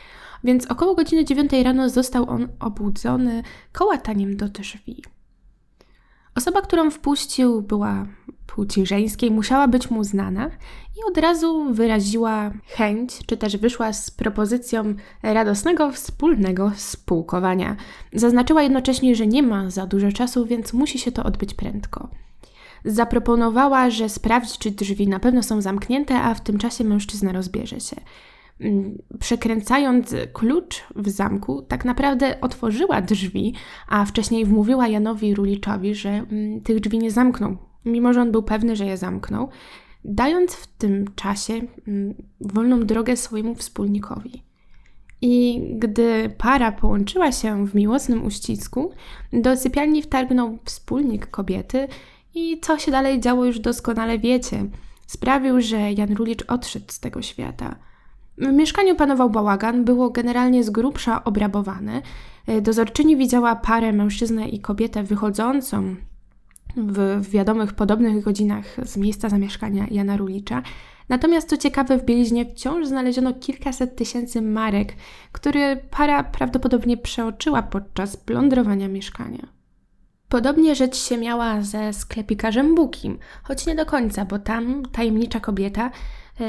Więc 0.43 0.65
około 0.65 0.95
godziny 0.95 1.25
dziewiątej 1.25 1.63
rano 1.63 1.89
został 1.89 2.29
on 2.29 2.47
obudzony 2.59 3.43
kołataniem 3.71 4.37
do 4.37 4.49
drzwi. 4.49 5.03
Osoba, 6.35 6.61
którą 6.61 6.91
wpuścił, 6.91 7.61
była 7.61 8.07
płci 8.55 8.85
żeńskiej, 8.85 9.31
musiała 9.31 9.67
być 9.67 9.89
mu 9.89 10.03
znana 10.03 10.49
i 10.97 11.11
od 11.11 11.17
razu 11.17 11.73
wyraziła 11.73 12.51
chęć, 12.67 13.19
czy 13.25 13.37
też 13.37 13.57
wyszła 13.57 13.93
z 13.93 14.11
propozycją 14.11 14.95
radosnego 15.23 15.91
wspólnego 15.91 16.71
spółkowania. 16.75 17.75
Zaznaczyła 18.13 18.63
jednocześnie, 18.63 19.15
że 19.15 19.27
nie 19.27 19.43
ma 19.43 19.69
za 19.69 19.87
dużo 19.87 20.11
czasu, 20.11 20.45
więc 20.45 20.73
musi 20.73 20.99
się 20.99 21.11
to 21.11 21.23
odbyć 21.23 21.53
prędko. 21.53 22.09
Zaproponowała, 22.85 23.89
że 23.89 24.09
sprawdzi, 24.09 24.57
czy 24.59 24.71
drzwi 24.71 25.07
na 25.07 25.19
pewno 25.19 25.43
są 25.43 25.61
zamknięte, 25.61 26.21
a 26.21 26.33
w 26.33 26.41
tym 26.41 26.57
czasie 26.57 26.83
mężczyzna 26.83 27.31
rozbierze 27.31 27.79
się. 27.79 27.95
Mm, 28.59 28.97
przekręcając 29.19 30.15
klucz 30.33 30.83
w 30.95 31.09
zamku, 31.09 31.61
tak 31.61 31.85
naprawdę 31.85 32.41
otworzyła 32.41 33.01
drzwi, 33.01 33.53
a 33.87 34.05
wcześniej 34.05 34.45
wmówiła 34.45 34.87
Janowi 34.87 35.35
Ruliczowi, 35.35 35.95
że 35.95 36.09
mm, 36.09 36.61
tych 36.61 36.79
drzwi 36.79 36.99
nie 36.99 37.11
zamknął, 37.11 37.57
mimo 37.85 38.13
że 38.13 38.21
on 38.21 38.31
był 38.31 38.43
pewny, 38.43 38.75
że 38.75 38.85
je 38.85 38.97
zamknął, 38.97 39.49
dając 40.05 40.53
w 40.53 40.67
tym 40.67 41.05
czasie 41.15 41.53
mm, 41.87 42.13
wolną 42.41 42.85
drogę 42.85 43.17
swojemu 43.17 43.55
wspólnikowi. 43.55 44.43
I 45.21 45.61
gdy 45.75 46.35
para 46.37 46.71
połączyła 46.71 47.31
się 47.31 47.67
w 47.67 47.75
miłosnym 47.75 48.25
uścisku, 48.25 48.91
do 49.33 49.57
sypialni 49.57 50.01
wtargnął 50.01 50.57
wspólnik 50.65 51.27
kobiety 51.27 51.87
i 52.35 52.59
co 52.61 52.77
się 52.77 52.91
dalej 52.91 53.19
działo 53.19 53.45
już 53.45 53.59
doskonale 53.59 54.19
wiecie. 54.19 54.65
Sprawił, 55.07 55.61
że 55.61 55.91
Jan 55.91 56.13
Rulicz 56.13 56.43
odszedł 56.47 56.85
z 56.89 56.99
tego 56.99 57.21
świata– 57.21 57.75
w 58.37 58.53
mieszkaniu 58.53 58.95
panował 58.95 59.29
bałagan, 59.29 59.85
było 59.85 60.09
generalnie 60.09 60.63
z 60.63 60.69
grubsza 60.69 61.23
obrabowane. 61.23 62.01
Dozorczyni 62.61 63.17
widziała 63.17 63.55
parę, 63.55 63.93
mężczyznę 63.93 64.47
i 64.47 64.59
kobietę 64.59 65.03
wychodzącą 65.03 65.95
w, 66.77 67.29
wiadomych 67.29 67.73
podobnych 67.73 68.23
godzinach 68.23 68.65
z 68.85 68.97
miejsca 68.97 69.29
zamieszkania 69.29 69.85
Jana 69.91 70.17
Rulicza. 70.17 70.61
Natomiast 71.09 71.49
co 71.49 71.57
ciekawe, 71.57 71.97
w 71.97 72.05
bieliźnie 72.05 72.45
wciąż 72.45 72.87
znaleziono 72.87 73.33
kilkaset 73.33 73.95
tysięcy 73.95 74.41
marek, 74.41 74.93
które 75.31 75.75
para 75.75 76.23
prawdopodobnie 76.23 76.97
przeoczyła 76.97 77.63
podczas 77.63 78.17
plądrowania 78.17 78.87
mieszkania. 78.87 79.47
Podobnie 80.29 80.75
rzecz 80.75 80.97
się 80.97 81.17
miała 81.17 81.61
ze 81.61 81.93
sklepikarzem 81.93 82.75
Bukim, 82.75 83.19
choć 83.43 83.65
nie 83.65 83.75
do 83.75 83.85
końca, 83.85 84.25
bo 84.25 84.39
tam 84.39 84.83
tajemnicza 84.91 85.39
kobieta 85.39 85.91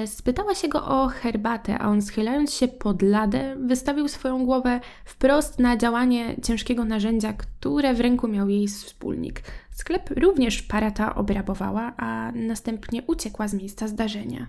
spytała 0.07 0.55
się 0.55 0.68
go 0.68 0.85
o 0.87 1.09
herbatę, 1.09 1.78
a 1.78 1.89
on 1.89 2.03
schylając 2.03 2.55
się 2.55 2.68
pod 2.68 3.03
ladę, 3.03 3.57
wystawił 3.61 4.09
swoją 4.09 4.45
głowę 4.45 4.80
wprost 5.05 5.59
na 5.59 5.76
działanie 5.76 6.37
ciężkiego 6.43 6.85
narzędzia, 6.85 7.32
które 7.32 7.95
w 7.95 8.01
ręku 8.01 8.28
miał 8.28 8.49
jej 8.49 8.68
wspólnik. 8.68 9.43
Sklep 9.70 10.11
również 10.11 10.62
para 10.62 10.91
ta 10.91 11.14
obrabowała, 11.14 11.93
a 11.97 12.32
następnie 12.32 13.03
uciekła 13.07 13.49
z 13.49 13.55
miejsca 13.55 13.89
zdarzenia. 13.89 14.47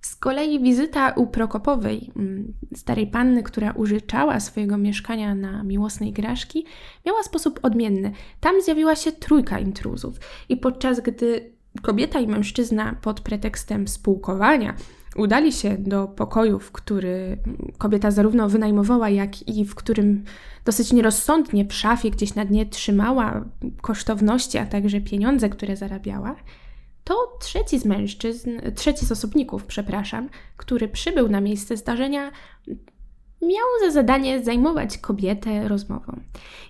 Z 0.00 0.16
kolei 0.16 0.60
wizyta 0.60 1.10
u 1.10 1.26
Prokopowej, 1.26 2.10
mm, 2.16 2.52
starej 2.74 3.06
panny, 3.06 3.42
która 3.42 3.72
użyczała 3.72 4.40
swojego 4.40 4.78
mieszkania 4.78 5.34
na 5.34 5.62
miłosnej 5.62 6.12
graszki, 6.12 6.64
miała 7.06 7.22
sposób 7.22 7.60
odmienny. 7.62 8.12
Tam 8.40 8.62
zjawiła 8.62 8.96
się 8.96 9.12
trójka 9.12 9.58
intruzów 9.58 10.16
i 10.48 10.56
podczas 10.56 11.00
gdy 11.00 11.53
kobieta 11.82 12.20
i 12.20 12.26
mężczyzna 12.26 12.94
pod 13.02 13.20
pretekstem 13.20 13.88
spółkowania 13.88 14.74
udali 15.16 15.52
się 15.52 15.78
do 15.78 16.08
pokoju, 16.08 16.58
w 16.58 16.72
który 16.72 17.38
kobieta 17.78 18.10
zarówno 18.10 18.48
wynajmowała, 18.48 19.08
jak 19.08 19.48
i 19.48 19.64
w 19.64 19.74
którym 19.74 20.24
dosyć 20.64 20.92
nierozsądnie 20.92 21.64
w 21.64 21.72
szafie 21.72 22.10
gdzieś 22.10 22.34
na 22.34 22.44
dnie 22.44 22.66
trzymała 22.66 23.44
kosztowności, 23.80 24.58
a 24.58 24.66
także 24.66 25.00
pieniądze, 25.00 25.48
które 25.48 25.76
zarabiała, 25.76 26.36
to 27.04 27.38
trzeci 27.40 27.78
z 27.78 27.84
mężczyzn, 27.84 28.50
trzeci 28.74 29.06
z 29.06 29.12
osobników, 29.12 29.66
przepraszam, 29.66 30.28
który 30.56 30.88
przybył 30.88 31.28
na 31.28 31.40
miejsce 31.40 31.76
zdarzenia, 31.76 32.30
miał 33.46 33.66
za 33.80 33.90
zadanie 33.90 34.44
zajmować 34.44 34.98
kobietę 34.98 35.68
rozmową. 35.68 36.20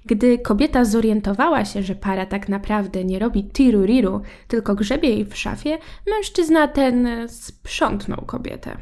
Gdy 0.07 0.39
kobieta 0.39 0.85
zorientowała 0.85 1.65
się, 1.65 1.83
że 1.83 1.95
para 1.95 2.27
tak 2.27 2.49
naprawdę 2.49 3.05
nie 3.05 3.19
robi 3.19 3.45
tiru-riru, 3.45 4.21
tylko 4.49 4.75
grzebie 4.75 5.09
jej 5.09 5.25
w 5.25 5.37
szafie, 5.37 5.79
mężczyzna 6.11 6.69
ten 6.69 7.09
sprzątnął 7.29 8.25
kobietę. 8.27 8.77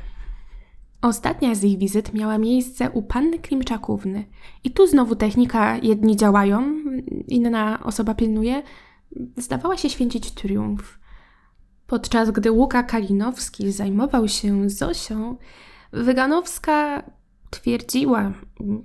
Ostatnia 1.03 1.55
z 1.55 1.64
ich 1.64 1.78
wizyt 1.78 2.14
miała 2.14 2.38
miejsce 2.38 2.90
u 2.90 3.03
panny 3.03 3.38
Klimczakówny. 3.38 4.24
I 4.64 4.70
tu 4.70 4.86
znowu 4.86 5.16
technika 5.16 5.76
jedni 5.76 6.16
działają, 6.16 6.74
inna 7.28 7.84
osoba 7.84 8.14
pilnuje, 8.14 8.62
zdawała 9.36 9.76
się 9.76 9.90
święcić 9.90 10.30
triumf. 10.30 10.99
Podczas 11.86 12.30
gdy 12.30 12.53
Łuka 12.53 12.82
Kalinowski 12.82 13.72
zajmował 13.72 14.28
się 14.28 14.70
Zosią, 14.70 15.36
Wyganowska 15.93 17.03
twierdziła, 17.53 18.32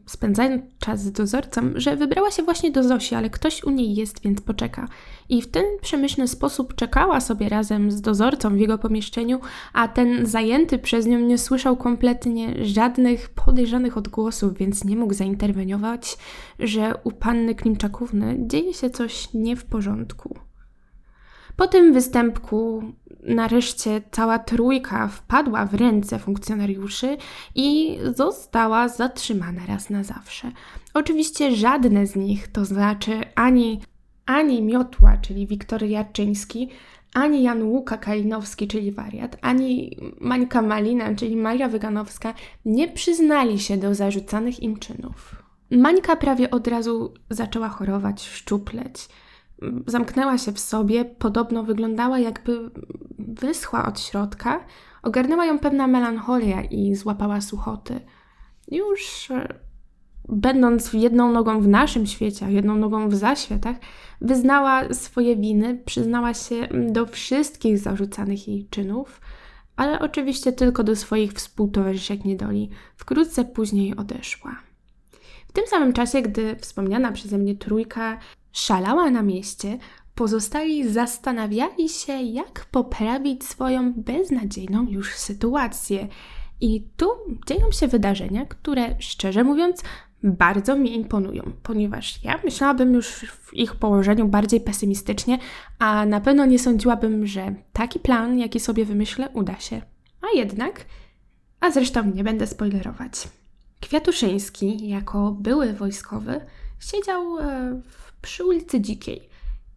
spędzając 0.06 0.64
czas 0.80 1.04
z 1.04 1.12
dozorcą, 1.12 1.62
że 1.76 1.96
wybrała 1.96 2.32
się 2.32 2.44
właśnie 2.44 2.72
do 2.72 2.84
Zosi, 2.84 3.16
ale 3.16 3.30
ktoś 3.30 3.64
u 3.64 3.70
niej 3.70 3.96
jest, 3.96 4.22
więc 4.22 4.42
poczeka. 4.42 4.88
I 5.30 5.42
w 5.42 5.52
ten 5.52 5.64
przemyślny 5.82 6.28
sposób 6.28 6.76
czekała 6.76 7.20
sobie 7.20 7.50
razem 7.50 7.92
z 7.92 8.02
dozorcą 8.02 8.50
w 8.50 8.60
jego 8.60 8.78
pomieszczeniu, 8.78 9.40
a 9.74 9.88
ten 9.88 10.26
zajęty 10.26 10.80
przez 10.80 11.06
nią 11.06 11.20
nie 11.20 11.38
słyszał 11.38 11.78
kompletnie 11.78 12.66
żadnych 12.66 13.30
podejrzanych 13.30 13.98
odgłosów, 13.98 14.58
więc 14.58 14.84
nie 14.84 14.96
mógł 14.96 15.14
zainterweniować, 15.14 16.18
że 16.60 16.94
u 17.04 17.12
panny 17.12 17.56
Klimczakówny 17.56 18.36
dzieje 18.40 18.74
się 18.74 18.90
coś 18.90 19.34
nie 19.34 19.56
w 19.56 19.66
porządku. 19.66 20.47
Po 21.58 21.68
tym 21.68 21.94
występku 21.94 22.84
nareszcie 23.24 24.02
cała 24.12 24.40
trójka 24.40 25.08
wpadła 25.08 25.66
w 25.66 25.74
ręce 25.74 26.20
funkcjonariuszy 26.20 27.18
i 27.56 27.98
została 28.16 28.90
zatrzymana 28.90 29.62
raz 29.68 29.90
na 29.90 30.04
zawsze. 30.04 30.52
Oczywiście 30.94 31.56
żadne 31.56 32.08
z 32.08 32.16
nich, 32.16 32.48
to 32.48 32.66
znaczy 32.66 33.22
ani, 33.36 33.82
ani 34.26 34.62
Miotła, 34.62 35.18
czyli 35.18 35.48
Wiktor 35.48 35.84
Jarczyński, 35.84 36.70
ani 37.14 37.44
Jan 37.44 37.64
Łuka 37.64 37.98
Kalinowski, 37.98 38.68
czyli 38.68 38.92
wariat, 38.92 39.38
ani 39.42 39.98
Mańka 40.22 40.62
Malina, 40.62 41.16
czyli 41.16 41.36
Maria 41.36 41.68
Wyganowska, 41.70 42.34
nie 42.66 42.88
przyznali 42.88 43.60
się 43.60 43.78
do 43.78 43.96
zarzucanych 43.96 44.64
im 44.64 44.80
czynów. 44.80 45.36
Mańka 45.72 46.16
prawie 46.16 46.52
od 46.52 46.68
razu 46.68 47.14
zaczęła 47.30 47.70
chorować, 47.70 48.28
szczupleć 48.28 49.10
zamknęła 49.88 50.38
się 50.38 50.52
w 50.52 50.60
sobie, 50.60 51.06
podobno 51.06 51.64
wyglądała 51.64 52.20
jakby 52.20 52.72
wyschła 53.20 53.86
od 53.86 54.00
środka. 54.00 54.66
Ogarnęła 55.04 55.46
ją 55.46 55.60
pewna 55.60 55.88
melancholia 55.88 56.64
i 56.64 56.96
złapała 56.96 57.42
suchoty. 57.42 58.00
Już 58.72 59.32
e, 59.32 59.60
będąc 60.30 60.94
jedną 60.94 61.32
nogą 61.32 61.62
w 61.62 61.68
naszym 61.68 62.06
świecie, 62.06 62.52
jedną 62.52 62.76
nogą 62.76 63.10
w 63.10 63.16
zaświatach, 63.16 63.76
wyznała 64.22 64.94
swoje 64.94 65.36
winy, 65.36 65.82
przyznała 65.86 66.34
się 66.34 66.68
do 66.92 67.06
wszystkich 67.06 67.80
zarzucanych 67.80 68.48
jej 68.48 68.68
czynów, 68.70 69.22
ale 69.76 70.00
oczywiście 70.00 70.54
tylko 70.54 70.84
do 70.84 70.96
swoich 70.96 71.34
współtowarzyszek 71.34 72.26
niedoli. 72.26 72.70
Wkrótce 72.96 73.46
później 73.46 73.96
odeszła. 73.96 74.56
W 75.48 75.52
tym 75.52 75.68
samym 75.68 75.94
czasie, 75.94 76.22
gdy 76.22 76.56
wspomniana 76.56 77.12
przeze 77.12 77.38
mnie 77.38 77.56
trójka 77.56 78.18
szalała 78.52 79.10
na 79.10 79.22
mieście, 79.22 79.78
pozostali 80.16 80.90
zastanawiali 80.90 81.90
się, 81.90 82.14
jak 82.14 82.66
poprawić 82.72 83.44
swoją 83.44 83.94
beznadziejną 83.94 84.88
już 84.90 85.16
sytuację. 85.16 86.08
I 86.62 86.88
tu 86.98 87.08
dzieją 87.48 87.72
się 87.72 87.88
wydarzenia, 87.88 88.46
które 88.46 88.96
szczerze 89.00 89.44
mówiąc 89.44 89.84
bardzo 90.24 90.76
mi 90.76 90.96
imponują, 90.96 91.52
ponieważ 91.64 92.24
ja 92.24 92.40
myślałabym 92.44 92.94
już 92.94 93.08
w 93.12 93.54
ich 93.54 93.76
położeniu 93.76 94.28
bardziej 94.28 94.62
pesymistycznie, 94.62 95.40
a 95.80 96.06
na 96.06 96.22
pewno 96.22 96.46
nie 96.46 96.60
sądziłabym, 96.60 97.28
że 97.28 97.56
taki 97.74 98.00
plan, 98.00 98.40
jaki 98.40 98.60
sobie 98.60 98.86
wymyślę, 98.86 99.30
uda 99.34 99.60
się. 99.60 99.82
A 100.22 100.38
jednak, 100.38 100.86
a 101.60 101.72
zresztą 101.72 102.12
nie 102.12 102.24
będę 102.24 102.48
spoilerować. 102.48 103.14
Kwiatuszyński, 103.82 104.90
jako 104.90 105.32
były 105.32 105.74
wojskowy, 105.74 106.42
siedział 106.80 107.40
e, 107.40 107.82
przy 108.22 108.46
ulicy 108.46 108.82
Dzikiej 108.82 109.30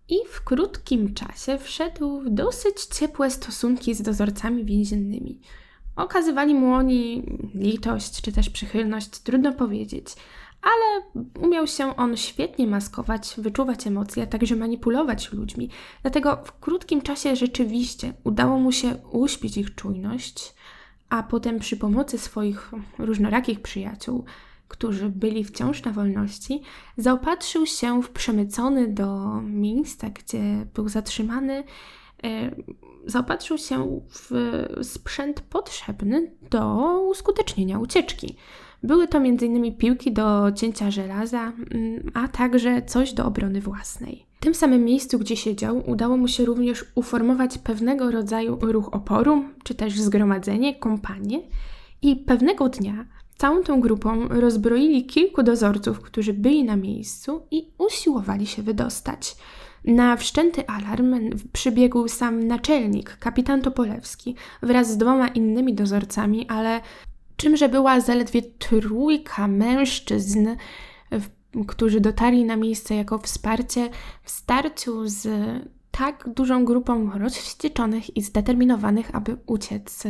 i 0.09 0.17
w 0.29 0.45
krótkim 0.45 1.15
czasie 1.15 1.59
wszedł 1.59 2.21
w 2.21 2.31
dosyć 2.31 2.85
ciepłe 2.85 3.31
stosunki 3.31 3.95
z 3.95 4.03
dozorcami 4.03 4.65
więziennymi. 4.65 5.41
Okazywali 5.97 6.55
mu 6.55 6.73
oni 6.73 7.23
litość 7.55 8.23
czy 8.23 8.33
też 8.33 8.51
przychylność, 8.51 9.09
trudno 9.09 9.53
powiedzieć, 9.53 10.07
ale 10.63 11.25
umiał 11.41 11.67
się 11.67 11.97
on 11.97 12.17
świetnie 12.17 12.67
maskować, 12.67 13.35
wyczuwać 13.39 13.87
emocje, 13.87 14.23
a 14.23 14.27
także 14.27 14.57
manipulować 14.57 15.33
ludźmi. 15.33 15.71
Dlatego 16.03 16.43
w 16.45 16.61
krótkim 16.61 17.03
czasie 17.03 17.37
rzeczywiście 17.37 18.13
udało 18.25 18.59
mu 18.59 18.73
się 18.73 18.97
uśpić 19.13 19.57
ich 19.57 19.75
czujność, 19.75 20.55
a 21.09 21.23
potem 21.23 21.59
przy 21.59 21.77
pomocy 21.77 22.19
swoich 22.19 22.71
różnorakich 22.99 23.63
przyjaciół 23.63 24.25
którzy 24.71 25.09
byli 25.09 25.45
wciąż 25.45 25.85
na 25.85 25.93
wolności, 25.93 26.63
zaopatrzył 26.97 27.67
się 27.67 28.03
w 28.03 28.11
przemycony 28.11 28.89
do 28.89 29.41
miejsca, 29.43 30.11
gdzie 30.11 30.67
był 30.75 30.89
zatrzymany, 30.89 31.65
e, 32.25 32.55
zaopatrzył 33.07 33.59
się 33.59 34.01
w 34.09 34.31
sprzęt 34.83 35.41
potrzebny 35.41 36.33
do 36.51 36.91
uskutecznienia 37.01 37.79
ucieczki. 37.79 38.37
Były 38.83 39.09
to 39.09 39.19
m.in. 39.19 39.77
piłki 39.77 40.13
do 40.13 40.53
cięcia 40.53 40.91
żelaza, 40.91 41.53
mm, 41.71 42.11
a 42.15 42.29
także 42.29 42.83
coś 42.83 43.13
do 43.13 43.25
obrony 43.25 43.61
własnej. 43.61 44.27
W 44.37 44.41
tym 44.41 44.55
samym 44.55 44.85
miejscu, 44.85 45.19
gdzie 45.19 45.37
siedział, 45.37 45.91
udało 45.91 46.17
mu 46.17 46.29
się 46.29 46.45
również 46.45 46.85
uformować 46.95 47.59
pewnego 47.59 48.11
rodzaju 48.11 48.59
ruch 48.61 48.95
oporu, 48.95 49.45
czy 49.65 49.75
też 49.75 50.01
zgromadzenie, 50.01 50.75
kompanię, 50.75 51.41
i 52.03 52.17
pewnego 52.17 52.69
dnia 52.69 53.07
Całą 53.41 53.63
tą 53.63 53.81
grupą 53.81 54.29
rozbroili 54.29 55.07
kilku 55.07 55.43
dozorców, 55.43 56.01
którzy 56.01 56.33
byli 56.33 56.65
na 56.65 56.77
miejscu 56.77 57.47
i 57.51 57.69
usiłowali 57.79 58.47
się 58.47 58.63
wydostać. 58.63 59.37
Na 59.85 60.17
wszczęty 60.17 60.67
alarm 60.67 61.15
przybiegł 61.53 62.09
sam 62.09 62.47
naczelnik, 62.47 63.17
kapitan 63.17 63.63
Topolewski, 63.63 64.35
wraz 64.63 64.91
z 64.91 64.97
dwoma 64.97 65.29
innymi 65.29 65.75
dozorcami, 65.75 66.49
ale 66.49 66.81
czymże 67.37 67.69
była 67.69 68.01
zaledwie 68.01 68.43
trójka 68.43 69.49
mężczyzn, 69.49 70.49
którzy 71.67 72.01
dotarli 72.01 72.45
na 72.45 72.57
miejsce 72.57 72.95
jako 72.95 73.19
wsparcie 73.19 73.89
w 74.23 74.31
starciu 74.31 75.09
z 75.09 75.29
tak 75.91 76.29
dużą 76.37 76.65
grupą 76.65 77.19
rozwścieczonych 77.19 78.17
i 78.17 78.23
zdeterminowanych, 78.23 79.15
aby 79.15 79.37
uciec 79.47 80.03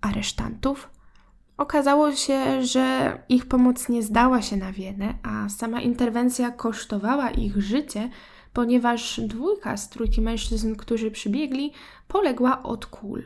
aresztantów, 0.00 0.99
Okazało 1.60 2.12
się, 2.12 2.64
że 2.64 3.18
ich 3.28 3.46
pomoc 3.46 3.88
nie 3.88 4.02
zdała 4.02 4.42
się 4.42 4.56
na 4.56 4.72
wiele, 4.72 5.14
a 5.22 5.48
sama 5.48 5.80
interwencja 5.80 6.50
kosztowała 6.50 7.30
ich 7.30 7.62
życie, 7.62 8.10
ponieważ 8.52 9.20
dwójka 9.20 9.76
z 9.76 9.88
trójki 9.88 10.20
mężczyzn, 10.20 10.76
którzy 10.76 11.10
przybiegli, 11.10 11.72
poległa 12.08 12.62
od 12.62 12.86
kul. 12.86 13.24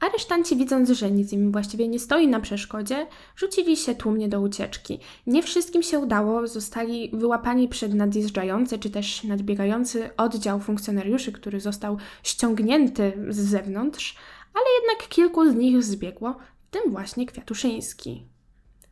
Aresztanci, 0.00 0.56
widząc, 0.56 0.90
że 0.90 1.10
nic 1.10 1.32
im 1.32 1.52
właściwie 1.52 1.88
nie 1.88 1.98
stoi 1.98 2.28
na 2.28 2.40
przeszkodzie, 2.40 3.06
rzucili 3.36 3.76
się 3.76 3.94
tłumnie 3.94 4.28
do 4.28 4.40
ucieczki. 4.40 4.98
Nie 5.26 5.42
wszystkim 5.42 5.82
się 5.82 5.98
udało, 5.98 6.46
zostali 6.46 7.10
wyłapani 7.12 7.68
przed 7.68 7.94
nadjeżdżający 7.94 8.78
czy 8.78 8.90
też 8.90 9.24
nadbiegający 9.24 10.10
oddział 10.16 10.60
funkcjonariuszy, 10.60 11.32
który 11.32 11.60
został 11.60 11.98
ściągnięty 12.22 13.12
z 13.28 13.36
zewnątrz, 13.36 14.16
ale 14.56 14.64
jednak 14.80 15.08
kilku 15.08 15.50
z 15.50 15.54
nich 15.54 15.82
zbiegło, 15.82 16.36
w 16.66 16.70
tym 16.70 16.92
właśnie 16.92 17.26
Kwiatuszyński. 17.26 18.26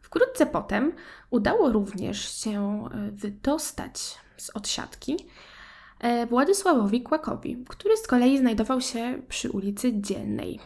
Wkrótce 0.00 0.46
potem 0.46 0.92
udało 1.30 1.72
również 1.72 2.42
się 2.42 2.84
e, 2.92 3.10
wydostać 3.10 4.18
z 4.36 4.50
odsiadki 4.50 5.16
e, 6.00 6.26
Władysławowi 6.26 7.02
Kłakowi, 7.02 7.64
który 7.68 7.96
z 7.96 8.06
kolei 8.06 8.38
znajdował 8.38 8.80
się 8.80 9.22
przy 9.28 9.50
ulicy 9.50 10.00
Dzielnej. 10.00 10.60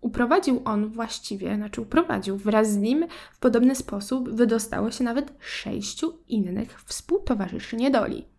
Uprowadził 0.00 0.62
on 0.64 0.88
właściwie, 0.88 1.56
znaczy 1.56 1.80
uprowadził 1.80 2.36
wraz 2.36 2.70
z 2.70 2.76
nim 2.76 3.06
w 3.32 3.38
podobny 3.38 3.74
sposób 3.74 4.30
wydostało 4.30 4.90
się 4.90 5.04
nawet 5.04 5.32
sześciu 5.40 6.18
innych 6.28 6.82
współtowarzyszy 6.82 7.76
niedoli. 7.76 8.31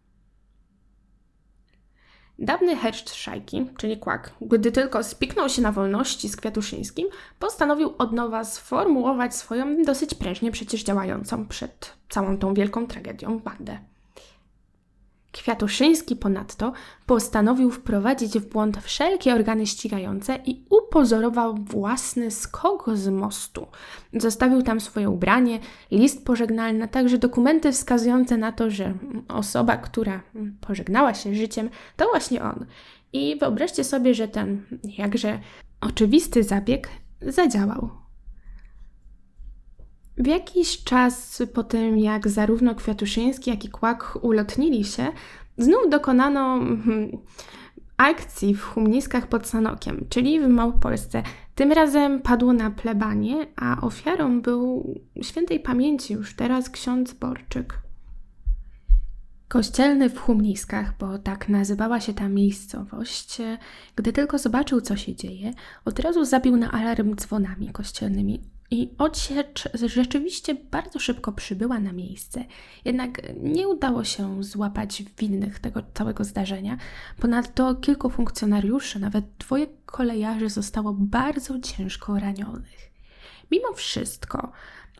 Dawny 2.40 2.76
herszt 2.76 3.16
szajki, 3.16 3.66
czyli 3.78 3.98
kłak, 3.98 4.32
gdy 4.42 4.72
tylko 4.72 5.04
spiknął 5.04 5.50
się 5.50 5.62
na 5.62 5.72
wolności 5.72 6.30
z 6.30 6.36
Kwiatuszyńskim, 6.36 7.08
postanowił 7.40 7.94
od 7.98 8.12
nowa 8.12 8.44
sformułować 8.44 9.36
swoją 9.36 9.84
dosyć 9.84 10.14
prężnie 10.14 10.52
przecież 10.52 10.84
działającą 10.84 11.48
przed 11.48 11.94
całą 12.10 12.38
tą 12.38 12.54
wielką 12.54 12.88
tragedią 12.88 13.40
bandę. 13.40 13.80
Kwiatuszyński 15.34 16.16
ponadto 16.16 16.74
postanowił 17.06 17.72
wprowadzić 17.72 18.40
w 18.40 18.50
błąd 18.50 18.78
wszelkie 18.78 19.34
organy 19.34 19.68
ścigające 19.68 20.40
i 20.46 20.66
upozorował 20.70 21.56
własny 21.56 22.32
skok 22.32 22.90
z 22.94 23.08
mostu. 23.08 23.68
Zostawił 24.14 24.62
tam 24.62 24.82
swoje 24.82 25.10
ubranie, 25.10 25.60
list 25.92 26.26
pożegnalny, 26.26 26.88
także 26.88 27.18
dokumenty 27.18 27.72
wskazujące 27.72 28.38
na 28.38 28.52
to, 28.52 28.70
że 28.70 28.94
osoba, 29.28 29.78
która 29.78 30.22
pożegnała 30.62 31.14
się 31.14 31.36
życiem, 31.36 31.70
to 31.98 32.06
właśnie 32.06 32.44
on. 32.44 32.66
I 33.14 33.40
wyobraźcie 33.40 33.84
sobie, 33.84 34.14
że 34.14 34.28
ten 34.28 34.62
jakże 34.98 35.40
oczywisty 35.82 36.44
zabieg 36.44 36.90
zadziałał. 37.22 38.03
W 40.18 40.28
jakiś 40.28 40.84
czas 40.84 41.44
po 41.54 41.64
tym, 41.64 41.98
jak 41.98 42.28
zarówno 42.28 42.76
Kwiatuszyński, 42.76 43.50
jak 43.50 43.66
i 43.66 43.70
Kłak 43.70 44.18
ulotnili 44.22 44.84
się, 44.84 45.08
znów 45.58 45.90
dokonano 45.90 46.60
hmm, 46.60 47.18
akcji 47.98 48.56
w 48.56 48.64
Humniskach 48.64 49.28
pod 49.28 49.48
Sanokiem, 49.48 50.06
czyli 50.10 50.40
w 50.40 50.48
Małopolsce. 50.48 51.24
Tym 51.56 51.72
razem 51.72 52.22
padło 52.22 52.54
na 52.54 52.72
plebanie, 52.72 53.48
a 53.56 53.82
ofiarą 53.82 54.42
był 54.42 54.94
świętej 55.22 55.60
pamięci 55.60 56.14
już 56.14 56.36
teraz 56.36 56.70
ksiądz 56.70 57.14
Borczyk. 57.14 57.80
Kościelny 59.48 60.10
w 60.10 60.20
Humniskach, 60.20 60.98
bo 60.98 61.18
tak 61.18 61.50
nazywała 61.50 62.00
się 62.00 62.14
ta 62.14 62.30
miejscowość, 62.30 63.38
gdy 63.96 64.14
tylko 64.14 64.38
zobaczył, 64.38 64.82
co 64.82 64.96
się 64.96 65.16
dzieje, 65.16 65.54
od 65.86 66.00
razu 66.00 66.26
zabił 66.26 66.58
na 66.58 66.72
alarm 66.72 67.16
dzwonami 67.16 67.70
kościelnymi. 67.70 68.53
I 68.72 68.90
odsiecz 68.98 69.70
rzeczywiście 69.74 70.56
bardzo 70.56 71.00
szybko 71.00 71.32
przybyła 71.32 71.80
na 71.80 71.94
miejsce, 71.94 72.46
jednak 72.86 73.22
nie 73.42 73.68
udało 73.68 74.04
się 74.04 74.44
złapać 74.44 75.04
winnych 75.20 75.60
tego 75.60 75.84
całego 75.94 76.24
zdarzenia. 76.24 76.78
Ponadto 77.20 77.76
kilku 77.76 78.10
funkcjonariuszy, 78.10 79.00
nawet 79.00 79.26
dwoje 79.40 79.68
kolejarzy 79.86 80.50
zostało 80.50 80.94
bardzo 80.94 81.60
ciężko 81.60 82.20
ranionych. 82.20 82.92
Mimo 83.52 83.74
wszystko 83.74 84.52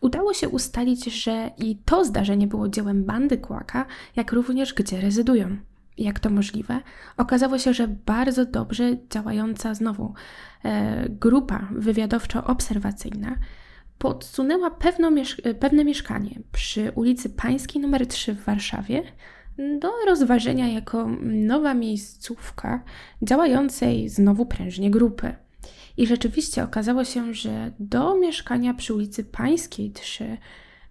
udało 0.02 0.34
się 0.34 0.50
ustalić, 0.50 1.06
że 1.06 1.52
i 1.58 1.76
to 1.86 2.06
zdarzenie 2.06 2.48
było 2.48 2.70
dziełem 2.70 3.04
bandy 3.04 3.38
Kłaka, 3.38 3.86
jak 4.16 4.32
również 4.32 4.74
gdzie 4.74 5.02
rezydują. 5.02 5.58
Jak 5.98 6.20
to 6.20 6.30
możliwe? 6.30 6.82
Okazało 7.18 7.58
się, 7.58 7.74
że 7.74 7.88
bardzo 7.88 8.46
dobrze 8.46 8.98
działająca 9.10 9.74
znowu 9.74 10.14
e, 10.64 11.10
grupa 11.10 11.68
wywiadowczo-obserwacyjna 11.72 13.36
podsunęła 13.98 14.78
miesz 15.12 15.42
pewne 15.60 15.86
mieszkanie 15.86 16.40
przy 16.52 16.92
ulicy 16.96 17.30
Pańskiej 17.30 17.84
nr 17.84 18.08
3 18.08 18.34
w 18.36 18.46
Warszawie 18.46 19.04
do 19.80 19.92
rozważenia 20.06 20.68
jako 20.68 21.08
nowa 21.22 21.74
miejscówka 21.74 22.84
działającej 23.22 24.10
znowu 24.10 24.46
prężnie 24.46 24.92
grupy. 24.92 25.36
I 25.98 26.08
rzeczywiście 26.08 26.64
okazało 26.64 27.04
się, 27.04 27.34
że 27.34 27.72
do 27.80 28.16
mieszkania 28.16 28.74
przy 28.74 28.94
ulicy 28.94 29.24
Pańskiej 29.24 29.92
3 29.92 30.38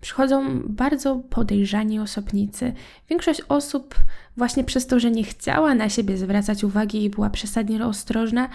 przychodzą 0.02 0.60
bardzo 0.66 1.16
podejrzani 1.16 2.00
osobnicy. 2.00 2.72
Większość 3.08 3.42
osób, 3.48 3.94
właśnie 4.36 4.64
przez 4.64 4.86
to, 4.86 5.00
że 5.00 5.10
nie 5.10 5.24
chciała 5.24 5.74
na 5.74 5.88
siebie 5.88 6.16
zwracać 6.16 6.64
uwagi 6.64 7.04
i 7.04 7.10
była 7.10 7.30
przesadnie 7.30 7.86
ostrożna, 7.86 8.48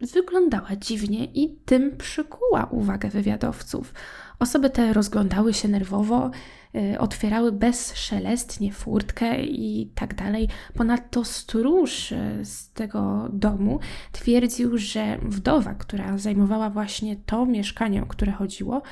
wyglądała 0.00 0.76
dziwnie 0.76 1.24
i 1.24 1.56
tym 1.64 1.96
przykuła 1.96 2.64
uwagę 2.70 3.08
wywiadowców. 3.08 3.94
Osoby 4.38 4.70
te 4.70 4.92
rozglądały 4.92 5.54
się 5.54 5.68
nerwowo, 5.68 6.30
y, 6.74 6.98
otwierały 6.98 7.52
bezszelestnie 7.52 8.72
furtkę 8.72 9.42
i 9.42 9.90
tak 9.94 10.14
dalej. 10.14 10.48
Ponadto 10.74 11.24
stróż 11.24 12.12
y, 12.12 12.40
z 12.44 12.72
tego 12.72 13.28
domu 13.32 13.80
twierdził, 14.12 14.78
że 14.78 15.18
wdowa, 15.22 15.74
która 15.74 16.18
zajmowała 16.18 16.70
właśnie 16.70 17.16
to 17.16 17.46
mieszkanie, 17.46 18.02
o 18.02 18.06
które 18.06 18.32
chodziło, 18.32 18.82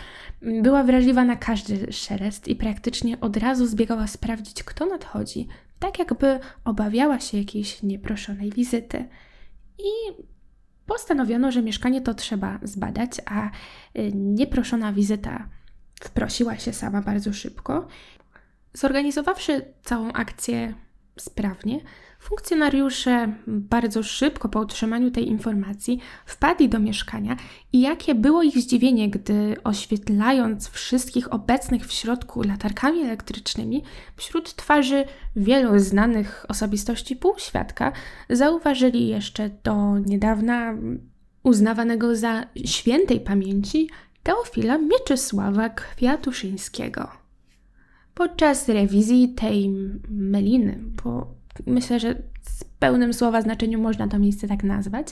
była 0.63 0.85
wrażliwa 0.85 1.25
na 1.25 1.37
każdy 1.37 1.93
szelest 1.93 2.49
i 2.49 2.57
praktycznie 2.57 3.21
od 3.21 3.37
razu 3.37 3.67
zbiegała 3.67 4.07
sprawdzić, 4.07 4.63
kto 4.63 4.87
nadchodzi, 4.87 5.49
tak 5.79 5.99
jakby 5.99 6.39
obawiała 6.65 7.21
się 7.21 7.39
jakiejś 7.39 7.83
nieproszonej 7.83 8.51
wizyty. 8.51 9.05
I 9.79 10.13
postanowiono, 10.87 11.53
że 11.53 11.63
mieszkanie 11.63 12.01
to 12.01 12.15
trzeba 12.15 12.59
zbadać, 12.63 13.11
a 13.27 13.47
y, 13.47 14.13
nieproszona 14.15 14.93
wizyta 14.93 15.49
wprosiła 16.01 16.59
się 16.59 16.73
sama 16.73 17.03
bardzo 17.03 17.33
szybko. 17.33 17.89
Zorganizowawszy 18.75 19.75
całą 19.83 20.13
akcję 20.13 20.75
sprawnie, 21.19 21.81
funkcjonariusze 22.29 23.33
bardzo 23.47 24.03
szybko 24.03 24.49
po 24.49 24.61
otrzymaniu 24.61 25.11
tej 25.11 25.29
informacji 25.29 26.01
wpadli 26.27 26.69
do 26.69 26.79
mieszkania 26.79 27.37
i 27.73 27.81
jakie 27.81 28.15
było 28.15 28.43
ich 28.43 28.59
zdziwienie, 28.59 29.11
gdy 29.11 29.57
oświetlając 29.65 30.69
wszystkich 30.69 31.33
obecnych 31.33 31.87
w 31.87 31.93
środku 31.93 32.43
latarkami 32.43 33.01
elektrycznymi, 33.03 33.83
wśród 34.17 34.55
twarzy 34.55 35.05
wielu 35.37 35.79
znanych 35.79 36.47
osobistości 36.49 37.17
półświadka 37.17 37.93
zauważyli 38.31 39.09
jeszcze 39.09 39.51
do 39.65 39.99
niedawna 39.99 40.75
uznawanego 41.43 42.17
za 42.17 42.47
świętej 42.65 43.21
pamięci 43.21 43.91
Teofila 44.23 44.79
Mieczysława 44.79 45.69
Kwiatuszyńskiego. 45.69 47.09
Podczas 48.15 48.69
rewizji 48.69 49.29
tej 49.29 49.71
meliny, 50.09 50.79
bo 51.05 51.37
myślę, 51.67 52.01
że 52.01 52.15
w 52.43 52.65
pełnym 52.65 53.15
słowa 53.15 53.43
znaczeniu 53.43 53.81
można 53.81 54.09
to 54.09 54.19
miejsce 54.19 54.49
tak 54.49 54.65
nazwać, 54.65 55.09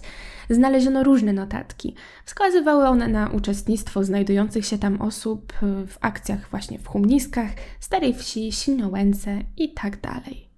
znaleziono 0.51 1.03
różne 1.03 1.33
notatki. 1.33 1.95
Wskazywały 2.25 2.89
one 2.89 3.09
na 3.09 3.31
uczestnictwo 3.31 4.05
znajdujących 4.05 4.67
się 4.67 4.79
tam 4.79 5.03
osób 5.03 5.53
w 5.63 5.97
akcjach 6.01 6.51
właśnie 6.51 6.79
w 6.79 6.89
Humniskach, 6.89 7.51
Starej 7.81 8.15
Wsi, 8.15 8.53
Silnołęce 8.53 9.41
i 9.57 9.73
tak 9.73 10.01
dalej. 10.01 10.49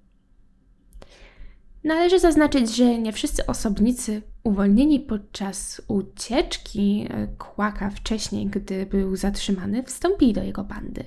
Należy 1.85 2.19
zaznaczyć, 2.19 2.77
że 2.77 2.99
nie 2.99 3.13
wszyscy 3.13 3.47
osobnicy 3.47 4.23
uwolnieni 4.45 5.01
podczas 5.01 5.83
ucieczki 5.89 7.09
Kłaka 7.39 7.91
wcześniej, 7.91 8.47
gdy 8.47 8.87
był 8.87 9.17
zatrzymany, 9.17 9.83
wstąpili 9.83 10.33
do 10.33 10.43
jego 10.43 10.65
bandy. 10.65 11.05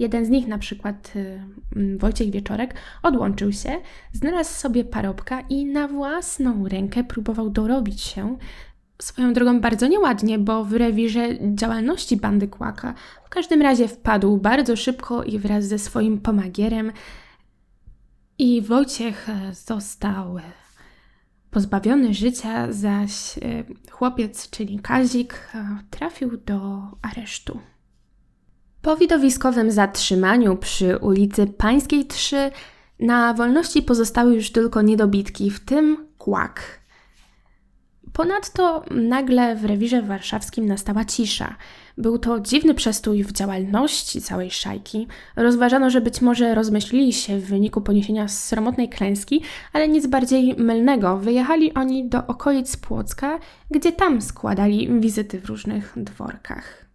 Jeden 0.00 0.26
z 0.26 0.28
nich, 0.28 0.46
na 0.46 0.58
przykład 0.58 1.12
y, 1.16 1.96
Wojciech 1.98 2.30
Wieczorek, 2.30 2.74
odłączył 3.02 3.52
się, 3.52 3.76
znalazł 4.12 4.54
sobie 4.54 4.84
parobka 4.84 5.40
i 5.40 5.66
na 5.66 5.88
własną 5.88 6.68
rękę 6.68 7.04
próbował 7.04 7.50
dorobić 7.50 8.00
się 8.00 8.36
Swoją 9.02 9.32
drogą 9.32 9.60
bardzo 9.60 9.86
nieładnie, 9.86 10.38
bo 10.38 10.64
w 10.64 10.72
rewirze 10.72 11.54
działalności 11.54 12.16
bandy 12.16 12.48
Kłaka 12.48 12.94
w 13.24 13.28
każdym 13.28 13.62
razie 13.62 13.88
wpadł 13.88 14.36
bardzo 14.36 14.76
szybko 14.76 15.24
i 15.24 15.38
wraz 15.38 15.64
ze 15.64 15.78
swoim 15.78 16.20
pomagierem 16.20 16.92
i 18.38 18.62
Wojciech 18.62 19.26
został 19.52 20.36
pozbawiony 21.50 22.14
życia, 22.14 22.72
zaś 22.72 23.38
e, 23.38 23.40
chłopiec, 23.90 24.50
czyli 24.50 24.78
Kazik, 24.78 25.52
trafił 25.90 26.36
do 26.36 26.82
aresztu. 27.02 27.60
Po 28.82 28.96
widowiskowym 28.96 29.70
zatrzymaniu 29.70 30.56
przy 30.56 30.98
ulicy 30.98 31.46
Pańskiej 31.46 32.06
3 32.06 32.50
na 33.00 33.34
wolności 33.34 33.82
pozostały 33.82 34.34
już 34.34 34.52
tylko 34.52 34.82
niedobitki, 34.82 35.50
w 35.50 35.60
tym 35.60 36.08
kłak. 36.18 36.80
Ponadto 38.12 38.84
nagle 38.90 39.56
w 39.56 39.64
rewirze 39.64 40.02
warszawskim 40.02 40.66
nastała 40.66 41.04
cisza. 41.04 41.56
Był 41.98 42.18
to 42.18 42.40
dziwny 42.40 42.74
przestój 42.74 43.24
w 43.24 43.32
działalności 43.32 44.20
całej 44.20 44.50
szajki. 44.50 45.06
Rozważano, 45.36 45.90
że 45.90 46.00
być 46.00 46.20
może 46.20 46.54
rozmyślili 46.54 47.12
się 47.12 47.38
w 47.38 47.46
wyniku 47.46 47.80
poniesienia 47.80 48.28
sromotnej 48.28 48.88
klęski, 48.88 49.42
ale 49.72 49.88
nic 49.88 50.06
bardziej 50.06 50.54
mylnego. 50.58 51.18
Wyjechali 51.18 51.74
oni 51.74 52.08
do 52.08 52.26
okolic 52.26 52.76
Płocka, 52.76 53.38
gdzie 53.70 53.92
tam 53.92 54.22
składali 54.22 55.00
wizyty 55.00 55.40
w 55.40 55.46
różnych 55.46 55.92
dworkach. 55.96 56.89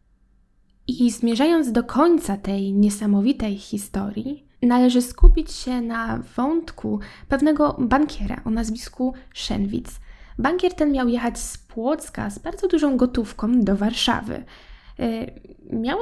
I 0.87 1.11
zmierzając 1.11 1.71
do 1.71 1.83
końca 1.83 2.37
tej 2.37 2.73
niesamowitej 2.73 3.57
historii, 3.57 4.45
należy 4.61 5.01
skupić 5.01 5.51
się 5.51 5.81
na 5.81 6.17
wątku 6.35 6.99
pewnego 7.29 7.75
bankiera 7.79 8.41
o 8.45 8.49
nazwisku 8.49 9.13
Szenwic. 9.33 9.87
Bankier 10.39 10.73
ten 10.73 10.91
miał 10.91 11.07
jechać 11.07 11.39
z 11.39 11.57
Płocka 11.57 12.29
z 12.29 12.39
bardzo 12.39 12.67
dużą 12.67 12.97
gotówką 12.97 13.61
do 13.61 13.75
Warszawy. 13.75 14.43
E, 14.99 15.31
miało 15.71 16.01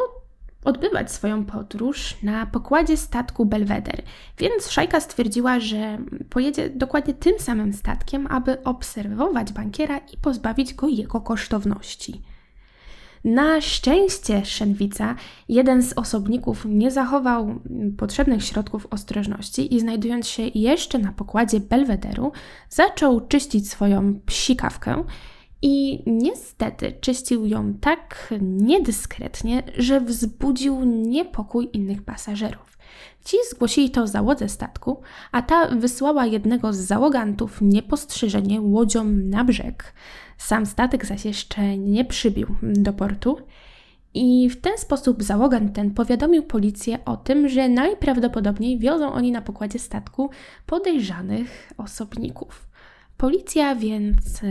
odbywać 0.66 1.12
swoją 1.12 1.46
podróż 1.46 2.18
na 2.24 2.46
pokładzie 2.46 2.98
statku 2.98 3.46
Belweder, 3.46 4.02
więc 4.38 4.72
Szajka 4.72 5.00
stwierdziła, 5.00 5.60
że 5.60 5.98
pojedzie 6.30 6.70
dokładnie 6.70 7.14
tym 7.14 7.40
samym 7.40 7.74
statkiem, 7.74 8.28
aby 8.28 8.64
obserwować 8.64 9.54
bankiera 9.54 9.98
i 9.98 10.18
pozbawić 10.18 10.74
go 10.74 10.88
jego 10.88 11.22
kosztowności. 11.22 12.22
Na 13.24 13.62
szczęście 13.62 14.46
Szenwica, 14.46 15.16
jeden 15.50 15.84
z 15.84 15.94
osobników, 15.94 16.66
nie 16.66 16.92
zachował 16.92 17.60
potrzebnych 17.98 18.44
środków 18.44 18.88
ostrożności 18.90 19.76
i 19.76 19.80
znajdując 19.80 20.28
się 20.28 20.44
jeszcze 20.56 21.00
na 21.00 21.12
pokładzie 21.12 21.60
Belwederu, 21.60 22.32
zaczął 22.70 23.28
czyścić 23.28 23.70
swoją 23.70 24.20
psikawkę 24.26 25.04
i 25.62 26.04
niestety 26.06 26.94
czyścił 27.02 27.46
ją 27.46 27.74
tak 27.74 28.34
niedyskretnie, 28.42 29.64
że 29.78 30.02
wzbudził 30.02 30.84
niepokój 30.84 31.70
innych 31.74 32.04
pasażerów. 32.04 32.78
Ci 33.26 33.38
zgłosili 33.50 33.90
to 33.90 34.08
załodze 34.08 34.50
statku, 34.50 35.02
a 35.32 35.42
ta 35.42 35.68
wysłała 35.68 36.26
jednego 36.26 36.74
z 36.74 36.78
załogantów 36.78 37.62
niepostrzeżenie 37.62 38.62
łodzią 38.62 39.04
na 39.04 39.44
brzeg. 39.44 39.94
Sam 40.38 40.66
statek 40.66 41.06
zaś 41.06 41.26
jeszcze 41.26 41.78
nie 41.78 42.06
przybił 42.06 42.48
do 42.64 42.94
portu. 42.94 43.38
I 44.14 44.50
w 44.50 44.62
ten 44.62 44.78
sposób 44.78 45.24
załogant 45.24 45.76
ten 45.76 45.92
powiadomił 45.92 46.44
policję 46.44 47.06
o 47.06 47.18
tym, 47.18 47.50
że 47.50 47.70
najprawdopodobniej 47.70 48.80
wiozą 48.80 49.14
oni 49.14 49.32
na 49.32 49.42
pokładzie 49.42 49.80
statku 49.80 50.30
podejrzanych 50.66 51.74
osobników. 51.78 52.68
Policja 53.18 53.76
więc 53.76 54.44
e, 54.44 54.48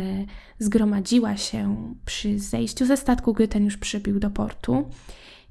zgromadziła 0.59 1.37
się 1.37 1.77
przy 2.05 2.39
zejściu 2.39 2.87
ze 2.87 2.97
statku, 2.97 3.33
gdy 3.33 3.49
ten 3.49 3.65
już 3.65 3.77
przybił 3.77 4.21
do 4.21 4.31
portu 4.31 4.89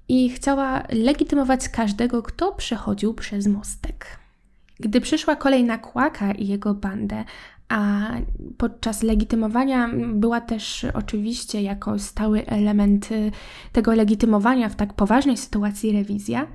i 0.07 0.29
chciała 0.29 0.83
legitymować 0.89 1.69
każdego, 1.69 2.23
kto 2.23 2.51
przechodził 2.51 3.13
przez 3.13 3.47
mostek. 3.47 4.05
Gdy 4.79 5.01
przyszła 5.01 5.35
kolej 5.35 5.63
na 5.63 5.77
Kłaka 5.77 6.31
i 6.31 6.47
jego 6.47 6.73
bandę, 6.73 7.23
a 7.71 8.11
podczas 8.57 9.03
legitymowania 9.03 9.89
była 10.13 10.41
też 10.41 10.85
oczywiście 10.93 11.61
jako 11.61 11.99
stały 11.99 12.45
element 12.45 13.11
e, 13.11 13.31
tego 13.71 13.93
legitymowania 13.95 14.69
w 14.69 14.75
tak 14.75 14.93
poważnej 14.93 15.37
sytuacji 15.37 15.91
rewizja, 15.91 16.47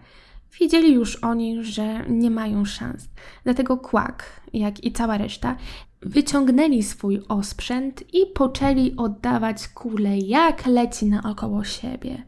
wiedzieli 0.60 0.92
już 0.92 1.16
oni, 1.16 1.64
że 1.64 2.04
nie 2.08 2.30
mają 2.30 2.64
szans. 2.64 3.08
Dlatego 3.44 3.76
Kłak, 3.76 4.40
jak 4.52 4.84
i 4.84 4.92
cała 4.92 5.18
reszta, 5.18 5.56
wyciągnęli 6.00 6.82
swój 6.82 7.22
osprzęt 7.28 8.14
i 8.14 8.26
poczęli 8.34 8.96
oddawać 8.96 9.68
kule 9.68 10.18
jak 10.18 10.66
leci 10.66 11.06
naokoło 11.06 11.64
siebie. 11.64 12.22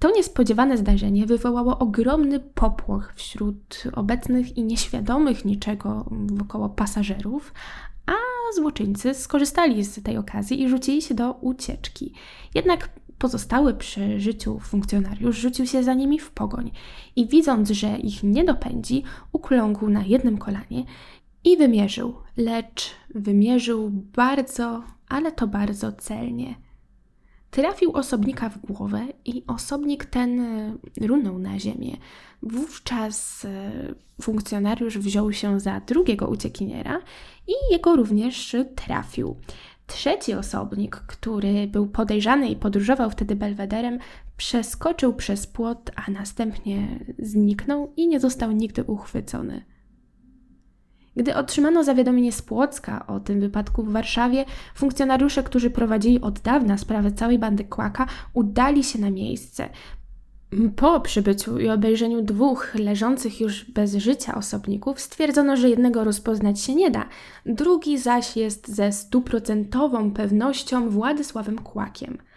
To 0.00 0.10
niespodziewane 0.10 0.78
zdarzenie 0.78 1.26
wywołało 1.26 1.78
ogromny 1.78 2.40
popłoch 2.40 3.12
wśród 3.16 3.84
obecnych 3.92 4.56
i 4.56 4.64
nieświadomych 4.64 5.44
niczego 5.44 6.04
wokoło 6.10 6.68
pasażerów, 6.68 7.54
a 8.06 8.12
złoczyńcy 8.56 9.14
skorzystali 9.14 9.84
z 9.84 10.02
tej 10.02 10.16
okazji 10.16 10.62
i 10.62 10.68
rzucili 10.68 11.02
się 11.02 11.14
do 11.14 11.32
ucieczki. 11.32 12.12
Jednak 12.54 12.90
pozostały 13.18 13.74
przy 13.74 14.20
życiu 14.20 14.58
funkcjonariusz 14.58 15.36
rzucił 15.36 15.66
się 15.66 15.82
za 15.82 15.94
nimi 15.94 16.18
w 16.18 16.30
pogoń 16.30 16.70
i 17.16 17.28
widząc, 17.28 17.70
że 17.70 17.98
ich 17.98 18.22
nie 18.22 18.44
dopędzi, 18.44 19.02
ukląkł 19.32 19.88
na 19.88 20.04
jednym 20.04 20.38
kolanie 20.38 20.84
i 21.44 21.56
wymierzył, 21.56 22.14
lecz 22.36 22.90
wymierzył 23.14 23.90
bardzo, 23.90 24.82
ale 25.08 25.32
to 25.32 25.46
bardzo 25.46 25.92
celnie. 25.92 26.69
Trafił 27.50 27.92
osobnika 27.92 28.48
w 28.48 28.58
głowę 28.58 29.06
i 29.24 29.42
osobnik 29.46 30.04
ten 30.04 30.40
e, 30.40 30.72
runął 31.00 31.38
na 31.38 31.58
ziemię. 31.58 31.96
Wówczas 32.42 33.44
e, 33.44 33.72
funkcjonariusz 34.22 34.98
wziął 34.98 35.32
się 35.32 35.60
za 35.60 35.80
drugiego 35.80 36.28
uciekiniera 36.28 37.00
i 37.48 37.52
jego 37.72 37.96
również 37.96 38.56
trafił. 38.76 39.36
Trzeci 39.86 40.34
osobnik, 40.34 40.96
który 40.96 41.66
był 41.66 41.86
podejrzany 41.86 42.48
i 42.48 42.56
podróżował 42.56 43.10
wtedy 43.10 43.36
belwederem, 43.36 43.98
przeskoczył 44.36 45.14
przez 45.14 45.46
płot, 45.46 45.90
a 45.96 46.10
następnie 46.10 47.00
zniknął 47.18 47.92
i 47.96 48.08
nie 48.08 48.20
został 48.20 48.52
nigdy 48.52 48.84
uchwycony. 48.84 49.64
Gdy 51.20 51.34
otrzymano 51.34 51.84
zawiadomienie 51.84 52.32
z 52.32 52.42
Płocka 52.42 53.06
o 53.06 53.20
tym 53.20 53.40
wypadku 53.40 53.82
w 53.82 53.92
Warszawie, 53.92 54.44
funkcjonariusze, 54.74 55.42
którzy 55.42 55.70
prowadzili 55.70 56.20
od 56.20 56.40
dawna 56.40 56.78
sprawę 56.78 57.12
całej 57.12 57.38
bandy 57.38 57.64
Kłaka, 57.64 58.06
udali 58.34 58.84
się 58.84 58.98
na 58.98 59.10
miejsce. 59.10 59.68
Po 60.76 61.00
przybyciu 61.00 61.58
i 61.58 61.68
obejrzeniu 61.68 62.22
dwóch 62.22 62.74
leżących 62.74 63.40
już 63.40 63.64
bez 63.64 63.94
życia 63.94 64.34
osobników 64.34 65.00
stwierdzono, 65.00 65.56
że 65.56 65.68
jednego 65.68 66.04
rozpoznać 66.04 66.60
się 66.60 66.74
nie 66.74 66.90
da, 66.90 67.04
drugi 67.46 67.98
zaś 67.98 68.36
jest 68.36 68.68
ze 68.68 68.92
stuprocentową 68.92 70.10
pewnością 70.10 70.90
Władysławem 70.90 71.58
Kłakiem– 71.58 72.18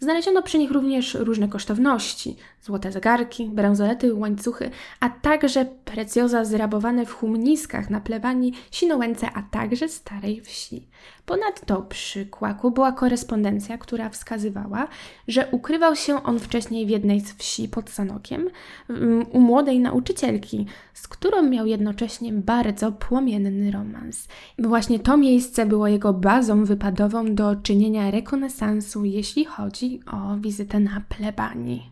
Znaleziono 0.00 0.42
przy 0.42 0.58
nich 0.58 0.70
również 0.70 1.14
różne 1.14 1.48
kosztowności, 1.48 2.36
złote 2.62 2.92
zegarki, 2.92 3.48
bransolety, 3.48 4.14
łańcuchy, 4.14 4.70
a 5.00 5.10
także 5.10 5.66
precjoza 5.84 6.44
zrabowane 6.44 7.06
w 7.06 7.12
humniskach 7.12 7.90
na 7.90 8.00
plebanii 8.00 8.52
Sinołęce, 8.70 9.28
a 9.34 9.42
także 9.42 9.88
Starej 9.88 10.40
Wsi. 10.40 10.86
Ponadto 11.26 11.82
przy 11.82 12.26
Kłaku 12.26 12.70
była 12.70 12.92
korespondencja, 12.92 13.78
która 13.78 14.08
wskazywała, 14.08 14.88
że 15.28 15.48
ukrywał 15.50 15.96
się 15.96 16.22
on 16.22 16.38
wcześniej 16.38 16.86
w 16.86 16.90
jednej 16.90 17.20
z 17.20 17.34
wsi 17.34 17.68
pod 17.68 17.90
Sanokiem 17.90 18.48
mm, 18.90 19.26
u 19.32 19.40
młodej 19.40 19.80
nauczycielki, 19.80 20.66
z 20.94 21.08
którą 21.08 21.42
miał 21.42 21.66
jednocześnie 21.66 22.32
bardzo 22.32 22.92
płomienny 22.92 23.70
romans. 23.70 24.28
Właśnie 24.58 24.98
to 24.98 25.16
miejsce 25.16 25.66
było 25.66 25.88
jego 25.88 26.12
bazą 26.12 26.64
wypadową 26.64 27.34
do 27.34 27.56
czynienia 27.56 28.10
rekonesansu, 28.10 29.04
jeśli 29.04 29.44
chodzi 29.44 29.85
o 30.06 30.36
wizytę 30.36 30.80
na 30.80 31.00
plebanii. 31.08 31.90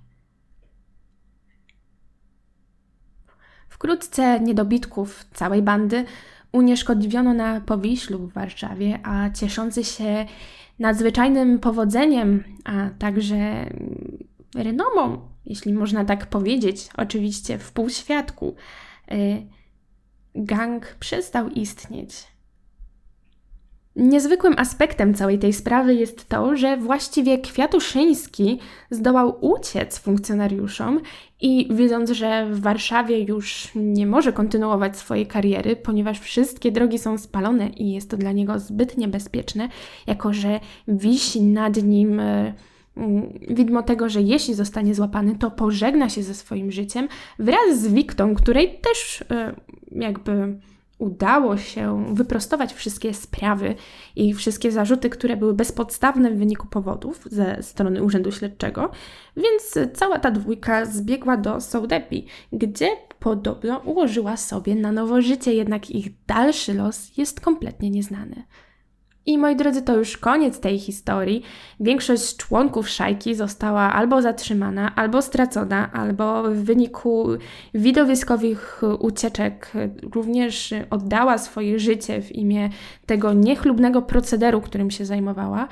Wkrótce 3.68 4.40
niedobitków 4.40 5.24
całej 5.34 5.62
bandy 5.62 6.04
unieszkodliwiono 6.52 7.34
na 7.34 7.60
Powiślu 7.60 8.18
w 8.18 8.32
Warszawie, 8.32 9.00
a 9.02 9.30
cieszący 9.30 9.84
się 9.84 10.26
nadzwyczajnym 10.78 11.58
powodzeniem, 11.58 12.44
a 12.64 12.90
także 12.98 13.70
renomą, 14.54 15.28
jeśli 15.46 15.72
można 15.72 16.04
tak 16.04 16.26
powiedzieć, 16.26 16.88
oczywiście 16.96 17.58
w 17.58 17.72
półświadku, 17.72 18.54
y, 19.12 19.46
gang 20.34 20.96
przestał 21.00 21.48
istnieć. 21.48 22.33
Niezwykłym 23.96 24.54
aspektem 24.56 25.14
całej 25.14 25.38
tej 25.38 25.52
sprawy 25.52 25.94
jest 25.94 26.28
to, 26.28 26.56
że 26.56 26.76
właściwie 26.76 27.38
Kwiatuszyński 27.38 28.58
zdołał 28.90 29.38
uciec 29.40 29.98
funkcjonariuszom 29.98 31.00
i 31.40 31.68
widząc, 31.70 32.10
że 32.10 32.46
w 32.50 32.60
Warszawie 32.60 33.20
już 33.20 33.68
nie 33.74 34.06
może 34.06 34.32
kontynuować 34.32 34.96
swojej 34.96 35.26
kariery, 35.26 35.76
ponieważ 35.76 36.20
wszystkie 36.20 36.72
drogi 36.72 36.98
są 36.98 37.18
spalone 37.18 37.68
i 37.68 37.92
jest 37.92 38.10
to 38.10 38.16
dla 38.16 38.32
niego 38.32 38.58
zbyt 38.58 38.98
niebezpieczne, 38.98 39.68
jako 40.06 40.32
że 40.32 40.60
wisi 40.88 41.42
nad 41.42 41.82
nim 41.82 42.20
e, 42.20 42.52
widmo 43.48 43.82
tego, 43.82 44.08
że 44.08 44.22
jeśli 44.22 44.54
zostanie 44.54 44.94
złapany, 44.94 45.38
to 45.38 45.50
pożegna 45.50 46.08
się 46.08 46.22
ze 46.22 46.34
swoim 46.34 46.72
życiem 46.72 47.08
wraz 47.38 47.80
z 47.80 47.86
Wiktą, 47.86 48.34
której 48.34 48.78
też 48.80 49.24
e, 49.30 49.54
jakby 49.90 50.58
udało 50.98 51.56
się 51.56 52.14
wyprostować 52.14 52.72
wszystkie 52.72 53.14
sprawy 53.14 53.74
i 54.16 54.34
wszystkie 54.34 54.72
zarzuty, 54.72 55.10
które 55.10 55.36
były 55.36 55.54
bezpodstawne 55.54 56.30
w 56.30 56.38
wyniku 56.38 56.66
powodów 56.66 57.28
ze 57.30 57.62
strony 57.62 58.02
Urzędu 58.02 58.32
Śledczego, 58.32 58.90
więc 59.36 59.78
cała 59.94 60.18
ta 60.18 60.30
dwójka 60.30 60.86
zbiegła 60.86 61.36
do 61.36 61.60
Sołdepi, 61.60 62.26
gdzie 62.52 62.88
podobno 63.18 63.78
ułożyła 63.78 64.36
sobie 64.36 64.74
na 64.74 64.92
nowo 64.92 65.22
życie, 65.22 65.54
jednak 65.54 65.90
ich 65.90 66.24
dalszy 66.26 66.74
los 66.74 67.16
jest 67.16 67.40
kompletnie 67.40 67.90
nieznany. 67.90 68.44
I 69.26 69.38
moi 69.38 69.56
drodzy, 69.56 69.82
to 69.82 69.96
już 69.96 70.16
koniec 70.16 70.60
tej 70.60 70.78
historii. 70.78 71.42
Większość 71.80 72.36
członków 72.36 72.88
szajki 72.88 73.34
została 73.34 73.80
albo 73.80 74.22
zatrzymana, 74.22 74.94
albo 74.94 75.22
stracona, 75.22 75.92
albo 75.92 76.42
w 76.42 76.56
wyniku 76.56 77.28
widowiskowych 77.74 78.82
ucieczek 78.98 79.72
również 80.14 80.74
oddała 80.90 81.38
swoje 81.38 81.78
życie 81.78 82.22
w 82.22 82.32
imię 82.32 82.70
tego 83.06 83.32
niechlubnego 83.32 84.02
procederu, 84.02 84.60
którym 84.60 84.90
się 84.90 85.04
zajmowała. 85.04 85.68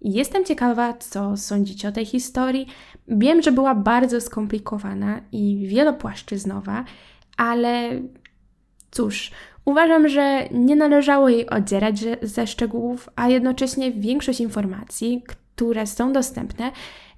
Jestem 0.00 0.44
ciekawa, 0.44 0.92
co 0.92 1.36
sądzicie 1.36 1.88
o 1.88 1.92
tej 1.92 2.06
historii. 2.06 2.66
Wiem, 3.08 3.42
że 3.42 3.52
była 3.52 3.74
bardzo 3.74 4.20
skomplikowana 4.20 5.20
i 5.32 5.66
wielopłaszczyznowa, 5.68 6.84
ale 7.36 7.90
cóż, 8.90 9.30
Uważam, 9.64 10.08
że 10.08 10.48
nie 10.50 10.76
należało 10.76 11.28
jej 11.28 11.48
odzierać 11.50 12.04
ze 12.22 12.46
szczegółów, 12.46 13.08
a 13.16 13.28
jednocześnie 13.28 13.92
większość 13.92 14.40
informacji, 14.40 15.22
które 15.26 15.86
są 15.86 16.12
dostępne, 16.12 16.72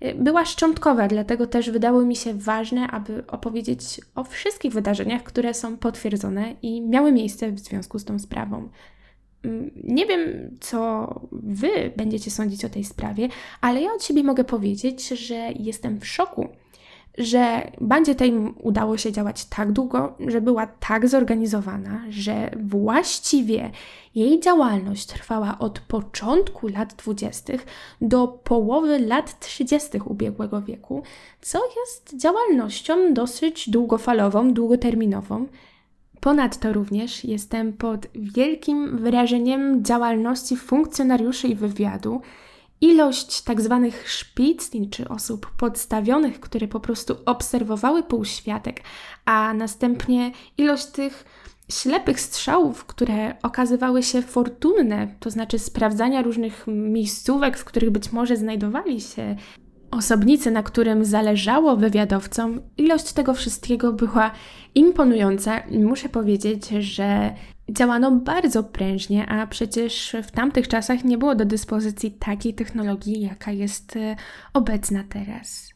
y, 0.05 0.14
była 0.14 0.45
szczątkowa, 0.45 1.09
dlatego 1.09 1.47
też 1.47 1.70
wydało 1.70 2.03
mi 2.03 2.16
się 2.16 2.34
ważne, 2.34 2.88
aby 2.88 3.26
opowiedzieć 3.26 4.01
o 4.14 4.24
wszystkich 4.24 4.72
wydarzeniach, 4.72 5.22
które 5.22 5.55
są 5.55 5.76
potwierdzone 5.76 6.55
i 6.62 6.80
miały 6.80 7.12
miejsce 7.12 7.53
w 7.53 7.59
związku 7.59 7.99
z 7.99 8.05
tą 8.05 8.18
sprawą. 8.18 8.68
Mm, 9.45 9.70
nie 9.84 10.07
wiem, 10.07 10.20
co 10.61 11.09
Wy 11.32 11.92
będziecie 11.97 12.30
sądzić 12.30 12.64
o 12.64 12.68
tej 12.68 12.84
sprawie, 12.84 13.28
ale 13.61 13.82
ja 13.82 13.92
od 13.92 14.05
siebie 14.05 14.22
mogę 14.22 14.45
powiedzieć, 14.45 15.09
że 15.09 15.34
jestem 15.59 16.01
w 16.01 16.07
szoku 16.07 16.49
że 17.18 17.70
bandzie 17.80 18.14
tej 18.14 18.32
udało 18.62 18.96
się 18.96 19.12
działać 19.12 19.44
tak 19.44 19.72
długo, 19.72 20.14
że 20.26 20.40
była 20.40 20.66
tak 20.66 21.08
zorganizowana, 21.08 22.00
że 22.10 22.50
właściwie 22.62 23.70
jej 24.14 24.40
działalność 24.40 25.06
trwała 25.06 25.58
od 25.58 25.80
początku 25.80 26.68
lat 26.68 26.94
20. 26.94 27.52
do 28.00 28.28
połowy 28.28 28.98
lat 28.98 29.40
30. 29.40 29.88
ubiegłego 30.04 30.62
wieku, 30.62 31.02
co 31.40 31.58
jest 31.76 32.16
działalnością 32.16 33.14
dosyć 33.14 33.70
długofalową, 33.70 34.52
długoterminową. 34.52 35.46
Ponadto 36.20 36.72
również 36.72 37.24
jestem 37.24 37.72
pod 37.72 38.06
wielkim 38.14 38.98
wrażeniem 38.98 39.84
działalności 39.84 40.56
funkcjonariuszy 40.56 41.48
i 41.48 41.54
wywiadu, 41.54 42.20
ilość 42.85 43.43
tak 43.43 43.61
zwanych 43.61 44.11
szpiclin, 44.11 44.91
czy 44.91 45.09
osób 45.09 45.51
podstawionych, 45.57 46.41
które 46.41 46.68
po 46.68 46.80
prostu 46.80 47.16
obserwowały 47.26 48.03
półświatek, 48.03 48.80
a 49.24 49.55
następnie 49.55 50.32
ilość 50.59 50.87
tych 50.87 51.24
ślepych 51.72 52.20
strzałów, 52.20 52.85
które 52.85 53.37
okazywały 53.43 54.03
się 54.03 54.22
fortunne, 54.22 55.14
to 55.20 55.30
znaczy 55.30 55.59
sprawdzania 55.59 56.22
różnych 56.22 56.64
miejscówek, 56.66 57.59
w 57.59 57.64
których 57.64 57.91
być 57.91 58.12
może 58.12 58.37
znajdowali 58.37 59.01
się 59.01 59.37
osobnicy, 59.91 60.51
na 60.51 60.62
którym 60.62 61.05
zależało 61.05 61.76
wywiadowcom, 61.76 62.61
ilość 62.78 63.12
tego 63.12 63.35
wszystkiego 63.35 63.93
była 63.93 64.30
imponująca. 64.74 65.62
Muszę 65.70 66.09
powiedzieć, 66.09 66.68
że 66.68 67.35
działano 67.70 68.10
bardzo 68.10 68.64
prężnie, 68.64 69.26
a 69.26 69.46
przecież 69.46 70.16
w 70.22 70.30
tamtych 70.30 70.68
czasach 70.68 71.04
nie 71.04 71.18
było 71.18 71.34
do 71.34 71.44
dyspozycji 71.44 72.10
takiej 72.10 72.54
technologii, 72.54 73.20
jaka 73.20 73.52
jest 73.52 73.96
e, 73.96 74.16
obecna 74.52 75.04
teraz. 75.08 75.74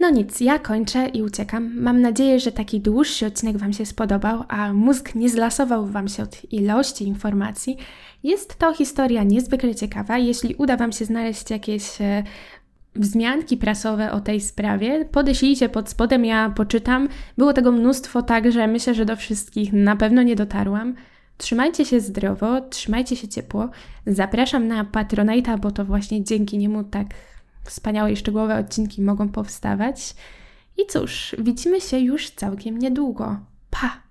No 0.00 0.10
nic, 0.10 0.40
ja 0.40 0.58
kończę 0.58 1.08
i 1.08 1.22
uciekam. 1.22 1.80
Mam 1.80 2.00
nadzieję, 2.00 2.40
że 2.40 2.52
taki 2.52 2.80
dłuższy 2.80 3.26
odcinek 3.26 3.56
Wam 3.56 3.72
się 3.72 3.86
spodobał, 3.86 4.44
a 4.48 4.72
mózg 4.72 5.14
nie 5.14 5.28
zlasował 5.28 5.86
Wam 5.86 6.08
się 6.08 6.22
od 6.22 6.52
ilości 6.52 7.04
informacji. 7.04 7.76
Jest 8.22 8.58
to 8.58 8.74
historia 8.74 9.22
niezwykle 9.22 9.74
ciekawa. 9.74 10.18
Jeśli 10.18 10.54
uda 10.54 10.76
Wam 10.76 10.92
się 10.92 11.04
znaleźć 11.04 11.50
jakieś 11.50 12.00
e, 12.00 12.24
wzmianki 12.98 13.56
prasowe 13.56 14.12
o 14.12 14.20
tej 14.20 14.40
sprawie. 14.40 15.04
Podeślijcie 15.04 15.68
pod 15.68 15.88
spodem, 15.88 16.24
ja 16.24 16.50
poczytam. 16.50 17.08
Było 17.38 17.52
tego 17.52 17.72
mnóstwo, 17.72 18.22
także 18.22 18.66
myślę, 18.66 18.94
że 18.94 19.04
do 19.04 19.16
wszystkich 19.16 19.72
na 19.72 19.96
pewno 19.96 20.22
nie 20.22 20.36
dotarłam. 20.36 20.94
Trzymajcie 21.38 21.84
się 21.84 22.00
zdrowo, 22.00 22.60
trzymajcie 22.60 23.16
się 23.16 23.28
ciepło. 23.28 23.70
Zapraszam 24.06 24.68
na 24.68 24.84
Patronite'a, 24.84 25.58
bo 25.58 25.70
to 25.70 25.84
właśnie 25.84 26.24
dzięki 26.24 26.58
niemu 26.58 26.84
tak 26.84 27.06
wspaniałe 27.64 28.12
i 28.12 28.16
szczegółowe 28.16 28.58
odcinki 28.58 29.02
mogą 29.02 29.28
powstawać. 29.28 30.14
I 30.78 30.86
cóż, 30.86 31.36
widzimy 31.38 31.80
się 31.80 31.98
już 31.98 32.30
całkiem 32.30 32.78
niedługo. 32.78 33.36
Pa! 33.70 34.02